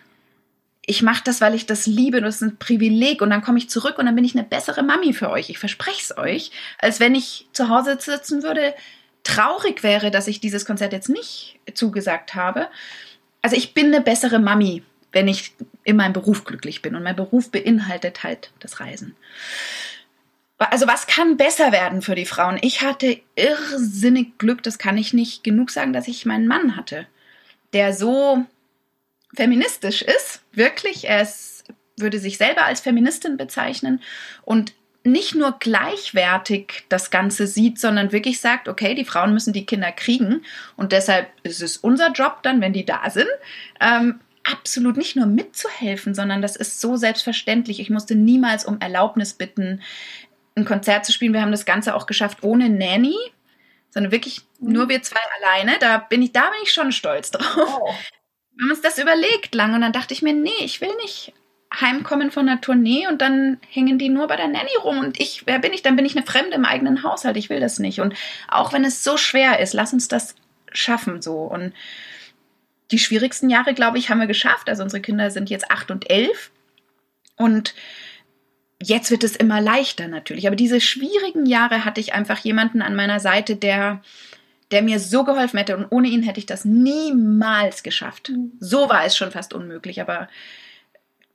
ich 0.85 1.03
mache 1.03 1.21
das, 1.23 1.39
weil 1.39 1.53
ich 1.53 1.67
das 1.67 1.85
liebe, 1.85 2.19
das 2.19 2.37
ist 2.37 2.41
ein 2.41 2.57
Privileg 2.57 3.21
und 3.21 3.29
dann 3.29 3.43
komme 3.43 3.59
ich 3.59 3.69
zurück 3.69 3.99
und 3.99 4.07
dann 4.07 4.15
bin 4.15 4.25
ich 4.25 4.35
eine 4.35 4.43
bessere 4.43 4.81
Mami 4.81 5.13
für 5.13 5.29
euch. 5.29 5.51
Ich 5.51 5.59
verspreche 5.59 6.01
es 6.01 6.17
euch, 6.17 6.49
als 6.79 6.99
wenn 6.99 7.13
ich 7.13 7.47
zu 7.53 7.69
Hause 7.69 7.95
sitzen 7.99 8.41
würde, 8.41 8.73
traurig 9.23 9.83
wäre, 9.83 10.11
dass 10.11 10.27
ich 10.27 10.39
dieses 10.39 10.65
Konzert 10.65 10.93
jetzt 10.93 11.09
nicht 11.09 11.59
zugesagt 11.73 12.35
habe. 12.35 12.67
Also 13.41 13.55
ich 13.55 13.73
bin 13.73 13.87
eine 13.87 14.01
bessere 14.01 14.39
Mami, 14.39 14.83
wenn 15.11 15.27
ich 15.27 15.53
in 15.83 15.95
meinem 15.95 16.13
Beruf 16.13 16.43
glücklich 16.43 16.81
bin. 16.81 16.95
Und 16.95 17.03
mein 17.03 17.15
Beruf 17.15 17.51
beinhaltet 17.51 18.23
halt 18.23 18.51
das 18.59 18.79
Reisen. 18.79 19.15
Also 20.57 20.87
was 20.87 21.07
kann 21.07 21.37
besser 21.37 21.71
werden 21.71 22.01
für 22.01 22.15
die 22.15 22.25
Frauen? 22.25 22.57
Ich 22.61 22.81
hatte 22.81 23.21
irrsinnig 23.35 24.37
Glück, 24.37 24.61
das 24.61 24.77
kann 24.77 24.97
ich 24.97 25.13
nicht 25.13 25.43
genug 25.43 25.71
sagen, 25.71 25.93
dass 25.93 26.09
ich 26.09 26.25
meinen 26.25 26.47
Mann 26.47 26.75
hatte, 26.75 27.07
der 27.71 27.93
so 27.93 28.45
feministisch 29.33 30.01
ist, 30.01 30.41
wirklich. 30.51 31.07
Er 31.07 31.21
ist, 31.21 31.63
würde 31.97 32.19
sich 32.19 32.37
selber 32.37 32.65
als 32.65 32.81
Feministin 32.81 33.37
bezeichnen 33.37 34.01
und 34.43 34.73
nicht 35.03 35.35
nur 35.35 35.55
gleichwertig 35.59 36.83
das 36.89 37.09
Ganze 37.09 37.47
sieht, 37.47 37.79
sondern 37.79 38.11
wirklich 38.11 38.41
sagt, 38.41 38.67
okay, 38.67 38.95
die 38.95 39.05
Frauen 39.05 39.33
müssen 39.33 39.53
die 39.53 39.65
Kinder 39.65 39.91
kriegen 39.91 40.43
und 40.75 40.91
deshalb 40.91 41.29
ist 41.43 41.61
es 41.61 41.77
unser 41.77 42.11
Job 42.11 42.39
dann, 42.43 42.61
wenn 42.61 42.73
die 42.73 42.85
da 42.85 43.09
sind, 43.09 43.29
ähm, 43.79 44.19
absolut 44.43 44.97
nicht 44.97 45.15
nur 45.15 45.25
mitzuhelfen, 45.25 46.13
sondern 46.13 46.41
das 46.41 46.55
ist 46.55 46.81
so 46.81 46.95
selbstverständlich. 46.95 47.79
Ich 47.79 47.89
musste 47.89 48.15
niemals 48.15 48.65
um 48.65 48.79
Erlaubnis 48.81 49.33
bitten, 49.33 49.81
ein 50.55 50.65
Konzert 50.65 51.05
zu 51.05 51.11
spielen. 51.11 51.33
Wir 51.33 51.41
haben 51.41 51.51
das 51.51 51.65
Ganze 51.65 51.95
auch 51.95 52.05
geschafft 52.05 52.39
ohne 52.43 52.69
Nanny, 52.69 53.15
sondern 53.91 54.11
wirklich 54.11 54.41
mhm. 54.59 54.73
nur 54.73 54.89
wir 54.89 55.01
zwei 55.01 55.19
alleine. 55.41 55.73
Da 55.79 55.99
bin 55.99 56.21
ich, 56.21 56.31
da 56.31 56.49
bin 56.49 56.59
ich 56.63 56.71
schon 56.71 56.91
stolz 56.91 57.31
drauf. 57.31 57.79
Oh. 57.81 57.93
Wir 58.55 58.63
haben 58.63 58.71
uns 58.71 58.81
das 58.81 58.97
überlegt 58.97 59.55
lang 59.55 59.73
und 59.73 59.81
dann 59.81 59.93
dachte 59.93 60.13
ich 60.13 60.21
mir, 60.21 60.33
nee, 60.33 60.49
ich 60.59 60.81
will 60.81 60.93
nicht 61.03 61.33
heimkommen 61.73 62.31
von 62.31 62.49
einer 62.49 62.61
Tournee 62.61 63.07
und 63.07 63.21
dann 63.21 63.57
hängen 63.69 63.99
die 63.99 64.09
nur 64.09 64.27
bei 64.27 64.35
der 64.35 64.47
Nanny 64.47 64.71
rum 64.83 64.99
und 64.99 65.19
ich, 65.19 65.43
wer 65.45 65.59
bin 65.59 65.73
ich? 65.73 65.83
Dann 65.83 65.95
bin 65.95 66.05
ich 66.05 66.15
eine 66.15 66.25
Fremde 66.25 66.55
im 66.55 66.65
eigenen 66.65 67.03
Haushalt. 67.03 67.37
Ich 67.37 67.49
will 67.49 67.59
das 67.59 67.79
nicht. 67.79 67.99
Und 67.99 68.15
auch 68.47 68.73
wenn 68.73 68.83
es 68.83 69.03
so 69.03 69.17
schwer 69.17 69.59
ist, 69.59 69.73
lass 69.73 69.93
uns 69.93 70.07
das 70.07 70.35
schaffen 70.71 71.21
so. 71.21 71.35
Und 71.43 71.73
die 72.91 72.99
schwierigsten 72.99 73.49
Jahre, 73.49 73.73
glaube 73.73 73.99
ich, 73.99 74.09
haben 74.09 74.19
wir 74.19 74.27
geschafft. 74.27 74.67
Also 74.67 74.81
unsere 74.83 75.01
Kinder 75.01 75.29
sind 75.29 75.49
jetzt 75.49 75.69
acht 75.69 75.91
und 75.91 76.09
elf 76.09 76.51
und 77.35 77.75
jetzt 78.81 79.11
wird 79.11 79.23
es 79.23 79.35
immer 79.35 79.61
leichter 79.61 80.07
natürlich. 80.07 80.47
Aber 80.47 80.55
diese 80.55 80.81
schwierigen 80.81 81.45
Jahre 81.45 81.85
hatte 81.85 82.01
ich 82.01 82.13
einfach 82.13 82.39
jemanden 82.39 82.81
an 82.81 82.95
meiner 82.95 83.19
Seite, 83.19 83.55
der 83.55 84.01
der 84.71 84.83
mir 84.83 84.99
so 84.99 85.23
geholfen 85.23 85.57
hätte 85.57 85.75
und 85.75 85.87
ohne 85.89 86.07
ihn 86.07 86.21
hätte 86.21 86.39
ich 86.39 86.45
das 86.45 86.63
niemals 86.63 87.83
geschafft. 87.83 88.29
Mhm. 88.29 88.51
So 88.59 88.89
war 88.89 89.03
es 89.03 89.17
schon 89.17 89.31
fast 89.31 89.53
unmöglich, 89.53 89.99
aber 89.99 90.29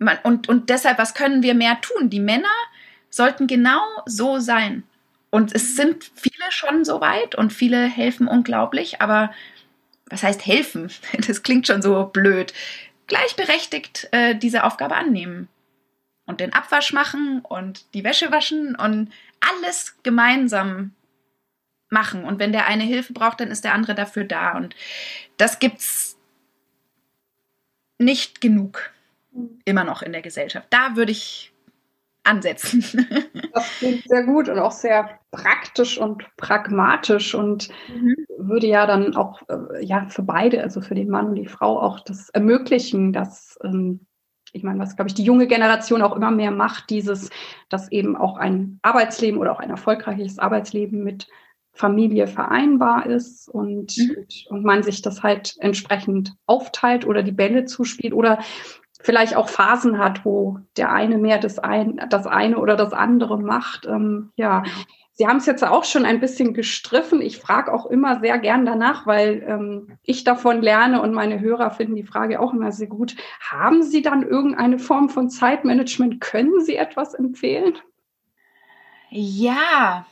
man, 0.05 0.19
und, 0.23 0.49
und 0.49 0.71
deshalb, 0.71 0.99
was 0.99 1.15
können 1.15 1.43
wir 1.43 1.55
mehr 1.55 1.81
tun? 1.81 2.11
Die 2.11 2.21
Männer 2.21 2.49
sollten 3.11 3.47
genau 3.47 3.83
so 4.07 4.39
sein. 4.39 4.85
Und 5.31 5.53
es 5.55 5.75
sind 5.75 6.11
viele 6.15 6.51
schon 6.51 6.85
so 6.85 7.01
weit 7.01 7.35
und 7.35 7.53
viele 7.53 7.87
helfen 7.87 8.29
unglaublich, 8.29 9.01
aber 9.01 9.33
was 10.07 10.23
heißt 10.23 10.47
helfen? 10.47 10.93
Das 11.27 11.43
klingt 11.43 11.67
schon 11.67 11.83
so 11.83 12.05
blöd. 12.05 12.53
Gleichberechtigt 13.07 14.09
äh, 14.13 14.37
diese 14.37 14.65
Aufgabe 14.65 14.95
annehmen 14.95 15.49
und 16.27 16.41
den 16.41 16.53
Abwasch 16.53 16.93
machen 16.93 17.41
und 17.41 17.93
die 17.95 18.05
Wäsche 18.05 18.31
waschen 18.31 18.77
und 18.77 19.11
alles 19.41 19.97
gemeinsam 20.03 20.93
machen. 21.91 22.25
Und 22.25 22.39
wenn 22.39 22.53
der 22.53 22.67
eine 22.67 22.85
Hilfe 22.85 23.13
braucht, 23.13 23.41
dann 23.41 23.51
ist 23.51 23.65
der 23.65 23.75
andere 23.75 23.95
dafür 23.95 24.25
da. 24.25 24.53
Und 24.53 24.75
das 25.37 25.59
gibt's 25.59 26.17
nicht 27.99 28.41
genug 28.41 28.94
immer 29.65 29.85
noch 29.85 30.03
in 30.03 30.13
der 30.13 30.23
Gesellschaft. 30.23 30.67
Da 30.71 30.97
würde 30.97 31.13
ich 31.13 31.53
ansetzen. 32.25 32.85
Das 33.55 33.71
klingt 33.79 34.03
sehr 34.09 34.25
gut 34.25 34.49
und 34.49 34.59
auch 34.59 34.73
sehr 34.73 35.21
praktisch 35.31 35.97
und 35.97 36.25
pragmatisch 36.37 37.37
und 37.37 37.69
mhm. 37.87 38.17
würde 38.37 38.67
ja 38.67 38.85
dann 38.85 39.15
auch 39.15 39.43
äh, 39.49 39.85
ja 39.85 40.07
für 40.09 40.23
beide, 40.23 40.61
also 40.61 40.81
für 40.81 40.97
den 40.97 41.09
Mann 41.09 41.29
und 41.29 41.35
die 41.37 41.47
Frau 41.47 41.81
auch 41.81 42.01
das 42.01 42.31
ermöglichen, 42.31 43.13
dass 43.13 43.57
ähm, 43.63 44.07
ich 44.53 44.65
meine, 44.65 44.81
was 44.81 44.97
glaube 44.97 45.09
ich 45.09 45.15
die 45.15 45.23
junge 45.23 45.47
Generation 45.47 46.03
auch 46.03 46.17
immer 46.17 46.33
mehr 46.33 46.51
macht, 46.51 46.91
dieses, 46.91 47.31
dass 47.69 47.93
eben 47.93 48.17
auch 48.17 48.37
ein 48.37 48.81
Arbeitsleben 48.83 49.39
oder 49.39 49.53
auch 49.53 49.61
ein 49.61 49.71
erfolgreiches 49.71 50.41
Arbeitsleben 50.41 51.05
mit 51.05 51.29
Familie 51.73 52.27
vereinbar 52.27 53.07
ist 53.07 53.49
und, 53.49 53.97
mhm. 53.97 54.27
und, 54.49 54.65
man 54.65 54.83
sich 54.83 55.03
das 55.03 55.23
halt 55.23 55.55
entsprechend 55.59 56.35
aufteilt 56.47 57.07
oder 57.07 57.23
die 57.23 57.33
Bälle 57.33 57.67
zuspielt 57.67 58.15
oder 58.15 58.39
vielleicht 59.05 59.37
auch 59.37 59.51
Phasen 59.51 59.99
hat, 59.99 60.25
wo 60.25 60.59
der 60.79 60.91
eine 60.91 61.19
mehr 61.19 61.39
das, 61.39 61.59
ein, 61.59 62.01
das 62.09 62.27
eine 62.27 62.59
oder 62.59 62.75
das 62.75 62.95
andere 62.95 63.39
macht. 63.39 63.87
Ähm, 63.87 64.31
ja, 64.35 64.63
Sie 65.13 65.29
haben 65.29 65.37
es 65.37 65.47
jetzt 65.47 65.63
auch 65.63 65.85
schon 65.85 66.07
ein 66.07 66.19
bisschen 66.19 66.55
gestriffen. 66.55 67.21
Ich 67.21 67.39
frage 67.39 67.73
auch 67.73 67.87
immer 67.87 68.19
sehr 68.19 68.39
gern 68.39 68.67
danach, 68.67 69.07
weil 69.07 69.45
ähm, 69.47 69.99
ich 70.03 70.25
davon 70.25 70.61
lerne 70.61 71.03
und 71.03 71.13
meine 71.13 71.39
Hörer 71.39 71.71
finden 71.71 71.95
die 71.95 72.03
Frage 72.03 72.41
auch 72.41 72.53
immer 72.53 72.73
sehr 72.73 72.89
gut. 72.89 73.15
Haben 73.41 73.83
Sie 73.83 74.03
dann 74.03 74.23
irgendeine 74.27 74.81
Form 74.81 75.11
von 75.11 75.29
Zeitmanagement? 75.29 76.21
Können 76.21 76.63
Sie 76.63 76.75
etwas 76.75 77.15
empfehlen? 77.15 77.75
Ja, 79.11 80.07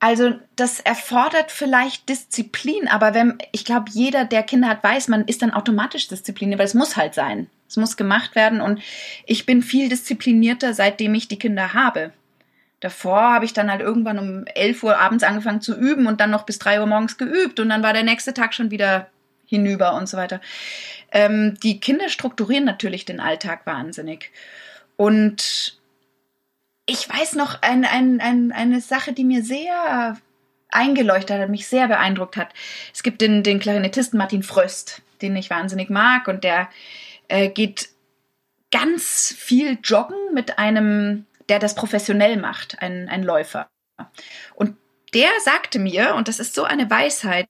also 0.00 0.32
das 0.56 0.80
erfordert 0.80 1.50
vielleicht 1.50 2.08
Disziplin, 2.08 2.88
aber 2.88 3.14
wenn 3.14 3.38
ich 3.52 3.64
glaube, 3.64 3.90
jeder, 3.90 4.24
der 4.24 4.42
Kinder 4.42 4.68
hat, 4.68 4.82
weiß, 4.82 5.08
man 5.08 5.24
ist 5.26 5.42
dann 5.42 5.52
automatisch 5.52 6.08
diszipliniert, 6.08 6.58
weil 6.58 6.66
es 6.66 6.74
muss 6.74 6.96
halt 6.96 7.14
sein. 7.14 7.48
Es 7.68 7.76
muss 7.76 7.96
gemacht 7.96 8.34
werden 8.34 8.60
und 8.60 8.80
ich 9.26 9.46
bin 9.46 9.62
viel 9.62 9.88
disziplinierter, 9.88 10.74
seitdem 10.74 11.14
ich 11.14 11.28
die 11.28 11.38
Kinder 11.38 11.74
habe. 11.74 12.12
Davor 12.80 13.34
habe 13.34 13.44
ich 13.44 13.52
dann 13.52 13.70
halt 13.70 13.80
irgendwann 13.80 14.18
um 14.18 14.46
11 14.46 14.82
Uhr 14.84 14.98
abends 14.98 15.24
angefangen 15.24 15.60
zu 15.60 15.76
üben 15.76 16.06
und 16.06 16.20
dann 16.20 16.30
noch 16.30 16.46
bis 16.46 16.58
3 16.58 16.80
Uhr 16.80 16.86
morgens 16.86 17.18
geübt 17.18 17.60
und 17.60 17.68
dann 17.68 17.82
war 17.82 17.92
der 17.92 18.04
nächste 18.04 18.34
Tag 18.34 18.54
schon 18.54 18.70
wieder 18.70 19.08
hinüber 19.46 19.94
und 19.94 20.08
so 20.08 20.16
weiter. 20.16 20.40
Ähm, 21.10 21.58
die 21.62 21.80
Kinder 21.80 22.08
strukturieren 22.08 22.64
natürlich 22.64 23.04
den 23.04 23.18
Alltag 23.18 23.66
wahnsinnig. 23.66 24.30
Und 24.96 25.78
ich 26.86 27.08
weiß 27.08 27.34
noch 27.34 27.62
ein, 27.62 27.84
ein, 27.84 28.20
ein, 28.20 28.52
eine 28.52 28.80
Sache, 28.80 29.12
die 29.12 29.24
mir 29.24 29.42
sehr 29.42 30.16
eingeleuchtet 30.70 31.40
hat, 31.40 31.48
mich 31.48 31.66
sehr 31.66 31.88
beeindruckt 31.88 32.36
hat. 32.36 32.48
Es 32.92 33.02
gibt 33.02 33.20
den, 33.20 33.42
den 33.42 33.58
Klarinettisten 33.58 34.18
Martin 34.18 34.42
Fröst, 34.42 35.02
den 35.22 35.34
ich 35.36 35.50
wahnsinnig 35.50 35.90
mag 35.90 36.28
und 36.28 36.44
der 36.44 36.68
äh, 37.28 37.48
geht 37.48 37.90
ganz 38.70 39.34
viel 39.36 39.78
joggen 39.82 40.34
mit 40.34 40.58
einem, 40.58 41.26
der 41.48 41.58
das 41.58 41.74
professionell 41.74 42.36
macht, 42.36 42.80
ein, 42.82 43.08
ein 43.08 43.22
Läufer. 43.22 43.68
Und 44.54 44.76
der 45.14 45.30
sagte 45.42 45.78
mir, 45.78 46.14
und 46.14 46.28
das 46.28 46.38
ist 46.38 46.54
so 46.54 46.64
eine 46.64 46.90
Weisheit, 46.90 47.46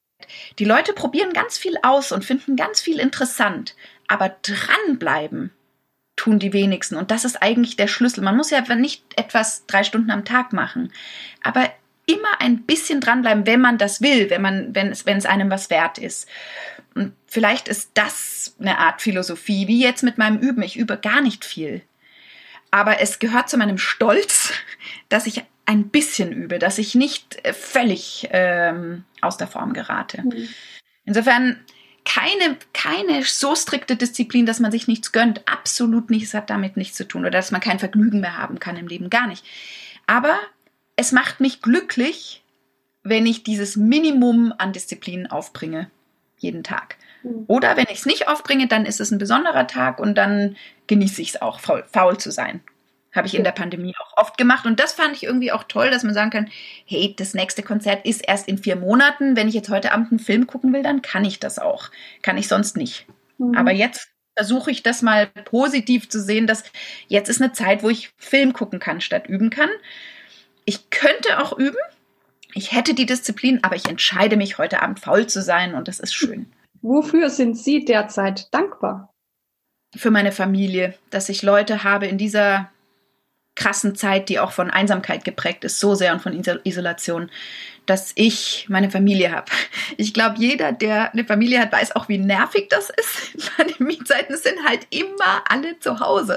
die 0.58 0.64
Leute 0.64 0.92
probieren 0.92 1.32
ganz 1.32 1.58
viel 1.58 1.76
aus 1.82 2.12
und 2.12 2.24
finden 2.24 2.56
ganz 2.56 2.80
viel 2.80 2.98
interessant, 2.98 3.74
aber 4.08 4.36
dranbleiben 4.42 5.52
tun 6.16 6.38
die 6.38 6.52
wenigsten. 6.52 6.96
Und 6.96 7.10
das 7.10 7.24
ist 7.24 7.40
eigentlich 7.42 7.76
der 7.76 7.86
Schlüssel. 7.86 8.22
Man 8.22 8.36
muss 8.36 8.50
ja 8.50 8.60
nicht 8.74 9.04
etwas 9.16 9.66
drei 9.66 9.84
Stunden 9.84 10.10
am 10.10 10.24
Tag 10.24 10.52
machen, 10.52 10.92
aber 11.42 11.70
immer 12.08 12.40
ein 12.40 12.62
bisschen 12.62 13.00
dranbleiben, 13.00 13.46
wenn 13.46 13.60
man 13.60 13.78
das 13.78 14.00
will, 14.00 14.30
wenn 14.30 14.40
man, 14.40 14.74
wenn 14.74 14.90
es, 14.90 15.04
wenn 15.04 15.18
es 15.18 15.26
einem 15.26 15.50
was 15.50 15.68
wert 15.68 15.98
ist. 15.98 16.26
Und 16.94 17.12
vielleicht 17.26 17.68
ist 17.68 17.90
das 17.94 18.56
eine 18.58 18.78
Art 18.78 19.02
Philosophie, 19.02 19.68
wie 19.68 19.82
jetzt 19.82 20.02
mit 20.02 20.16
meinem 20.16 20.38
Üben. 20.38 20.62
Ich 20.62 20.76
übe 20.76 20.96
gar 20.96 21.20
nicht 21.20 21.44
viel. 21.44 21.82
Aber 22.70 23.00
es 23.00 23.18
gehört 23.18 23.50
zu 23.50 23.58
meinem 23.58 23.78
Stolz, 23.78 24.52
dass 25.08 25.26
ich 25.26 25.44
ein 25.66 25.90
bisschen 25.90 26.32
übe, 26.32 26.58
dass 26.58 26.78
ich 26.78 26.94
nicht 26.94 27.44
äh, 27.44 27.52
völlig 27.52 28.28
ähm, 28.32 29.04
aus 29.20 29.36
der 29.36 29.46
Form 29.46 29.74
gerate. 29.74 30.22
Mhm. 30.22 30.48
Insofern 31.04 31.62
keine, 32.06 32.56
keine 32.72 33.22
so 33.22 33.54
strikte 33.54 33.96
Disziplin, 33.96 34.46
dass 34.46 34.60
man 34.60 34.72
sich 34.72 34.88
nichts 34.88 35.12
gönnt. 35.12 35.46
Absolut 35.46 36.08
nichts 36.08 36.32
hat 36.32 36.48
damit 36.48 36.78
nichts 36.78 36.96
zu 36.96 37.06
tun 37.06 37.22
oder 37.22 37.30
dass 37.30 37.50
man 37.50 37.60
kein 37.60 37.78
Vergnügen 37.78 38.20
mehr 38.20 38.38
haben 38.38 38.58
kann 38.58 38.78
im 38.78 38.88
Leben. 38.88 39.10
Gar 39.10 39.26
nicht. 39.26 39.44
Aber 40.06 40.38
es 40.98 41.12
macht 41.12 41.38
mich 41.38 41.62
glücklich, 41.62 42.42
wenn 43.04 43.24
ich 43.24 43.44
dieses 43.44 43.76
Minimum 43.76 44.52
an 44.58 44.72
Disziplin 44.72 45.28
aufbringe. 45.28 45.90
Jeden 46.38 46.64
Tag. 46.64 46.96
Mhm. 47.22 47.44
Oder 47.46 47.76
wenn 47.76 47.86
ich 47.88 48.00
es 48.00 48.06
nicht 48.06 48.26
aufbringe, 48.26 48.66
dann 48.66 48.84
ist 48.84 49.00
es 49.00 49.12
ein 49.12 49.18
besonderer 49.18 49.68
Tag 49.68 50.00
und 50.00 50.16
dann 50.16 50.56
genieße 50.88 51.22
ich 51.22 51.30
es 51.30 51.40
auch, 51.40 51.60
faul, 51.60 51.84
faul 51.92 52.18
zu 52.18 52.32
sein. 52.32 52.60
Habe 53.14 53.28
ich 53.28 53.36
in 53.36 53.44
der 53.44 53.52
Pandemie 53.52 53.94
auch 53.96 54.16
oft 54.16 54.36
gemacht. 54.36 54.66
Und 54.66 54.80
das 54.80 54.92
fand 54.92 55.14
ich 55.14 55.22
irgendwie 55.22 55.52
auch 55.52 55.62
toll, 55.64 55.88
dass 55.90 56.02
man 56.02 56.14
sagen 56.14 56.30
kann, 56.30 56.50
hey, 56.84 57.14
das 57.16 57.32
nächste 57.32 57.62
Konzert 57.62 58.04
ist 58.04 58.26
erst 58.26 58.48
in 58.48 58.58
vier 58.58 58.74
Monaten. 58.74 59.36
Wenn 59.36 59.48
ich 59.48 59.54
jetzt 59.54 59.70
heute 59.70 59.92
Abend 59.92 60.10
einen 60.10 60.18
Film 60.18 60.48
gucken 60.48 60.72
will, 60.72 60.82
dann 60.82 61.00
kann 61.00 61.24
ich 61.24 61.38
das 61.38 61.60
auch. 61.60 61.90
Kann 62.22 62.36
ich 62.36 62.48
sonst 62.48 62.76
nicht. 62.76 63.06
Mhm. 63.38 63.54
Aber 63.54 63.70
jetzt 63.70 64.08
versuche 64.36 64.72
ich 64.72 64.82
das 64.82 65.02
mal 65.02 65.28
positiv 65.28 66.08
zu 66.08 66.20
sehen, 66.20 66.48
dass 66.48 66.64
jetzt 67.06 67.28
ist 67.28 67.40
eine 67.40 67.52
Zeit, 67.52 67.84
wo 67.84 67.88
ich 67.88 68.10
Film 68.18 68.52
gucken 68.52 68.80
kann 68.80 69.00
statt 69.00 69.28
üben 69.28 69.50
kann. 69.50 69.70
Ich 70.68 70.90
könnte 70.90 71.40
auch 71.40 71.56
üben. 71.56 71.78
Ich 72.52 72.72
hätte 72.72 72.92
die 72.92 73.06
Disziplin, 73.06 73.60
aber 73.64 73.74
ich 73.74 73.88
entscheide 73.88 74.36
mich 74.36 74.58
heute 74.58 74.82
Abend 74.82 75.00
faul 75.00 75.26
zu 75.26 75.40
sein 75.40 75.74
und 75.74 75.88
das 75.88 75.98
ist 75.98 76.12
schön. 76.12 76.52
Wofür 76.82 77.30
sind 77.30 77.56
Sie 77.56 77.86
derzeit 77.86 78.52
dankbar? 78.52 79.14
Für 79.96 80.10
meine 80.10 80.30
Familie, 80.30 80.92
dass 81.08 81.30
ich 81.30 81.40
Leute 81.40 81.84
habe 81.84 82.06
in 82.06 82.18
dieser 82.18 82.70
krassen 83.54 83.96
Zeit, 83.96 84.28
die 84.28 84.40
auch 84.40 84.52
von 84.52 84.70
Einsamkeit 84.70 85.24
geprägt 85.24 85.64
ist, 85.64 85.80
so 85.80 85.94
sehr 85.94 86.12
und 86.12 86.20
von 86.20 86.38
Isolation, 86.64 87.30
dass 87.86 88.12
ich 88.14 88.66
meine 88.68 88.90
Familie 88.90 89.32
habe. 89.32 89.50
Ich 89.96 90.12
glaube, 90.12 90.36
jeder, 90.38 90.72
der 90.72 91.14
eine 91.14 91.24
Familie 91.24 91.60
hat, 91.60 91.72
weiß 91.72 91.96
auch, 91.96 92.10
wie 92.10 92.18
nervig 92.18 92.68
das 92.68 92.90
ist. 92.90 93.52
Pandemiezeiten 93.56 94.36
sind 94.36 94.58
halt 94.68 94.86
immer 94.90 95.44
alle 95.48 95.80
zu 95.80 95.98
Hause. 95.98 96.36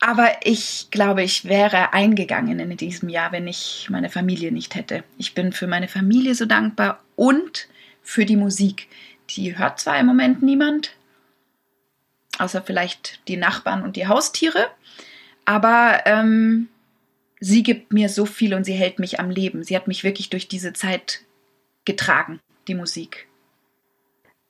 Aber 0.00 0.30
ich 0.44 0.88
glaube, 0.90 1.22
ich 1.22 1.44
wäre 1.44 1.92
eingegangen 1.92 2.58
in 2.58 2.76
diesem 2.78 3.10
Jahr, 3.10 3.32
wenn 3.32 3.46
ich 3.46 3.88
meine 3.90 4.08
Familie 4.08 4.50
nicht 4.50 4.74
hätte. 4.74 5.04
Ich 5.18 5.34
bin 5.34 5.52
für 5.52 5.66
meine 5.66 5.88
Familie 5.88 6.34
so 6.34 6.46
dankbar 6.46 7.04
und 7.16 7.68
für 8.02 8.24
die 8.24 8.36
Musik. 8.36 8.88
Die 9.28 9.58
hört 9.58 9.78
zwar 9.78 10.00
im 10.00 10.06
Moment 10.06 10.42
niemand, 10.42 10.96
außer 12.38 12.62
vielleicht 12.62 13.20
die 13.28 13.36
Nachbarn 13.36 13.82
und 13.82 13.96
die 13.96 14.08
Haustiere. 14.08 14.68
Aber 15.44 16.00
ähm, 16.06 16.68
sie 17.38 17.62
gibt 17.62 17.92
mir 17.92 18.08
so 18.08 18.24
viel 18.24 18.54
und 18.54 18.64
sie 18.64 18.72
hält 18.72 18.98
mich 18.98 19.20
am 19.20 19.28
Leben. 19.28 19.62
Sie 19.64 19.76
hat 19.76 19.86
mich 19.86 20.02
wirklich 20.02 20.30
durch 20.30 20.48
diese 20.48 20.72
Zeit 20.72 21.20
getragen, 21.84 22.40
die 22.68 22.74
Musik. 22.74 23.28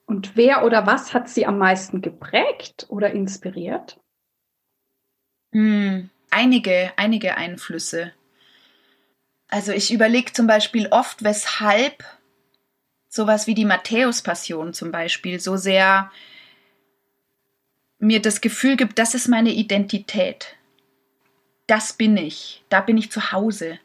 Und 0.07 0.37
wer 0.37 0.65
oder 0.65 0.87
was 0.87 1.13
hat 1.13 1.29
sie 1.29 1.45
am 1.47 1.59
meisten 1.59 2.03
geprägt 2.03 2.87
oder 2.89 3.11
inspiriert? 3.11 4.00
Hm, 5.53 6.11
einige, 6.31 6.93
einige 6.97 7.37
Einflüsse. 7.37 8.13
Also 9.49 9.73
ich 9.73 9.93
überlege 9.93 10.33
zum 10.33 10.47
Beispiel 10.47 10.89
oft, 10.89 11.25
weshalb 11.25 12.05
sowas 13.09 13.47
wie 13.49 13.55
die 13.55 13.65
Matthäus-Passion 13.65 14.73
zum 14.73 14.93
Beispiel 14.93 15.41
so 15.41 15.57
sehr 15.57 16.11
mir 17.99 18.23
das 18.23 18.41
Gefühl 18.41 18.77
gibt, 18.77 18.99
das 18.99 19.15
ist 19.15 19.29
meine 19.29 19.51
Identität. 19.51 20.57
Das 21.67 21.93
bin 21.93 22.17
ich. 22.17 22.65
Da 22.69 22.81
bin 22.81 22.97
ich 22.97 23.11
zu 23.11 23.33
Hause. 23.33 23.79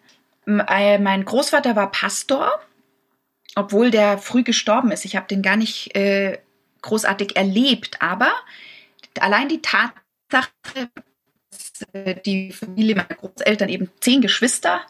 Äh, 0.47 0.99
mein 0.99 1.25
Großvater 1.25 1.75
war 1.75 1.91
Pastor, 1.91 2.51
obwohl 3.55 3.91
der 3.91 4.17
früh 4.17 4.43
gestorben 4.43 4.91
ist. 4.91 5.05
Ich 5.05 5.15
habe 5.15 5.27
den 5.27 5.41
gar 5.41 5.57
nicht 5.57 5.95
äh, 5.95 6.39
großartig 6.81 7.35
erlebt, 7.35 8.01
aber 8.01 8.31
allein 9.19 9.49
die 9.49 9.61
Tatsache, 9.61 10.89
die 12.25 12.51
Familie 12.51 12.95
meiner 12.95 13.15
Großeltern 13.15 13.69
eben 13.69 13.89
zehn 13.99 14.21
Geschwister 14.21 14.81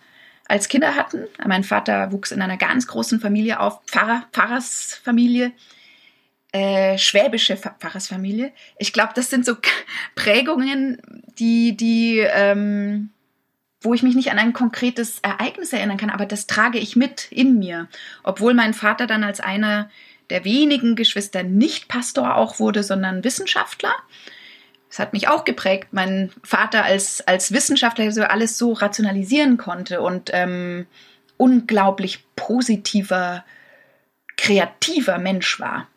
als 0.48 0.68
Kinder 0.68 0.96
hatten. 0.96 1.28
Mein 1.46 1.64
Vater 1.64 2.12
wuchs 2.12 2.32
in 2.32 2.42
einer 2.42 2.58
ganz 2.58 2.88
großen 2.88 3.20
Familie 3.20 3.60
auf, 3.60 3.82
Pfarrer, 3.86 4.26
Pfarrersfamilie, 4.32 5.52
äh, 6.52 6.98
schwäbische 6.98 7.58
Pfarrersfamilie. 7.58 8.54
Ich 8.78 8.94
glaube, 8.94 9.14
das 9.16 9.30
sind 9.30 9.46
so 9.46 9.56
Prägungen, 10.16 11.02
die, 11.40 11.76
die, 11.76 12.20
ähm, 12.20 13.10
wo 13.82 13.94
ich 13.94 14.04
mich 14.04 14.16
nicht 14.16 14.32
an 14.32 14.40
ein 14.40 14.54
konkretes 14.54 15.20
Ereignis 15.20 15.74
erinnern 15.74 15.98
kann, 15.98 16.10
aber 16.10 16.26
das 16.26 16.48
trage 16.48 16.80
ich 16.80 16.96
mit 16.96 17.32
in 17.32 17.60
mir. 17.60 17.88
Obwohl 18.24 18.54
mein 18.54 18.74
Vater 18.74 19.08
dann 19.08 19.24
als 19.24 19.40
einer 19.40 19.90
der 20.30 20.46
wenigen 20.46 20.96
Geschwister 20.96 21.44
nicht 21.44 21.88
Pastor 21.88 22.36
auch 22.36 22.60
wurde, 22.60 22.84
sondern 22.84 23.24
Wissenschaftler. 23.24 23.94
Das 24.96 25.00
hat 25.00 25.12
mich 25.12 25.28
auch 25.28 25.44
geprägt. 25.44 25.90
Mein 25.92 26.32
Vater 26.42 26.86
als, 26.86 27.20
als 27.28 27.52
Wissenschaftler 27.52 28.10
so 28.14 28.24
alles 28.24 28.58
so 28.58 28.72
rationalisieren 28.72 29.58
konnte 29.58 30.00
und 30.00 30.30
ähm, 30.32 30.86
unglaublich 31.36 32.24
positiver, 32.38 33.44
kreativer 34.38 35.18
Mensch 35.18 35.60
war 35.60 35.88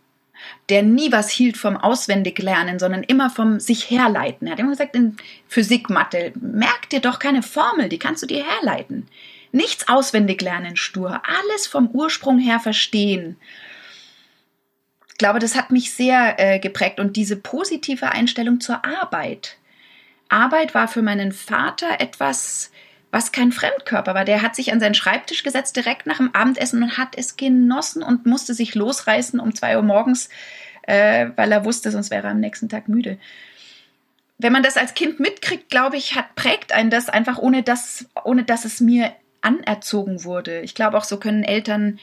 der 0.69 0.83
nie 0.83 1.11
was 1.13 1.31
hielt 1.31 1.57
vom 1.57 1.77
Auswendiglernen, 1.77 2.79
sondern 2.79 3.03
immer 3.03 3.31
vom 3.31 3.59
sich 3.59 3.91
herleiten. 3.91 4.47
Er 4.47 4.53
hat 4.53 4.61
immer 4.61 4.71
gesagt, 4.71 4.95
in 4.95 5.17
Physik, 5.49 5.91
Mathe, 5.91 6.33
merk 6.41 6.91
dir 6.91 7.01
doch 7.01 7.19
keine 7.19 7.43
Formel, 7.43 7.89
die 7.89 7.99
kannst 7.99 8.23
du 8.23 8.27
dir 8.27 8.45
herleiten. 8.45 9.09
Nichts 9.51 9.89
auswendig 9.89 10.43
lernen, 10.43 10.77
stur, 10.77 11.23
alles 11.25 11.67
vom 11.67 11.89
Ursprung 11.89 12.39
her 12.39 12.61
verstehen. 12.61 13.37
Ich 15.19 15.25
glaube, 15.25 15.41
das 15.41 15.57
hat 15.57 15.73
mich 15.73 15.93
sehr 15.93 16.37
äh, 16.39 16.61
geprägt 16.61 17.01
und 17.01 17.17
diese 17.17 17.35
positive 17.35 18.13
Einstellung 18.13 18.61
zur 18.61 18.85
Arbeit. 18.85 19.57
Arbeit 20.29 20.77
war 20.77 20.87
für 20.87 21.03
meinen 21.03 21.33
Vater 21.33 21.99
etwas, 21.99 22.71
was 23.11 23.33
kein 23.33 23.51
Fremdkörper 23.51 24.15
war. 24.15 24.25
Der 24.25 24.43
hat 24.43 24.55
sich 24.55 24.73
an 24.73 24.79
seinen 24.79 24.95
Schreibtisch 24.95 25.43
gesetzt 25.43 25.75
direkt 25.75 26.07
nach 26.07 26.19
dem 26.19 26.33
Abendessen 26.37 26.85
und 26.85 26.99
hat 26.99 27.19
es 27.19 27.37
genossen 27.37 28.05
und 28.05 28.27
musste 28.27 28.55
sich 28.55 28.77
losreißen 28.77 29.41
um 29.41 29.57
zwei 29.57 29.75
Uhr 29.77 29.83
morgens, 29.83 30.29
äh, 30.83 31.31
weil 31.35 31.51
er 31.51 31.65
wusste, 31.65 31.91
sonst 31.91 32.13
wäre 32.13 32.29
er 32.29 32.31
am 32.31 32.39
nächsten 32.39 32.69
Tag 32.69 32.87
müde. 32.87 33.19
Wenn 34.39 34.53
man 34.53 34.63
das 34.63 34.77
als 34.77 34.95
Kind 34.95 35.19
mitkriegt, 35.19 35.69
glaube 35.69 35.97
ich, 35.97 36.15
hat, 36.15 36.37
prägt 36.37 36.71
einen 36.71 36.91
das 36.91 37.09
einfach, 37.09 37.39
ohne 37.39 37.65
dass, 37.65 38.07
ohne 38.23 38.45
dass 38.45 38.65
es 38.65 38.81
mir 38.81 39.13
anerzogen 39.41 40.23
wurde. 40.23 40.61
Ich 40.61 40.77
glaube, 40.77 40.97
auch 40.97 41.03
so 41.03 41.17
können 41.17 41.43
Eltern 41.43 41.99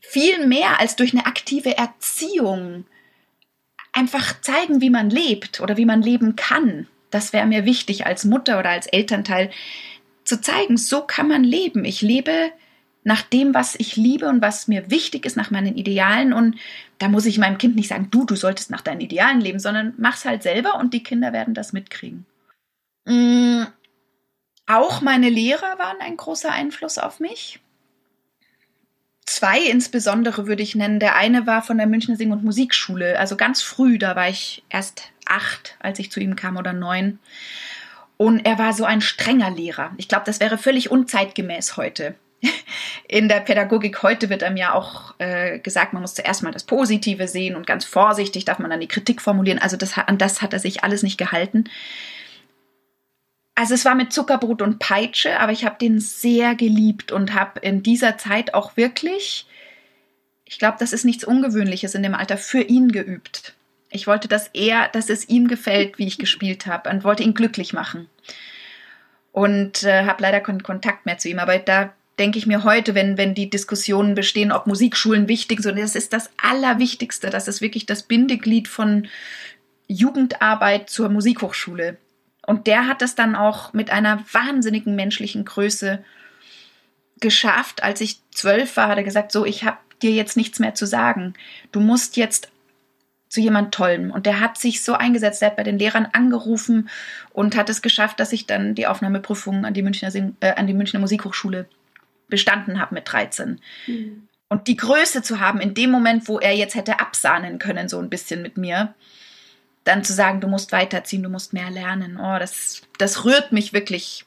viel 0.00 0.46
mehr 0.46 0.80
als 0.80 0.96
durch 0.96 1.12
eine 1.12 1.26
aktive 1.26 1.76
Erziehung 1.76 2.84
einfach 3.92 4.40
zeigen, 4.40 4.80
wie 4.80 4.90
man 4.90 5.10
lebt 5.10 5.60
oder 5.60 5.76
wie 5.76 5.84
man 5.84 6.02
leben 6.02 6.36
kann. 6.36 6.86
Das 7.10 7.32
wäre 7.32 7.46
mir 7.46 7.64
wichtig 7.64 8.06
als 8.06 8.24
Mutter 8.24 8.58
oder 8.58 8.70
als 8.70 8.86
Elternteil 8.86 9.50
zu 10.24 10.40
zeigen, 10.40 10.76
so 10.76 11.02
kann 11.02 11.28
man 11.28 11.44
leben. 11.44 11.84
Ich 11.84 12.02
lebe 12.02 12.52
nach 13.02 13.22
dem, 13.22 13.54
was 13.54 13.74
ich 13.76 13.96
liebe 13.96 14.28
und 14.28 14.42
was 14.42 14.68
mir 14.68 14.90
wichtig 14.90 15.24
ist, 15.26 15.36
nach 15.36 15.50
meinen 15.50 15.76
Idealen. 15.76 16.32
Und 16.32 16.56
da 16.98 17.08
muss 17.08 17.26
ich 17.26 17.38
meinem 17.38 17.58
Kind 17.58 17.74
nicht 17.74 17.88
sagen, 17.88 18.08
du, 18.10 18.24
du 18.24 18.36
solltest 18.36 18.70
nach 18.70 18.82
deinen 18.82 19.00
Idealen 19.00 19.40
leben, 19.40 19.58
sondern 19.58 19.94
mach's 19.96 20.24
halt 20.24 20.42
selber 20.42 20.78
und 20.78 20.94
die 20.94 21.02
Kinder 21.02 21.32
werden 21.32 21.54
das 21.54 21.72
mitkriegen. 21.72 22.26
Mhm. 23.06 23.66
Auch 24.66 25.00
meine 25.00 25.30
Lehrer 25.30 25.78
waren 25.78 26.00
ein 26.00 26.16
großer 26.16 26.52
Einfluss 26.52 26.98
auf 26.98 27.18
mich. 27.18 27.58
Zwei 29.30 29.60
insbesondere 29.60 30.48
würde 30.48 30.64
ich 30.64 30.74
nennen. 30.74 30.98
Der 30.98 31.14
eine 31.14 31.46
war 31.46 31.62
von 31.62 31.78
der 31.78 31.86
Münchner 31.86 32.16
Sing- 32.16 32.32
und 32.32 32.42
Musikschule, 32.42 33.16
also 33.16 33.36
ganz 33.36 33.62
früh, 33.62 33.96
da 33.96 34.16
war 34.16 34.28
ich 34.28 34.64
erst 34.70 35.12
acht, 35.24 35.76
als 35.78 36.00
ich 36.00 36.10
zu 36.10 36.18
ihm 36.18 36.34
kam 36.34 36.56
oder 36.56 36.72
neun. 36.72 37.20
Und 38.16 38.44
er 38.44 38.58
war 38.58 38.72
so 38.72 38.82
ein 38.84 39.00
strenger 39.00 39.48
Lehrer. 39.48 39.92
Ich 39.98 40.08
glaube, 40.08 40.24
das 40.26 40.40
wäre 40.40 40.58
völlig 40.58 40.90
unzeitgemäß 40.90 41.76
heute. 41.76 42.16
In 43.06 43.28
der 43.28 43.38
Pädagogik 43.38 44.02
heute 44.02 44.30
wird 44.30 44.42
einem 44.42 44.56
ja 44.56 44.74
auch 44.74 45.14
äh, 45.18 45.60
gesagt, 45.60 45.92
man 45.92 46.02
muss 46.02 46.14
zuerst 46.14 46.42
mal 46.42 46.50
das 46.50 46.64
Positive 46.64 47.28
sehen 47.28 47.54
und 47.54 47.68
ganz 47.68 47.84
vorsichtig 47.84 48.46
darf 48.46 48.58
man 48.58 48.72
dann 48.72 48.80
die 48.80 48.88
Kritik 48.88 49.22
formulieren. 49.22 49.60
Also 49.60 49.76
das, 49.76 49.96
an 49.96 50.18
das 50.18 50.42
hat 50.42 50.54
er 50.54 50.58
sich 50.58 50.82
alles 50.82 51.04
nicht 51.04 51.18
gehalten. 51.18 51.66
Also 53.60 53.74
es 53.74 53.84
war 53.84 53.94
mit 53.94 54.10
Zuckerbrot 54.10 54.62
und 54.62 54.78
Peitsche, 54.78 55.38
aber 55.38 55.52
ich 55.52 55.66
habe 55.66 55.76
den 55.78 56.00
sehr 56.00 56.54
geliebt 56.54 57.12
und 57.12 57.34
habe 57.34 57.60
in 57.60 57.82
dieser 57.82 58.16
Zeit 58.16 58.54
auch 58.54 58.78
wirklich, 58.78 59.44
ich 60.46 60.58
glaube, 60.58 60.78
das 60.80 60.94
ist 60.94 61.04
nichts 61.04 61.24
Ungewöhnliches 61.24 61.94
in 61.94 62.02
dem 62.02 62.14
Alter, 62.14 62.38
für 62.38 62.62
ihn 62.62 62.90
geübt. 62.90 63.52
Ich 63.90 64.06
wollte, 64.06 64.28
dass 64.28 64.48
er, 64.54 64.88
dass 64.88 65.10
es 65.10 65.28
ihm 65.28 65.46
gefällt, 65.46 65.98
wie 65.98 66.06
ich 66.06 66.16
gespielt 66.16 66.64
habe 66.64 66.88
und 66.88 67.04
wollte 67.04 67.22
ihn 67.22 67.34
glücklich 67.34 67.74
machen. 67.74 68.08
Und 69.30 69.82
äh, 69.82 70.06
habe 70.06 70.22
leider 70.22 70.40
keinen 70.40 70.62
Kontakt 70.62 71.04
mehr 71.04 71.18
zu 71.18 71.28
ihm. 71.28 71.38
Aber 71.38 71.58
da 71.58 71.92
denke 72.18 72.38
ich 72.38 72.46
mir 72.46 72.64
heute, 72.64 72.94
wenn, 72.94 73.18
wenn 73.18 73.34
die 73.34 73.50
Diskussionen 73.50 74.14
bestehen, 74.14 74.52
ob 74.52 74.68
Musikschulen 74.68 75.28
wichtig 75.28 75.60
sind, 75.60 75.78
das 75.78 75.96
ist 75.96 76.14
das 76.14 76.30
Allerwichtigste. 76.38 77.28
Das 77.28 77.46
ist 77.46 77.60
wirklich 77.60 77.84
das 77.84 78.04
Bindeglied 78.04 78.68
von 78.68 79.06
Jugendarbeit 79.86 80.88
zur 80.88 81.10
Musikhochschule. 81.10 81.98
Und 82.50 82.66
der 82.66 82.88
hat 82.88 83.00
das 83.00 83.14
dann 83.14 83.36
auch 83.36 83.74
mit 83.74 83.90
einer 83.90 84.24
wahnsinnigen 84.32 84.96
menschlichen 84.96 85.44
Größe 85.44 86.02
geschafft. 87.20 87.84
Als 87.84 88.00
ich 88.00 88.18
zwölf 88.32 88.76
war, 88.76 88.88
hat 88.88 88.98
er 88.98 89.04
gesagt, 89.04 89.30
so, 89.30 89.44
ich 89.44 89.62
habe 89.62 89.76
dir 90.02 90.10
jetzt 90.10 90.36
nichts 90.36 90.58
mehr 90.58 90.74
zu 90.74 90.84
sagen. 90.84 91.34
Du 91.70 91.78
musst 91.78 92.16
jetzt 92.16 92.50
zu 93.28 93.40
jemand 93.40 93.72
Tollem. 93.72 94.10
Und 94.10 94.26
der 94.26 94.40
hat 94.40 94.58
sich 94.58 94.82
so 94.82 94.94
eingesetzt, 94.94 95.40
der 95.40 95.50
hat 95.50 95.56
bei 95.58 95.62
den 95.62 95.78
Lehrern 95.78 96.08
angerufen 96.12 96.88
und 97.32 97.54
hat 97.54 97.70
es 97.70 97.82
geschafft, 97.82 98.18
dass 98.18 98.32
ich 98.32 98.46
dann 98.46 98.74
die 98.74 98.88
Aufnahmeprüfung 98.88 99.64
an 99.64 99.72
die 99.72 99.82
Münchner, 99.82 100.12
äh, 100.40 100.54
an 100.54 100.66
die 100.66 100.74
Münchner 100.74 100.98
Musikhochschule 100.98 101.68
bestanden 102.26 102.80
habe 102.80 102.96
mit 102.96 103.12
13. 103.12 103.60
Mhm. 103.86 104.26
Und 104.48 104.66
die 104.66 104.76
Größe 104.76 105.22
zu 105.22 105.38
haben 105.38 105.60
in 105.60 105.74
dem 105.74 105.92
Moment, 105.92 106.26
wo 106.26 106.40
er 106.40 106.56
jetzt 106.56 106.74
hätte 106.74 106.98
absahnen 106.98 107.60
können, 107.60 107.88
so 107.88 108.00
ein 108.00 108.10
bisschen 108.10 108.42
mit 108.42 108.56
mir, 108.56 108.92
dann 109.84 110.04
zu 110.04 110.12
sagen, 110.12 110.40
du 110.40 110.48
musst 110.48 110.72
weiterziehen, 110.72 111.22
du 111.22 111.28
musst 111.28 111.52
mehr 111.52 111.70
lernen. 111.70 112.18
Oh, 112.18 112.38
das, 112.38 112.82
das 112.98 113.24
rührt 113.24 113.52
mich 113.52 113.72
wirklich 113.72 114.26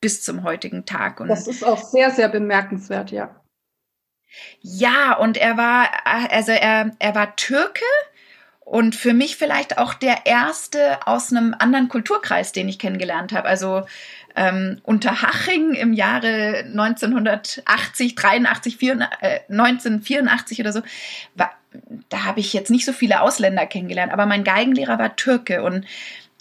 bis 0.00 0.22
zum 0.22 0.42
heutigen 0.42 0.84
Tag. 0.84 1.20
Und 1.20 1.28
das 1.28 1.46
ist 1.46 1.64
auch 1.64 1.82
sehr, 1.82 2.10
sehr 2.10 2.28
bemerkenswert, 2.28 3.10
ja. 3.10 3.40
Ja, 4.60 5.16
und 5.16 5.36
er 5.36 5.56
war, 5.56 5.88
also 6.04 6.52
er, 6.52 6.90
er 6.98 7.14
war 7.14 7.36
Türke, 7.36 7.84
und 8.66 8.96
für 8.96 9.14
mich 9.14 9.36
vielleicht 9.36 9.78
auch 9.78 9.94
der 9.94 10.26
erste 10.26 11.06
aus 11.06 11.30
einem 11.30 11.54
anderen 11.56 11.88
Kulturkreis, 11.88 12.50
den 12.50 12.68
ich 12.68 12.80
kennengelernt 12.80 13.32
habe. 13.32 13.46
Also 13.46 13.86
ähm, 14.34 14.80
Unterhaching 14.82 15.74
im 15.74 15.92
Jahre 15.92 16.64
1980, 16.64 18.16
83, 18.16 18.76
84, 18.76 19.18
äh, 19.20 19.40
1984 19.48 20.60
oder 20.60 20.72
so, 20.72 20.82
war, 21.36 21.52
da 22.08 22.24
habe 22.24 22.40
ich 22.40 22.52
jetzt 22.52 22.70
nicht 22.70 22.84
so 22.84 22.92
viele 22.92 23.20
Ausländer 23.20 23.66
kennengelernt, 23.66 24.12
aber 24.12 24.26
mein 24.26 24.44
Geigenlehrer 24.44 24.98
war 24.98 25.16
Türke 25.16 25.62
und 25.62 25.84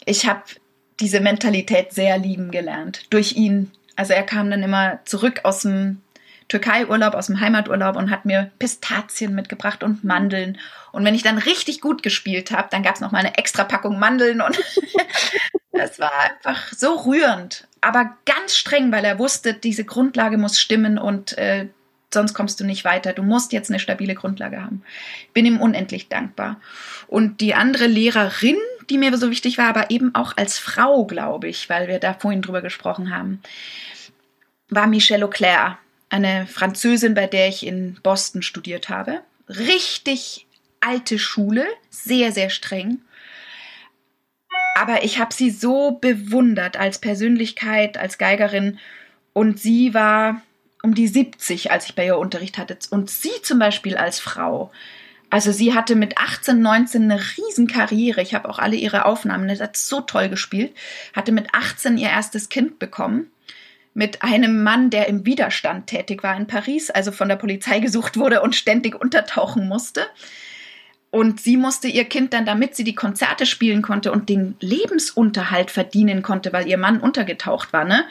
ich 0.05 0.27
habe 0.27 0.43
diese 0.99 1.19
Mentalität 1.19 1.93
sehr 1.93 2.17
lieben 2.17 2.51
gelernt 2.51 3.05
durch 3.09 3.33
ihn. 3.33 3.71
Also 3.95 4.13
er 4.13 4.23
kam 4.23 4.49
dann 4.49 4.63
immer 4.63 4.99
zurück 5.05 5.41
aus 5.43 5.61
dem 5.61 6.01
Türkei-Urlaub, 6.47 7.15
aus 7.15 7.27
dem 7.27 7.39
Heimaturlaub 7.39 7.95
und 7.95 8.11
hat 8.11 8.25
mir 8.25 8.51
Pistazien 8.59 9.33
mitgebracht 9.33 9.83
und 9.83 10.03
Mandeln. 10.03 10.59
Und 10.91 11.03
wenn 11.03 11.15
ich 11.15 11.23
dann 11.23 11.37
richtig 11.37 11.81
gut 11.81 12.03
gespielt 12.03 12.51
habe, 12.51 12.67
dann 12.71 12.83
gab 12.83 12.95
es 12.95 13.01
noch 13.01 13.11
mal 13.11 13.19
eine 13.19 13.37
extra 13.37 13.63
Packung 13.63 13.97
Mandeln 13.97 14.41
und 14.41 14.61
das 15.71 15.99
war 15.99 16.11
einfach 16.19 16.71
so 16.71 16.95
rührend, 16.95 17.67
aber 17.81 18.15
ganz 18.25 18.55
streng, 18.55 18.91
weil 18.91 19.05
er 19.05 19.19
wusste, 19.19 19.53
diese 19.53 19.85
Grundlage 19.85 20.37
muss 20.37 20.59
stimmen 20.59 20.97
und 20.97 21.37
äh, 21.37 21.67
sonst 22.13 22.33
kommst 22.33 22.59
du 22.59 22.65
nicht 22.65 22.85
weiter. 22.85 23.13
Du 23.13 23.23
musst 23.23 23.53
jetzt 23.53 23.69
eine 23.69 23.79
stabile 23.79 24.15
Grundlage 24.15 24.61
haben. 24.61 24.83
Ich 25.27 25.33
bin 25.33 25.45
ihm 25.45 25.59
unendlich 25.59 26.09
dankbar. 26.09 26.59
Und 27.07 27.41
die 27.41 27.53
andere 27.53 27.87
Lehrerin, 27.87 28.57
die 28.89 28.97
mir 28.97 29.15
so 29.17 29.29
wichtig 29.29 29.57
war, 29.57 29.67
aber 29.67 29.91
eben 29.91 30.13
auch 30.15 30.37
als 30.37 30.57
Frau, 30.57 31.05
glaube 31.05 31.47
ich, 31.47 31.69
weil 31.69 31.87
wir 31.87 31.99
da 31.99 32.13
vorhin 32.13 32.41
drüber 32.41 32.61
gesprochen 32.61 33.15
haben, 33.15 33.41
war 34.69 34.87
Michelle 34.87 35.25
Auclair 35.25 35.77
eine 36.09 36.47
Französin, 36.47 37.13
bei 37.13 37.27
der 37.27 37.49
ich 37.49 37.65
in 37.65 37.97
Boston 38.01 38.41
studiert 38.41 38.89
habe. 38.89 39.21
Richtig 39.49 40.47
alte 40.79 41.19
Schule, 41.19 41.65
sehr, 41.89 42.31
sehr 42.31 42.49
streng. 42.49 43.01
Aber 44.75 45.03
ich 45.03 45.19
habe 45.19 45.33
sie 45.33 45.51
so 45.51 45.91
bewundert 45.91 46.77
als 46.77 46.99
Persönlichkeit, 46.99 47.97
als 47.97 48.17
Geigerin. 48.17 48.77
Und 49.33 49.59
sie 49.59 49.93
war 49.93 50.41
um 50.85 50.93
die 50.93 51.07
70, 51.07 51.71
als 51.71 51.87
ich 51.87 51.95
bei 51.95 52.05
ihr 52.05 52.17
Unterricht 52.19 52.59
hatte. 52.59 52.77
Und 52.91 53.09
sie 53.09 53.31
zum 53.41 53.57
Beispiel 53.57 53.97
als 53.97 54.19
Frau 54.19 54.71
Also 55.31 55.51
sie 55.51 55.73
hatte 55.73 55.95
mit 55.95 56.19
18, 56.19 56.61
19 56.61 57.03
eine 57.03 57.19
Riesenkarriere. 57.19 58.21
Ich 58.21 58.35
habe 58.35 58.47
auch 58.47 58.59
alle 58.59 58.75
ihre 58.75 59.05
Aufnahmen. 59.05 59.47
Das 59.47 59.59
hat 59.59 59.75
so 59.75 60.01
toll 60.01 60.29
gespielt. 60.29 60.73
Hatte 61.13 61.31
mit 61.31 61.47
18 61.53 61.97
ihr 61.97 62.09
erstes 62.09 62.49
Kind 62.49 62.77
bekommen. 62.77 63.31
Mit 63.95 64.21
einem 64.21 64.61
Mann, 64.61 64.91
der 64.91 65.07
im 65.07 65.25
Widerstand 65.25 65.87
tätig 65.87 66.21
war 66.21 66.37
in 66.37 66.45
Paris, 66.47 66.91
also 66.91 67.11
von 67.11 67.29
der 67.29 67.37
Polizei 67.37 67.79
gesucht 67.79 68.17
wurde 68.17 68.41
und 68.41 68.55
ständig 68.55 68.93
untertauchen 68.93 69.67
musste. 69.67 70.05
Und 71.09 71.39
sie 71.39 71.57
musste 71.57 71.87
ihr 71.87 72.05
Kind 72.05 72.33
dann, 72.33 72.45
damit 72.45 72.75
sie 72.75 72.83
die 72.83 72.93
Konzerte 72.93 73.45
spielen 73.45 73.81
konnte 73.81 74.11
und 74.11 74.29
den 74.29 74.55
Lebensunterhalt 74.59 75.71
verdienen 75.71 76.21
konnte, 76.21 76.53
weil 76.53 76.67
ihr 76.67 76.77
Mann 76.77 76.99
untergetaucht 76.99 77.73
war, 77.73 77.85
ne? 77.85 78.05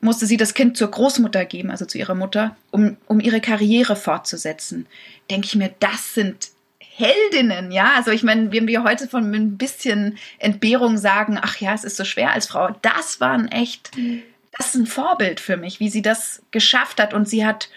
Musste 0.00 0.26
sie 0.26 0.36
das 0.36 0.54
Kind 0.54 0.76
zur 0.76 0.90
Großmutter 0.90 1.44
geben, 1.44 1.70
also 1.70 1.84
zu 1.84 1.98
ihrer 1.98 2.14
Mutter, 2.14 2.56
um, 2.70 2.96
um 3.06 3.20
ihre 3.20 3.40
Karriere 3.40 3.96
fortzusetzen. 3.96 4.86
Denke 5.30 5.46
ich 5.46 5.56
mir, 5.56 5.74
das 5.80 6.14
sind 6.14 6.50
Heldinnen, 6.78 7.70
ja. 7.70 7.94
Also 7.96 8.10
ich 8.10 8.22
meine, 8.22 8.52
wenn 8.52 8.66
wir 8.66 8.82
heute 8.82 9.08
von 9.08 9.32
ein 9.32 9.56
bisschen 9.56 10.18
Entbehrung 10.38 10.98
sagen, 10.98 11.38
ach 11.40 11.58
ja, 11.58 11.74
es 11.74 11.84
ist 11.84 11.96
so 11.96 12.04
schwer 12.04 12.32
als 12.32 12.46
Frau, 12.46 12.70
das 12.82 13.20
waren 13.20 13.48
echt, 13.48 13.90
das 14.56 14.68
ist 14.68 14.74
ein 14.74 14.86
Vorbild 14.86 15.40
für 15.40 15.56
mich, 15.56 15.80
wie 15.80 15.90
sie 15.90 16.02
das 16.02 16.42
geschafft 16.50 17.00
hat. 17.00 17.14
Und 17.14 17.28
sie 17.28 17.46
hat 17.46 17.68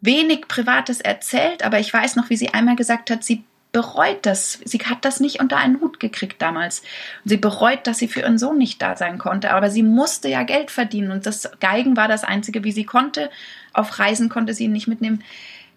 wenig 0.00 0.48
Privates 0.48 1.00
erzählt, 1.00 1.62
aber 1.62 1.78
ich 1.78 1.92
weiß 1.92 2.16
noch, 2.16 2.30
wie 2.30 2.36
sie 2.36 2.52
einmal 2.54 2.76
gesagt 2.76 3.10
hat, 3.10 3.24
sie 3.24 3.44
bereut 3.72 4.26
das. 4.26 4.60
Sie 4.64 4.78
hat 4.78 5.04
das 5.04 5.20
nicht 5.20 5.40
unter 5.40 5.56
einen 5.56 5.80
Hut 5.80 6.00
gekriegt 6.00 6.42
damals. 6.42 6.80
Und 7.24 7.30
sie 7.30 7.36
bereut, 7.36 7.86
dass 7.86 7.98
sie 7.98 8.08
für 8.08 8.20
ihren 8.20 8.38
Sohn 8.38 8.58
nicht 8.58 8.82
da 8.82 8.96
sein 8.96 9.18
konnte. 9.18 9.52
Aber 9.52 9.70
sie 9.70 9.82
musste 9.82 10.28
ja 10.28 10.42
Geld 10.42 10.70
verdienen 10.70 11.10
und 11.10 11.26
das 11.26 11.50
Geigen 11.60 11.96
war 11.96 12.08
das 12.08 12.24
Einzige, 12.24 12.64
wie 12.64 12.72
sie 12.72 12.84
konnte. 12.84 13.30
Auf 13.72 13.98
Reisen 13.98 14.28
konnte 14.28 14.54
sie 14.54 14.64
ihn 14.64 14.72
nicht 14.72 14.88
mitnehmen. 14.88 15.22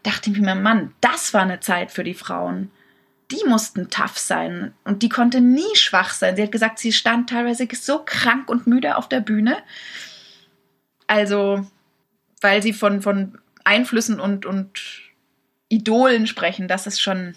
Dachte 0.01 0.31
ich 0.31 0.39
mir, 0.39 0.55
Mann, 0.55 0.93
das 1.01 1.33
war 1.33 1.41
eine 1.41 1.59
Zeit 1.59 1.91
für 1.91 2.03
die 2.03 2.13
Frauen. 2.13 2.71
Die 3.31 3.47
mussten 3.47 3.89
tough 3.89 4.17
sein 4.17 4.73
und 4.83 5.01
die 5.01 5.09
konnte 5.09 5.39
nie 5.39 5.75
schwach 5.75 6.13
sein. 6.13 6.35
Sie 6.35 6.43
hat 6.43 6.51
gesagt, 6.51 6.79
sie 6.79 6.91
stand 6.91 7.29
teilweise 7.29 7.67
so 7.73 8.01
krank 8.05 8.49
und 8.49 8.67
müde 8.67 8.97
auf 8.97 9.07
der 9.07 9.21
Bühne. 9.21 9.57
Also, 11.07 11.65
weil 12.41 12.61
sie 12.61 12.73
von, 12.73 13.01
von 13.01 13.39
Einflüssen 13.63 14.19
und, 14.19 14.45
und 14.45 14.81
Idolen 15.69 16.27
sprechen, 16.27 16.67
das 16.67 16.85
ist 16.85 17.01
schon 17.01 17.35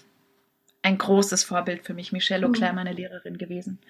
ein 0.87 0.99
großes 0.99 1.43
Vorbild 1.43 1.84
für 1.84 1.95
mich, 1.95 2.12
Michelle 2.12 2.47
Auclair, 2.47 2.70
mhm. 2.70 2.76
meine 2.76 2.93
Lehrerin 2.93 3.39
gewesen. 3.39 3.80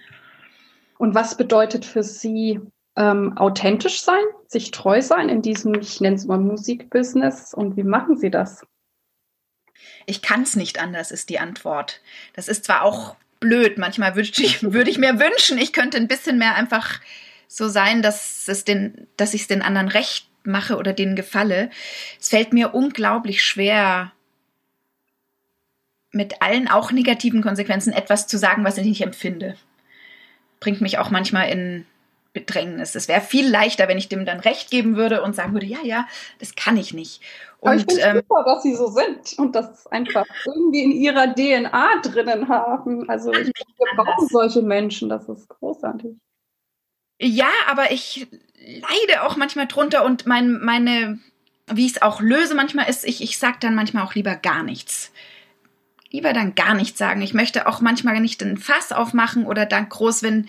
Und 0.96 1.14
was 1.14 1.36
bedeutet 1.36 1.84
für 1.84 2.02
Sie 2.02 2.58
ähm, 2.96 3.36
authentisch 3.36 4.00
sein, 4.00 4.24
sich 4.48 4.70
treu 4.70 5.02
sein 5.02 5.28
in 5.28 5.42
diesem, 5.42 5.74
ich 5.74 6.00
nenne 6.00 6.16
es 6.16 6.24
mal 6.24 6.38
Musikbusiness? 6.38 7.52
Und 7.52 7.76
wie 7.76 7.82
machen 7.82 8.16
Sie 8.16 8.30
das? 8.30 8.66
Ich 10.06 10.22
kann 10.22 10.42
es 10.42 10.56
nicht 10.56 10.80
anders, 10.80 11.10
ist 11.10 11.28
die 11.28 11.38
Antwort. 11.38 12.00
Das 12.32 12.48
ist 12.48 12.64
zwar 12.64 12.82
auch 12.82 13.16
blöd, 13.40 13.76
manchmal 13.76 14.14
würde 14.16 14.30
ich, 14.30 14.62
würd 14.62 14.88
ich 14.88 14.96
mir 14.96 15.20
wünschen, 15.20 15.58
ich 15.58 15.74
könnte 15.74 15.98
ein 15.98 16.08
bisschen 16.08 16.38
mehr 16.38 16.54
einfach 16.54 17.00
so 17.46 17.68
sein, 17.68 18.00
dass 18.00 18.48
es 18.48 18.64
den, 18.64 19.06
dass 19.18 19.34
ich 19.34 19.42
es 19.42 19.48
den 19.48 19.60
anderen 19.60 19.88
recht 19.88 20.28
mache 20.44 20.78
oder 20.78 20.94
denen 20.94 21.14
gefalle. 21.14 21.68
Es 22.18 22.30
fällt 22.30 22.54
mir 22.54 22.74
unglaublich 22.74 23.42
schwer, 23.42 24.12
mit 26.16 26.42
allen 26.42 26.68
auch 26.68 26.90
negativen 26.90 27.42
Konsequenzen 27.42 27.92
etwas 27.92 28.26
zu 28.26 28.38
sagen, 28.38 28.64
was 28.64 28.78
ich 28.78 28.86
nicht 28.86 29.02
empfinde. 29.02 29.56
Bringt 30.58 30.80
mich 30.80 30.98
auch 30.98 31.10
manchmal 31.10 31.50
in 31.50 31.86
Bedrängnis. 32.32 32.94
Es 32.94 33.08
wäre 33.08 33.22
viel 33.22 33.48
leichter, 33.48 33.88
wenn 33.88 33.96
ich 33.96 34.08
dem 34.08 34.26
dann 34.26 34.40
recht 34.40 34.70
geben 34.70 34.96
würde 34.96 35.22
und 35.22 35.34
sagen 35.34 35.54
würde, 35.54 35.66
ja, 35.66 35.78
ja, 35.82 36.06
das 36.38 36.54
kann 36.54 36.76
ich 36.76 36.92
nicht. 36.92 37.22
Und, 37.60 37.68
Aber 37.68 37.76
ich 37.76 37.86
finde 37.86 38.02
ähm, 38.02 38.16
super, 38.16 38.44
dass 38.44 38.62
sie 38.62 38.74
so 38.74 38.88
sind 38.88 39.38
und 39.38 39.54
das 39.54 39.86
einfach 39.86 40.26
irgendwie 40.44 40.82
in 40.82 40.92
ihrer 40.92 41.34
DNA 41.34 42.00
drinnen 42.02 42.48
haben. 42.48 43.08
Also 43.08 43.32
ich, 43.32 43.46
wir 43.48 44.04
brauchen 44.04 44.28
solche 44.28 44.60
Menschen, 44.60 45.08
das 45.08 45.28
ist 45.28 45.48
großartig. 45.48 46.12
Ja, 47.18 47.48
aber 47.68 47.90
ich 47.90 48.26
leide 48.60 49.22
auch 49.22 49.36
manchmal 49.36 49.66
drunter 49.66 50.04
und 50.04 50.26
mein, 50.26 50.60
meine, 50.60 51.18
wie 51.72 51.86
ich 51.86 51.92
es 51.92 52.02
auch 52.02 52.20
löse 52.20 52.54
manchmal 52.54 52.90
ist, 52.90 53.06
ich, 53.06 53.22
ich 53.22 53.38
sage 53.38 53.56
dann 53.60 53.74
manchmal 53.74 54.04
auch 54.04 54.14
lieber 54.14 54.36
gar 54.36 54.62
nichts 54.62 55.10
lieber 56.10 56.32
dann 56.32 56.54
gar 56.54 56.74
nichts 56.74 56.98
sagen. 56.98 57.22
Ich 57.22 57.34
möchte 57.34 57.66
auch 57.66 57.80
manchmal 57.80 58.20
nicht 58.20 58.42
ein 58.42 58.58
Fass 58.58 58.92
aufmachen 58.92 59.46
oder 59.46 59.66
dann 59.66 59.88
groß, 59.88 60.22
wenn, 60.22 60.48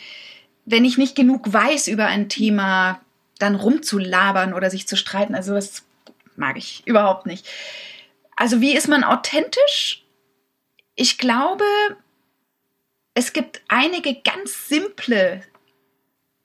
wenn 0.66 0.86
ich 0.86 0.98
nicht 0.98 1.16
genug 1.16 1.52
weiß 1.52 1.88
über 1.88 2.06
ein 2.06 2.30
Thema, 2.30 3.02
dann 3.40 3.56
rumzulabern 3.56 4.54
oder 4.54 4.70
sich 4.70 4.88
zu 4.88 4.96
streiten. 4.96 5.36
Also 5.36 5.54
das 5.54 5.84
mag 6.36 6.58
ich 6.58 6.84
überhaupt 6.86 7.26
nicht. 7.26 7.48
Also 8.36 8.62
wie 8.62 8.76
ist 8.76 8.88
man 8.88 9.04
authentisch? 9.04 10.04
Ich 10.96 11.18
glaube, 11.18 11.64
es 13.14 13.34
gibt 13.34 13.62
einige 13.68 14.16
ganz 14.22 14.68
simple, 14.68 15.42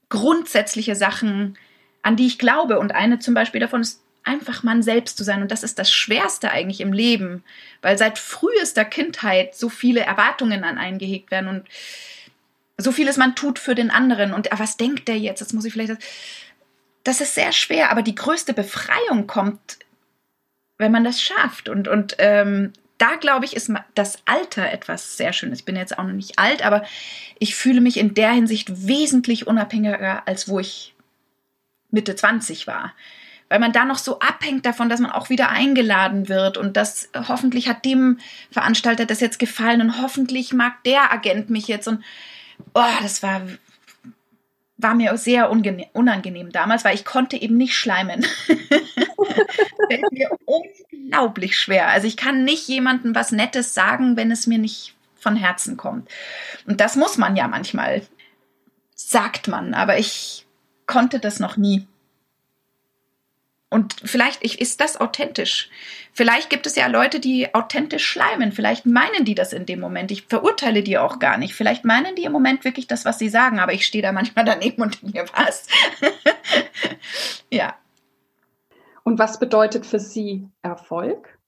grundsätzliche 0.09 0.95
Sachen, 0.95 1.59
an 2.03 2.17
die 2.17 2.27
ich 2.27 2.39
glaube. 2.39 2.79
Und 2.79 2.93
eine 2.93 3.19
zum 3.19 3.35
Beispiel 3.35 3.61
davon 3.61 3.83
ist 3.83 4.02
einfach 4.25 4.63
man 4.63 4.83
selbst 4.83 5.17
zu 5.17 5.25
sein. 5.25 5.43
Und 5.43 5.51
das 5.51 5.63
ist 5.63 5.79
das 5.79 5.93
Schwerste 5.93 6.51
eigentlich 6.51 6.81
im 6.81 6.93
Leben, 6.93 7.45
weil 7.81 7.99
seit 7.99 8.19
frühester 8.19 8.85
Kindheit 8.85 9.55
so 9.55 9.69
viele 9.69 10.01
Erwartungen 10.01 10.65
an 10.65 10.79
einen 10.79 10.99
gehegt 10.99 11.31
werden 11.31 11.49
und 11.49 11.69
so 12.79 12.93
vieles 12.93 13.17
man 13.17 13.35
tut 13.35 13.59
für 13.59 13.75
den 13.75 13.91
anderen. 13.91 14.33
Und 14.33 14.53
ah, 14.53 14.59
was 14.59 14.77
denkt 14.77 15.09
der 15.09 15.19
jetzt? 15.19 15.41
Das 15.41 15.53
muss 15.53 15.65
ich 15.65 15.73
vielleicht. 15.73 15.97
Das 17.05 17.21
ist 17.21 17.35
sehr 17.35 17.53
schwer, 17.53 17.91
aber 17.91 18.03
die 18.03 18.15
größte 18.15 18.55
Befreiung 18.55 19.27
kommt, 19.27 19.79
wenn 20.79 20.93
man 20.93 21.05
das 21.05 21.21
schafft. 21.21 21.69
Und, 21.69 21.89
und 21.89 22.15
ähm, 22.19 22.73
da 22.99 23.17
glaube 23.17 23.45
ich, 23.45 23.57
ist 23.57 23.73
das 23.97 24.19
Alter 24.27 24.71
etwas 24.71 25.17
sehr 25.17 25.33
Schönes. 25.33 25.61
Ich 25.61 25.65
bin 25.65 25.75
jetzt 25.75 25.99
auch 25.99 26.05
noch 26.05 26.13
nicht 26.13 26.39
alt, 26.39 26.65
aber 26.65 26.85
ich 27.41 27.57
fühle 27.57 27.81
mich 27.81 27.97
in 27.97 28.15
der 28.15 28.31
Hinsicht 28.31 28.87
wesentlich 28.87 29.49
unabhängiger, 29.49 30.27
als 30.29 30.49
wo 30.49 30.61
ich 30.61 30.95
Mitte 31.91 32.15
20 32.15 32.69
war 32.69 32.95
weil 33.53 33.61
man 33.61 33.73
da 33.73 33.85
noch 33.85 33.99
so 33.99 34.19
abhängt 34.19 34.65
davon, 34.65 34.89
dass 34.89 34.99
man 34.99 35.11
auch 35.11 35.29
wieder 35.29 35.51
eingeladen 35.51 36.31
wird 36.31 36.57
und 36.57 36.75
das 36.75 37.11
hoffentlich 37.29 37.69
hat 37.69 37.85
dem 37.85 38.19
Veranstalter 38.51 39.05
das 39.05 39.21
jetzt 39.21 39.39
gefallen 39.39 39.83
und 39.83 40.01
hoffentlich 40.01 40.55
mag 40.55 40.83
der 40.85 41.13
Agent 41.13 41.51
mich 41.51 41.69
jetzt 41.69 41.87
und 41.87 42.03
oh, 42.73 42.83
das 43.03 43.23
war 43.23 43.43
war 44.79 44.95
mir 44.95 45.15
sehr 45.19 45.51
unangenehm 45.51 46.51
damals, 46.51 46.83
weil 46.83 46.95
ich 46.95 47.05
konnte 47.05 47.37
eben 47.37 47.59
nicht 47.59 47.75
schleimen. 47.75 48.25
Fällt 48.47 50.11
mir 50.13 50.31
unglaublich 50.47 51.59
schwer. 51.59 51.89
Also 51.89 52.07
ich 52.07 52.17
kann 52.17 52.45
nicht 52.45 52.67
jemandem 52.69 53.15
was 53.15 53.33
Nettes 53.33 53.75
sagen, 53.75 54.17
wenn 54.17 54.31
es 54.31 54.47
mir 54.47 54.59
nicht 54.59 54.95
von 55.21 55.37
Herzen 55.37 55.77
kommt. 55.77 56.09
Und 56.67 56.81
das 56.81 56.97
muss 56.97 57.19
man 57.19 57.37
ja 57.37 57.49
manchmal, 57.49 58.01
sagt 58.95 59.47
man, 59.47 59.75
aber 59.75 59.99
ich 59.99 60.47
konnte 60.87 61.21
das 61.21 61.39
noch 61.39 61.59
nie. 61.59 61.87
Und 63.73 63.97
vielleicht 64.05 64.43
ist 64.43 64.83
das 64.83 64.99
authentisch. 65.01 65.71
Vielleicht 66.13 66.51
gibt 66.51 66.67
es 66.67 66.77
ja 66.77 66.89
Leute, 66.89 67.21
die 67.21 67.55
authentisch 67.55 68.05
schleimen. 68.05 68.53
Vielleicht 68.53 68.85
meinen 68.85 69.25
die 69.25 69.35
das 69.35 69.55
in 69.55 69.65
dem 69.65 69.81
Moment. 69.81 70.11
Ich 70.11 70.25
verurteile 70.25 70.83
die 70.83 70.99
auch 70.99 71.19
gar 71.19 71.39
nicht. 71.39 71.55
Vielleicht 71.55 71.83
meinen 71.83 72.15
die 72.15 72.25
im 72.25 72.33
Moment 72.33 72.67
wirklich 72.67 72.87
das, 72.87 73.07
was 73.07 73.19
sie 73.19 73.31
sagen. 73.31 73.61
Aber 73.61 73.73
ich 73.73 73.87
stehe 73.87 74.03
da 74.03 74.13
manchmal 74.13 74.45
daneben 74.45 74.83
und 74.83 75.03
mir 75.03 75.25
was. 75.35 75.69
ja. 77.51 77.75
Und 79.05 79.19
was 79.19 79.39
bedeutet 79.39 79.87
für 79.87 80.01
Sie 80.01 80.47
Erfolg? 80.61 81.39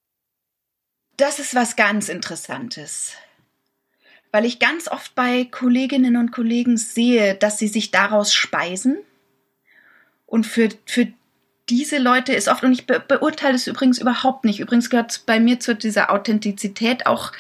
Das 1.19 1.39
ist 1.39 1.55
was 1.55 1.77
ganz 1.77 2.09
Interessantes. 2.09 3.19
Weil 4.33 4.47
ich 4.47 4.61
ganz 4.61 4.89
oft 4.89 5.15
bei 5.15 5.45
Kolleginnen 5.45 6.17
und 6.17 6.33
Kollegen 6.33 6.79
sehe, 6.79 7.35
dass 7.35 7.59
sie 7.59 7.69
sich 7.69 7.91
daraus 7.91 8.33
speisen. 8.33 8.97
Und 10.25 10.47
für, 10.47 10.71
für 10.87 11.13
diese 11.69 11.99
Leute 11.99 12.33
ist 12.33 12.49
oft, 12.49 12.63
und 12.63 12.73
ich 12.73 12.87
be 12.87 13.03
beurteile 13.07 13.55
es 13.55 13.67
übrigens 13.67 13.99
überhaupt 13.99 14.45
nicht. 14.45 14.61
Übrigens 14.61 14.91
gehört 14.91 15.23
bei 15.27 15.41
mir 15.41 15.61
zu 15.61 15.75
dieser 15.75 16.13
Authentizität 16.13 17.07
auch 17.07 17.33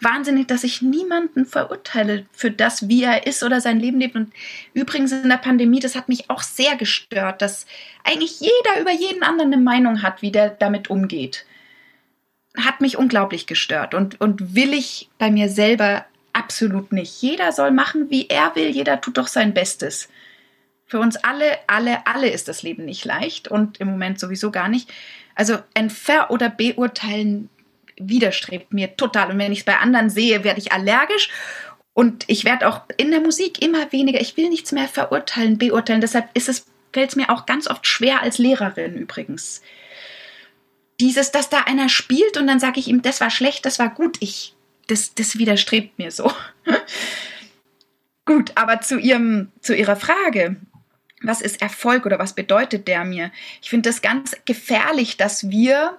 wahnsinnig, 0.00 0.48
dass 0.48 0.64
ich 0.64 0.82
niemanden 0.82 1.46
verurteile 1.46 2.26
für 2.32 2.50
das, 2.50 2.88
wie 2.88 3.02
er 3.02 3.26
ist 3.26 3.42
oder 3.42 3.60
sein 3.60 3.80
Leben 3.80 4.00
lebt. 4.00 4.16
Und 4.16 4.32
übrigens 4.74 5.12
in 5.12 5.28
der 5.28 5.36
Pandemie, 5.36 5.80
das 5.80 5.94
hat 5.94 6.08
mich 6.08 6.30
auch 6.30 6.42
sehr 6.42 6.76
gestört, 6.76 7.42
dass 7.42 7.66
eigentlich 8.04 8.40
jeder 8.40 8.80
über 8.80 8.92
jeden 8.92 9.22
anderen 9.22 9.52
eine 9.52 9.62
Meinung 9.62 10.02
hat, 10.02 10.22
wie 10.22 10.32
der 10.32 10.50
damit 10.50 10.90
umgeht. 10.90 11.46
Hat 12.56 12.80
mich 12.80 12.98
unglaublich 12.98 13.46
gestört 13.46 13.94
und, 13.94 14.20
und 14.20 14.54
will 14.54 14.74
ich 14.74 15.08
bei 15.18 15.30
mir 15.30 15.48
selber 15.48 16.04
absolut 16.32 16.92
nicht. 16.92 17.22
Jeder 17.22 17.52
soll 17.52 17.70
machen, 17.70 18.10
wie 18.10 18.28
er 18.28 18.54
will, 18.56 18.68
jeder 18.68 19.00
tut 19.00 19.18
doch 19.18 19.28
sein 19.28 19.54
Bestes. 19.54 20.08
Für 20.90 20.98
uns 20.98 21.16
alle, 21.16 21.56
alle, 21.68 22.04
alle 22.04 22.28
ist 22.28 22.48
das 22.48 22.64
Leben 22.64 22.84
nicht 22.84 23.04
leicht 23.04 23.46
und 23.46 23.78
im 23.78 23.88
Moment 23.88 24.18
sowieso 24.18 24.50
gar 24.50 24.68
nicht. 24.68 24.92
Also 25.36 25.58
ein 25.72 25.88
Ver- 25.88 26.32
oder 26.32 26.50
Beurteilen 26.50 27.48
widerstrebt 27.96 28.72
mir 28.72 28.96
total. 28.96 29.30
Und 29.30 29.38
wenn 29.38 29.52
ich 29.52 29.60
es 29.60 29.64
bei 29.64 29.76
anderen 29.76 30.10
sehe, 30.10 30.42
werde 30.42 30.58
ich 30.58 30.72
allergisch. 30.72 31.30
Und 31.94 32.24
ich 32.26 32.44
werde 32.44 32.66
auch 32.66 32.80
in 32.96 33.12
der 33.12 33.20
Musik 33.20 33.62
immer 33.62 33.92
weniger. 33.92 34.20
Ich 34.20 34.36
will 34.36 34.48
nichts 34.48 34.72
mehr 34.72 34.88
verurteilen, 34.88 35.58
beurteilen. 35.58 36.00
Deshalb 36.00 36.28
ist 36.34 36.48
es, 36.48 36.66
fällt 36.92 37.10
es 37.10 37.16
mir 37.16 37.30
auch 37.30 37.46
ganz 37.46 37.68
oft 37.68 37.86
schwer 37.86 38.20
als 38.22 38.38
Lehrerin 38.38 38.96
übrigens. 38.96 39.62
Dieses, 40.98 41.30
dass 41.30 41.50
da 41.50 41.60
einer 41.66 41.88
spielt 41.88 42.36
und 42.36 42.48
dann 42.48 42.58
sage 42.58 42.80
ich 42.80 42.88
ihm, 42.88 43.00
das 43.00 43.20
war 43.20 43.30
schlecht, 43.30 43.64
das 43.64 43.78
war 43.78 43.90
gut. 43.90 44.16
Ich 44.18 44.56
das, 44.88 45.14
das 45.14 45.38
widerstrebt 45.38 45.98
mir 45.98 46.10
so. 46.10 46.32
Gut, 48.24 48.52
aber 48.54 48.80
zu, 48.80 48.98
ihrem, 48.98 49.50
zu 49.60 49.74
Ihrer 49.74 49.96
Frage, 49.96 50.56
was 51.22 51.40
ist 51.40 51.60
Erfolg 51.60 52.06
oder 52.06 52.18
was 52.18 52.34
bedeutet 52.34 52.88
der 52.88 53.04
mir? 53.04 53.30
Ich 53.60 53.70
finde 53.70 53.90
das 53.90 54.02
ganz 54.02 54.36
gefährlich, 54.44 55.16
dass 55.16 55.50
wir 55.50 55.98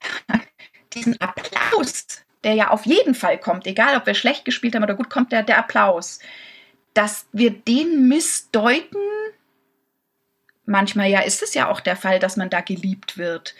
diesen 0.94 1.20
Applaus, 1.20 2.06
der 2.44 2.54
ja 2.54 2.70
auf 2.70 2.86
jeden 2.86 3.14
Fall 3.14 3.38
kommt, 3.38 3.66
egal 3.66 3.96
ob 3.96 4.06
wir 4.06 4.14
schlecht 4.14 4.44
gespielt 4.44 4.74
haben 4.74 4.82
oder 4.82 4.94
gut, 4.94 5.10
kommt 5.10 5.32
der, 5.32 5.42
der 5.42 5.58
Applaus, 5.58 6.20
dass 6.94 7.26
wir 7.32 7.50
den 7.50 8.08
missdeuten. 8.08 9.00
Manchmal 10.66 11.08
ja 11.08 11.20
ist 11.20 11.42
es 11.42 11.54
ja 11.54 11.68
auch 11.68 11.80
der 11.80 11.96
Fall, 11.96 12.18
dass 12.18 12.36
man 12.36 12.50
da 12.50 12.60
geliebt 12.60 13.18
wird. 13.18 13.54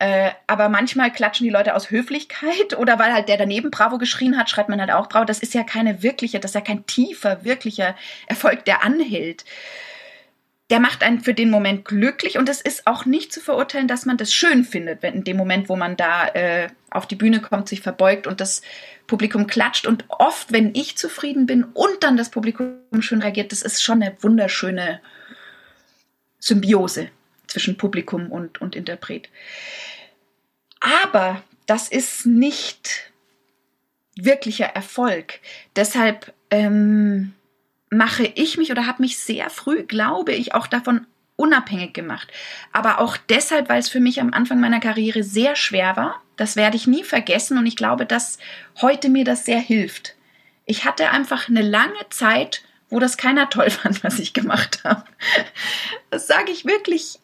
Äh, 0.00 0.30
aber 0.46 0.70
manchmal 0.70 1.12
klatschen 1.12 1.44
die 1.44 1.52
Leute 1.52 1.74
aus 1.74 1.90
Höflichkeit 1.90 2.74
oder 2.78 2.98
weil 2.98 3.12
halt 3.12 3.28
der 3.28 3.36
daneben 3.36 3.70
Bravo 3.70 3.98
geschrien 3.98 4.38
hat, 4.38 4.48
schreibt 4.48 4.70
man 4.70 4.80
halt 4.80 4.90
auch 4.90 5.10
Bravo. 5.10 5.26
Das 5.26 5.40
ist 5.40 5.52
ja 5.52 5.62
keine 5.62 6.02
wirkliche, 6.02 6.40
das 6.40 6.52
ist 6.52 6.54
ja 6.54 6.62
kein 6.62 6.86
tiefer, 6.86 7.44
wirklicher 7.44 7.94
Erfolg, 8.26 8.64
der 8.64 8.82
anhält. 8.82 9.44
Der 10.70 10.80
macht 10.80 11.02
einen 11.02 11.20
für 11.20 11.34
den 11.34 11.50
Moment 11.50 11.84
glücklich 11.84 12.38
und 12.38 12.48
es 12.48 12.62
ist 12.62 12.86
auch 12.86 13.04
nicht 13.04 13.30
zu 13.30 13.42
verurteilen, 13.42 13.88
dass 13.88 14.06
man 14.06 14.16
das 14.16 14.32
schön 14.32 14.64
findet, 14.64 15.02
wenn 15.02 15.12
in 15.12 15.24
dem 15.24 15.36
Moment, 15.36 15.68
wo 15.68 15.76
man 15.76 15.98
da 15.98 16.28
äh, 16.28 16.68
auf 16.90 17.06
die 17.06 17.16
Bühne 17.16 17.42
kommt, 17.42 17.68
sich 17.68 17.82
verbeugt 17.82 18.26
und 18.26 18.40
das 18.40 18.62
Publikum 19.06 19.48
klatscht. 19.48 19.86
Und 19.86 20.06
oft, 20.08 20.50
wenn 20.50 20.74
ich 20.74 20.96
zufrieden 20.96 21.44
bin 21.44 21.64
und 21.64 22.02
dann 22.02 22.16
das 22.16 22.30
Publikum 22.30 22.78
schön 23.00 23.20
reagiert, 23.20 23.52
das 23.52 23.60
ist 23.60 23.82
schon 23.82 24.02
eine 24.02 24.16
wunderschöne 24.22 25.02
Symbiose 26.38 27.10
zwischen 27.50 27.76
Publikum 27.76 28.30
und, 28.30 28.60
und 28.60 28.76
Interpret. 28.76 29.28
Aber 30.80 31.42
das 31.66 31.88
ist 31.88 32.26
nicht 32.26 33.12
wirklicher 34.16 34.66
Erfolg. 34.66 35.40
Deshalb 35.76 36.32
ähm, 36.50 37.34
mache 37.90 38.24
ich 38.34 38.56
mich 38.56 38.70
oder 38.70 38.86
habe 38.86 39.02
mich 39.02 39.18
sehr 39.18 39.50
früh, 39.50 39.82
glaube 39.84 40.32
ich, 40.32 40.54
auch 40.54 40.66
davon 40.66 41.06
unabhängig 41.36 41.94
gemacht. 41.94 42.28
Aber 42.72 43.00
auch 43.00 43.16
deshalb, 43.16 43.68
weil 43.68 43.78
es 43.78 43.88
für 43.88 44.00
mich 44.00 44.20
am 44.20 44.32
Anfang 44.32 44.60
meiner 44.60 44.80
Karriere 44.80 45.22
sehr 45.22 45.56
schwer 45.56 45.96
war. 45.96 46.22
Das 46.36 46.56
werde 46.56 46.76
ich 46.76 46.86
nie 46.86 47.04
vergessen 47.04 47.56
und 47.56 47.66
ich 47.66 47.76
glaube, 47.76 48.04
dass 48.04 48.38
heute 48.80 49.08
mir 49.08 49.24
das 49.24 49.44
sehr 49.44 49.60
hilft. 49.60 50.14
Ich 50.66 50.84
hatte 50.84 51.10
einfach 51.10 51.48
eine 51.48 51.62
lange 51.62 52.08
Zeit, 52.10 52.62
wo 52.90 52.98
das 52.98 53.16
keiner 53.16 53.48
toll 53.48 53.70
fand, 53.70 54.04
was 54.04 54.18
ich 54.18 54.34
gemacht 54.34 54.80
habe. 54.84 55.04
Das 56.10 56.26
sage 56.26 56.52
ich 56.52 56.66
wirklich 56.66 57.19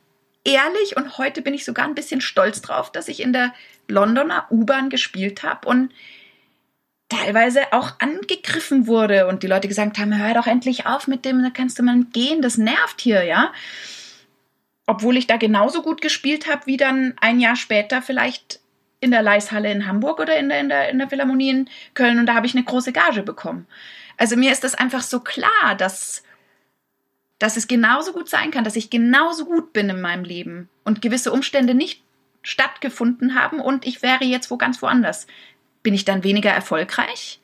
ehrlich 0.46 0.96
und 0.96 1.18
heute 1.18 1.42
bin 1.42 1.52
ich 1.52 1.64
sogar 1.64 1.86
ein 1.86 1.94
bisschen 1.94 2.20
stolz 2.20 2.62
drauf, 2.62 2.90
dass 2.92 3.08
ich 3.08 3.20
in 3.20 3.32
der 3.32 3.52
Londoner 3.88 4.46
U-Bahn 4.50 4.88
gespielt 4.88 5.42
habe 5.42 5.68
und 5.68 5.92
teilweise 7.08 7.72
auch 7.72 8.00
angegriffen 8.00 8.86
wurde 8.86 9.26
und 9.26 9.42
die 9.42 9.46
Leute 9.46 9.68
gesagt 9.68 9.98
haben, 9.98 10.16
hör 10.16 10.34
doch 10.34 10.46
endlich 10.46 10.86
auf 10.86 11.06
mit 11.06 11.24
dem, 11.24 11.42
da 11.42 11.50
kannst 11.50 11.78
du 11.78 11.82
mal 11.82 12.00
gehen, 12.12 12.42
das 12.42 12.58
nervt 12.58 13.00
hier, 13.00 13.24
ja. 13.24 13.52
Obwohl 14.86 15.16
ich 15.16 15.26
da 15.26 15.36
genauso 15.36 15.82
gut 15.82 16.00
gespielt 16.00 16.48
habe, 16.48 16.66
wie 16.66 16.76
dann 16.76 17.14
ein 17.20 17.40
Jahr 17.40 17.56
später 17.56 18.02
vielleicht 18.02 18.60
in 19.00 19.10
der 19.10 19.22
Leishalle 19.22 19.70
in 19.70 19.86
Hamburg 19.86 20.20
oder 20.20 20.36
in 20.36 20.48
der, 20.48 20.60
in 20.60 20.68
der, 20.68 20.88
in 20.88 20.98
der 20.98 21.08
Philharmonie 21.08 21.50
in 21.50 21.70
Köln 21.94 22.18
und 22.18 22.26
da 22.26 22.34
habe 22.34 22.46
ich 22.46 22.54
eine 22.54 22.64
große 22.64 22.92
Gage 22.92 23.22
bekommen. 23.22 23.66
Also 24.16 24.36
mir 24.36 24.50
ist 24.50 24.64
das 24.64 24.74
einfach 24.74 25.02
so 25.02 25.20
klar, 25.20 25.74
dass 25.76 26.22
dass 27.38 27.56
es 27.56 27.68
genauso 27.68 28.12
gut 28.12 28.28
sein 28.28 28.50
kann, 28.50 28.64
dass 28.64 28.76
ich 28.76 28.90
genauso 28.90 29.44
gut 29.44 29.72
bin 29.72 29.90
in 29.90 30.00
meinem 30.00 30.24
Leben 30.24 30.68
und 30.84 31.02
gewisse 31.02 31.32
Umstände 31.32 31.74
nicht 31.74 32.02
stattgefunden 32.42 33.34
haben 33.34 33.60
und 33.60 33.86
ich 33.86 34.02
wäre 34.02 34.24
jetzt 34.24 34.50
wo 34.50 34.56
ganz 34.56 34.80
woanders. 34.80 35.26
Bin 35.82 35.94
ich 35.94 36.04
dann 36.04 36.24
weniger 36.24 36.50
erfolgreich? 36.50 37.40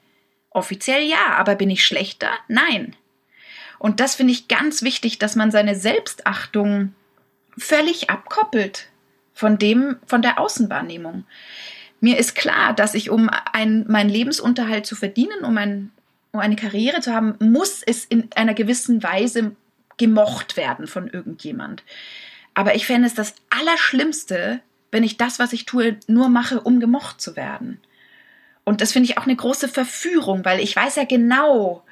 Offiziell 0.50 1.02
ja, 1.02 1.34
aber 1.36 1.54
bin 1.54 1.70
ich 1.70 1.84
schlechter? 1.84 2.30
Nein. 2.48 2.96
Und 3.78 4.00
das 4.00 4.14
finde 4.14 4.32
ich 4.32 4.48
ganz 4.48 4.82
wichtig, 4.82 5.18
dass 5.18 5.34
man 5.34 5.50
seine 5.50 5.74
Selbstachtung 5.74 6.94
völlig 7.58 8.10
abkoppelt 8.10 8.88
von 9.34 9.58
dem, 9.58 9.96
von 10.06 10.22
der 10.22 10.38
Außenwahrnehmung. 10.38 11.24
Mir 12.00 12.18
ist 12.18 12.34
klar, 12.34 12.74
dass 12.74 12.94
ich, 12.94 13.10
um 13.10 13.30
ein, 13.52 13.84
meinen 13.88 14.10
Lebensunterhalt 14.10 14.86
zu 14.86 14.94
verdienen, 14.94 15.44
um, 15.44 15.56
ein, 15.58 15.90
um 16.32 16.40
eine 16.40 16.56
Karriere 16.56 17.00
zu 17.00 17.12
haben, 17.12 17.36
muss 17.40 17.82
es 17.82 18.04
in 18.04 18.28
einer 18.34 18.54
gewissen 18.54 19.02
Weise 19.02 19.56
gemocht 20.02 20.56
werden 20.56 20.88
von 20.88 21.08
irgendjemand. 21.08 21.84
Aber 22.54 22.74
ich 22.74 22.86
fände 22.86 23.06
es 23.06 23.14
das 23.14 23.36
Allerschlimmste, 23.50 24.60
wenn 24.90 25.04
ich 25.04 25.16
das, 25.16 25.38
was 25.38 25.52
ich 25.52 25.64
tue, 25.64 25.96
nur 26.08 26.28
mache, 26.28 26.60
um 26.60 26.80
gemocht 26.80 27.20
zu 27.20 27.36
werden. 27.36 27.80
Und 28.64 28.80
das 28.80 28.92
finde 28.92 29.08
ich 29.08 29.16
auch 29.16 29.26
eine 29.26 29.36
große 29.36 29.68
Verführung, 29.68 30.44
weil 30.44 30.58
ich 30.58 30.74
weiß 30.74 30.96
ja 30.96 31.04
genau, 31.04 31.84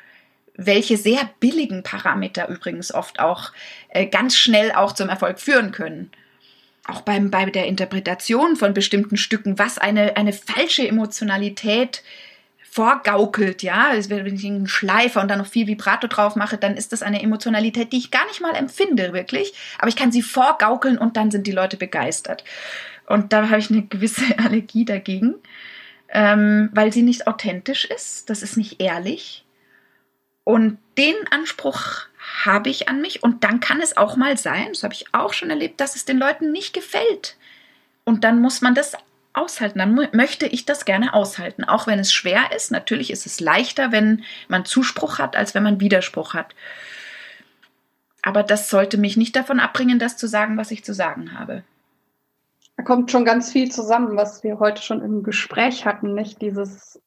welche 0.54 0.96
sehr 0.96 1.30
billigen 1.38 1.84
Parameter 1.84 2.48
übrigens 2.48 2.92
oft 2.92 3.20
auch 3.20 3.52
äh, 3.90 4.06
ganz 4.06 4.36
schnell 4.36 4.72
auch 4.72 4.92
zum 4.92 5.08
Erfolg 5.08 5.38
führen 5.38 5.70
können. 5.70 6.10
Auch 6.86 7.02
beim, 7.02 7.30
bei 7.30 7.44
der 7.46 7.66
Interpretation 7.66 8.56
von 8.56 8.74
bestimmten 8.74 9.16
Stücken, 9.16 9.56
was 9.56 9.78
eine, 9.78 10.16
eine 10.16 10.32
falsche 10.32 10.86
Emotionalität 10.86 12.02
vorgaukelt, 12.70 13.64
ja, 13.64 13.90
wenn 14.08 14.34
ich 14.34 14.46
einen 14.46 14.68
Schleifer 14.68 15.20
und 15.20 15.28
dann 15.28 15.38
noch 15.38 15.46
viel 15.46 15.66
Vibrato 15.66 16.06
drauf 16.06 16.36
mache, 16.36 16.56
dann 16.56 16.76
ist 16.76 16.92
das 16.92 17.02
eine 17.02 17.20
Emotionalität, 17.20 17.92
die 17.92 17.98
ich 17.98 18.12
gar 18.12 18.24
nicht 18.26 18.40
mal 18.40 18.54
empfinde, 18.54 19.12
wirklich. 19.12 19.52
Aber 19.78 19.88
ich 19.88 19.96
kann 19.96 20.12
sie 20.12 20.22
vorgaukeln 20.22 20.96
und 20.96 21.16
dann 21.16 21.32
sind 21.32 21.48
die 21.48 21.52
Leute 21.52 21.76
begeistert. 21.76 22.44
Und 23.06 23.32
da 23.32 23.48
habe 23.48 23.58
ich 23.58 23.70
eine 23.70 23.82
gewisse 23.82 24.22
Allergie 24.38 24.84
dagegen, 24.84 25.34
ähm, 26.10 26.70
weil 26.72 26.92
sie 26.92 27.02
nicht 27.02 27.26
authentisch 27.26 27.86
ist, 27.86 28.30
das 28.30 28.42
ist 28.42 28.56
nicht 28.56 28.80
ehrlich. 28.80 29.44
Und 30.44 30.78
den 30.96 31.16
Anspruch 31.32 32.02
habe 32.44 32.70
ich 32.70 32.88
an 32.88 33.00
mich 33.00 33.24
und 33.24 33.42
dann 33.42 33.58
kann 33.58 33.80
es 33.80 33.96
auch 33.96 34.16
mal 34.16 34.36
sein, 34.36 34.68
das 34.68 34.84
habe 34.84 34.94
ich 34.94 35.06
auch 35.12 35.32
schon 35.32 35.50
erlebt, 35.50 35.80
dass 35.80 35.96
es 35.96 36.04
den 36.04 36.18
Leuten 36.18 36.52
nicht 36.52 36.72
gefällt. 36.72 37.36
Und 38.04 38.22
dann 38.22 38.40
muss 38.40 38.60
man 38.60 38.76
das 38.76 38.94
aushalten. 39.32 39.78
Dann 39.78 40.08
möchte 40.12 40.46
ich 40.46 40.66
das 40.66 40.84
gerne 40.84 41.14
aushalten, 41.14 41.64
auch 41.64 41.86
wenn 41.86 41.98
es 41.98 42.12
schwer 42.12 42.52
ist. 42.54 42.70
Natürlich 42.70 43.10
ist 43.10 43.26
es 43.26 43.40
leichter, 43.40 43.92
wenn 43.92 44.24
man 44.48 44.64
Zuspruch 44.64 45.18
hat, 45.18 45.36
als 45.36 45.54
wenn 45.54 45.62
man 45.62 45.80
Widerspruch 45.80 46.34
hat. 46.34 46.54
Aber 48.22 48.42
das 48.42 48.68
sollte 48.68 48.98
mich 48.98 49.16
nicht 49.16 49.34
davon 49.36 49.60
abbringen, 49.60 49.98
das 49.98 50.16
zu 50.16 50.26
sagen, 50.26 50.56
was 50.56 50.70
ich 50.70 50.84
zu 50.84 50.92
sagen 50.92 51.38
habe. 51.38 51.62
Da 52.76 52.82
kommt 52.82 53.10
schon 53.10 53.24
ganz 53.24 53.52
viel 53.52 53.70
zusammen, 53.70 54.16
was 54.16 54.42
wir 54.42 54.58
heute 54.58 54.82
schon 54.82 55.02
im 55.02 55.22
Gespräch 55.22 55.84
hatten, 55.86 56.14
nicht? 56.14 56.40
Dieses 56.42 57.00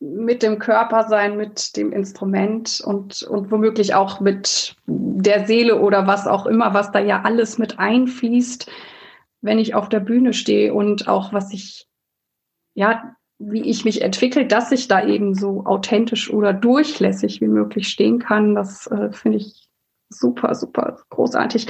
mit 0.00 0.42
dem 0.42 0.58
Körper 0.58 1.08
sein, 1.08 1.36
mit 1.36 1.76
dem 1.76 1.92
Instrument 1.92 2.82
und, 2.84 3.22
und 3.22 3.50
womöglich 3.50 3.94
auch 3.94 4.20
mit 4.20 4.76
der 4.86 5.46
Seele 5.46 5.80
oder 5.80 6.06
was 6.06 6.26
auch 6.26 6.46
immer, 6.46 6.74
was 6.74 6.92
da 6.92 6.98
ja 6.98 7.22
alles 7.22 7.58
mit 7.58 7.78
einfließt 7.78 8.70
wenn 9.44 9.58
ich 9.58 9.74
auf 9.74 9.90
der 9.90 10.00
Bühne 10.00 10.32
stehe 10.32 10.72
und 10.72 11.06
auch 11.06 11.34
was 11.34 11.52
ich, 11.52 11.86
ja, 12.74 13.14
wie 13.38 13.60
ich 13.60 13.84
mich 13.84 14.00
entwickle, 14.00 14.46
dass 14.46 14.72
ich 14.72 14.88
da 14.88 15.06
eben 15.06 15.34
so 15.34 15.64
authentisch 15.66 16.32
oder 16.32 16.54
durchlässig 16.54 17.42
wie 17.42 17.48
möglich 17.48 17.88
stehen 17.88 18.18
kann, 18.18 18.54
das 18.54 18.86
äh, 18.86 19.12
finde 19.12 19.38
ich 19.38 19.68
super, 20.08 20.54
super 20.54 20.98
großartig. 21.10 21.66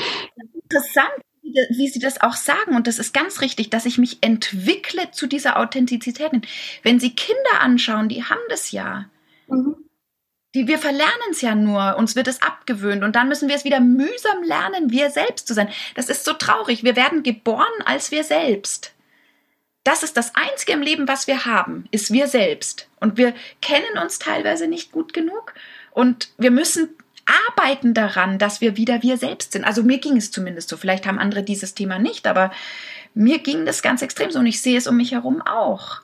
Interessant, 0.62 1.10
wie 1.42 1.88
Sie 1.88 1.98
das 1.98 2.20
auch 2.20 2.34
sagen, 2.34 2.76
und 2.76 2.86
das 2.86 3.00
ist 3.00 3.12
ganz 3.12 3.40
richtig, 3.40 3.70
dass 3.70 3.86
ich 3.86 3.98
mich 3.98 4.18
entwickle 4.20 5.10
zu 5.10 5.26
dieser 5.26 5.58
Authentizität. 5.58 6.30
Wenn 6.84 7.00
Sie 7.00 7.14
Kinder 7.14 7.60
anschauen, 7.60 8.08
die 8.08 8.22
haben 8.22 8.40
das 8.48 8.70
ja. 8.70 9.06
Mhm. 9.48 9.83
Die, 10.54 10.68
wir 10.68 10.78
verlernen 10.78 11.30
es 11.32 11.40
ja 11.40 11.54
nur, 11.54 11.96
uns 11.96 12.14
wird 12.14 12.28
es 12.28 12.40
abgewöhnt 12.40 13.02
und 13.02 13.16
dann 13.16 13.28
müssen 13.28 13.48
wir 13.48 13.56
es 13.56 13.64
wieder 13.64 13.80
mühsam 13.80 14.42
lernen, 14.44 14.90
wir 14.90 15.10
selbst 15.10 15.48
zu 15.48 15.54
sein. 15.54 15.68
Das 15.96 16.08
ist 16.08 16.24
so 16.24 16.32
traurig. 16.32 16.84
Wir 16.84 16.94
werden 16.94 17.24
geboren 17.24 17.82
als 17.84 18.12
wir 18.12 18.22
selbst. 18.22 18.92
Das 19.82 20.02
ist 20.02 20.16
das 20.16 20.32
Einzige 20.34 20.72
im 20.72 20.80
Leben, 20.82 21.08
was 21.08 21.26
wir 21.26 21.44
haben, 21.44 21.86
ist 21.90 22.12
wir 22.12 22.28
selbst. 22.28 22.88
Und 23.00 23.18
wir 23.18 23.34
kennen 23.60 23.98
uns 24.02 24.18
teilweise 24.18 24.66
nicht 24.66 24.92
gut 24.92 25.12
genug 25.12 25.52
und 25.90 26.30
wir 26.38 26.50
müssen 26.50 26.88
arbeiten 27.48 27.94
daran, 27.94 28.38
dass 28.38 28.60
wir 28.60 28.76
wieder 28.76 29.02
wir 29.02 29.16
selbst 29.16 29.52
sind. 29.52 29.64
Also 29.64 29.82
mir 29.82 29.98
ging 29.98 30.16
es 30.16 30.30
zumindest 30.30 30.68
so. 30.68 30.76
Vielleicht 30.76 31.06
haben 31.06 31.18
andere 31.18 31.42
dieses 31.42 31.74
Thema 31.74 31.98
nicht, 31.98 32.26
aber 32.26 32.52
mir 33.14 33.38
ging 33.38 33.66
das 33.66 33.82
ganz 33.82 34.02
extrem 34.02 34.30
so 34.30 34.38
und 34.38 34.46
ich 34.46 34.60
sehe 34.60 34.76
es 34.76 34.86
um 34.86 34.96
mich 34.96 35.12
herum 35.12 35.42
auch. 35.42 36.00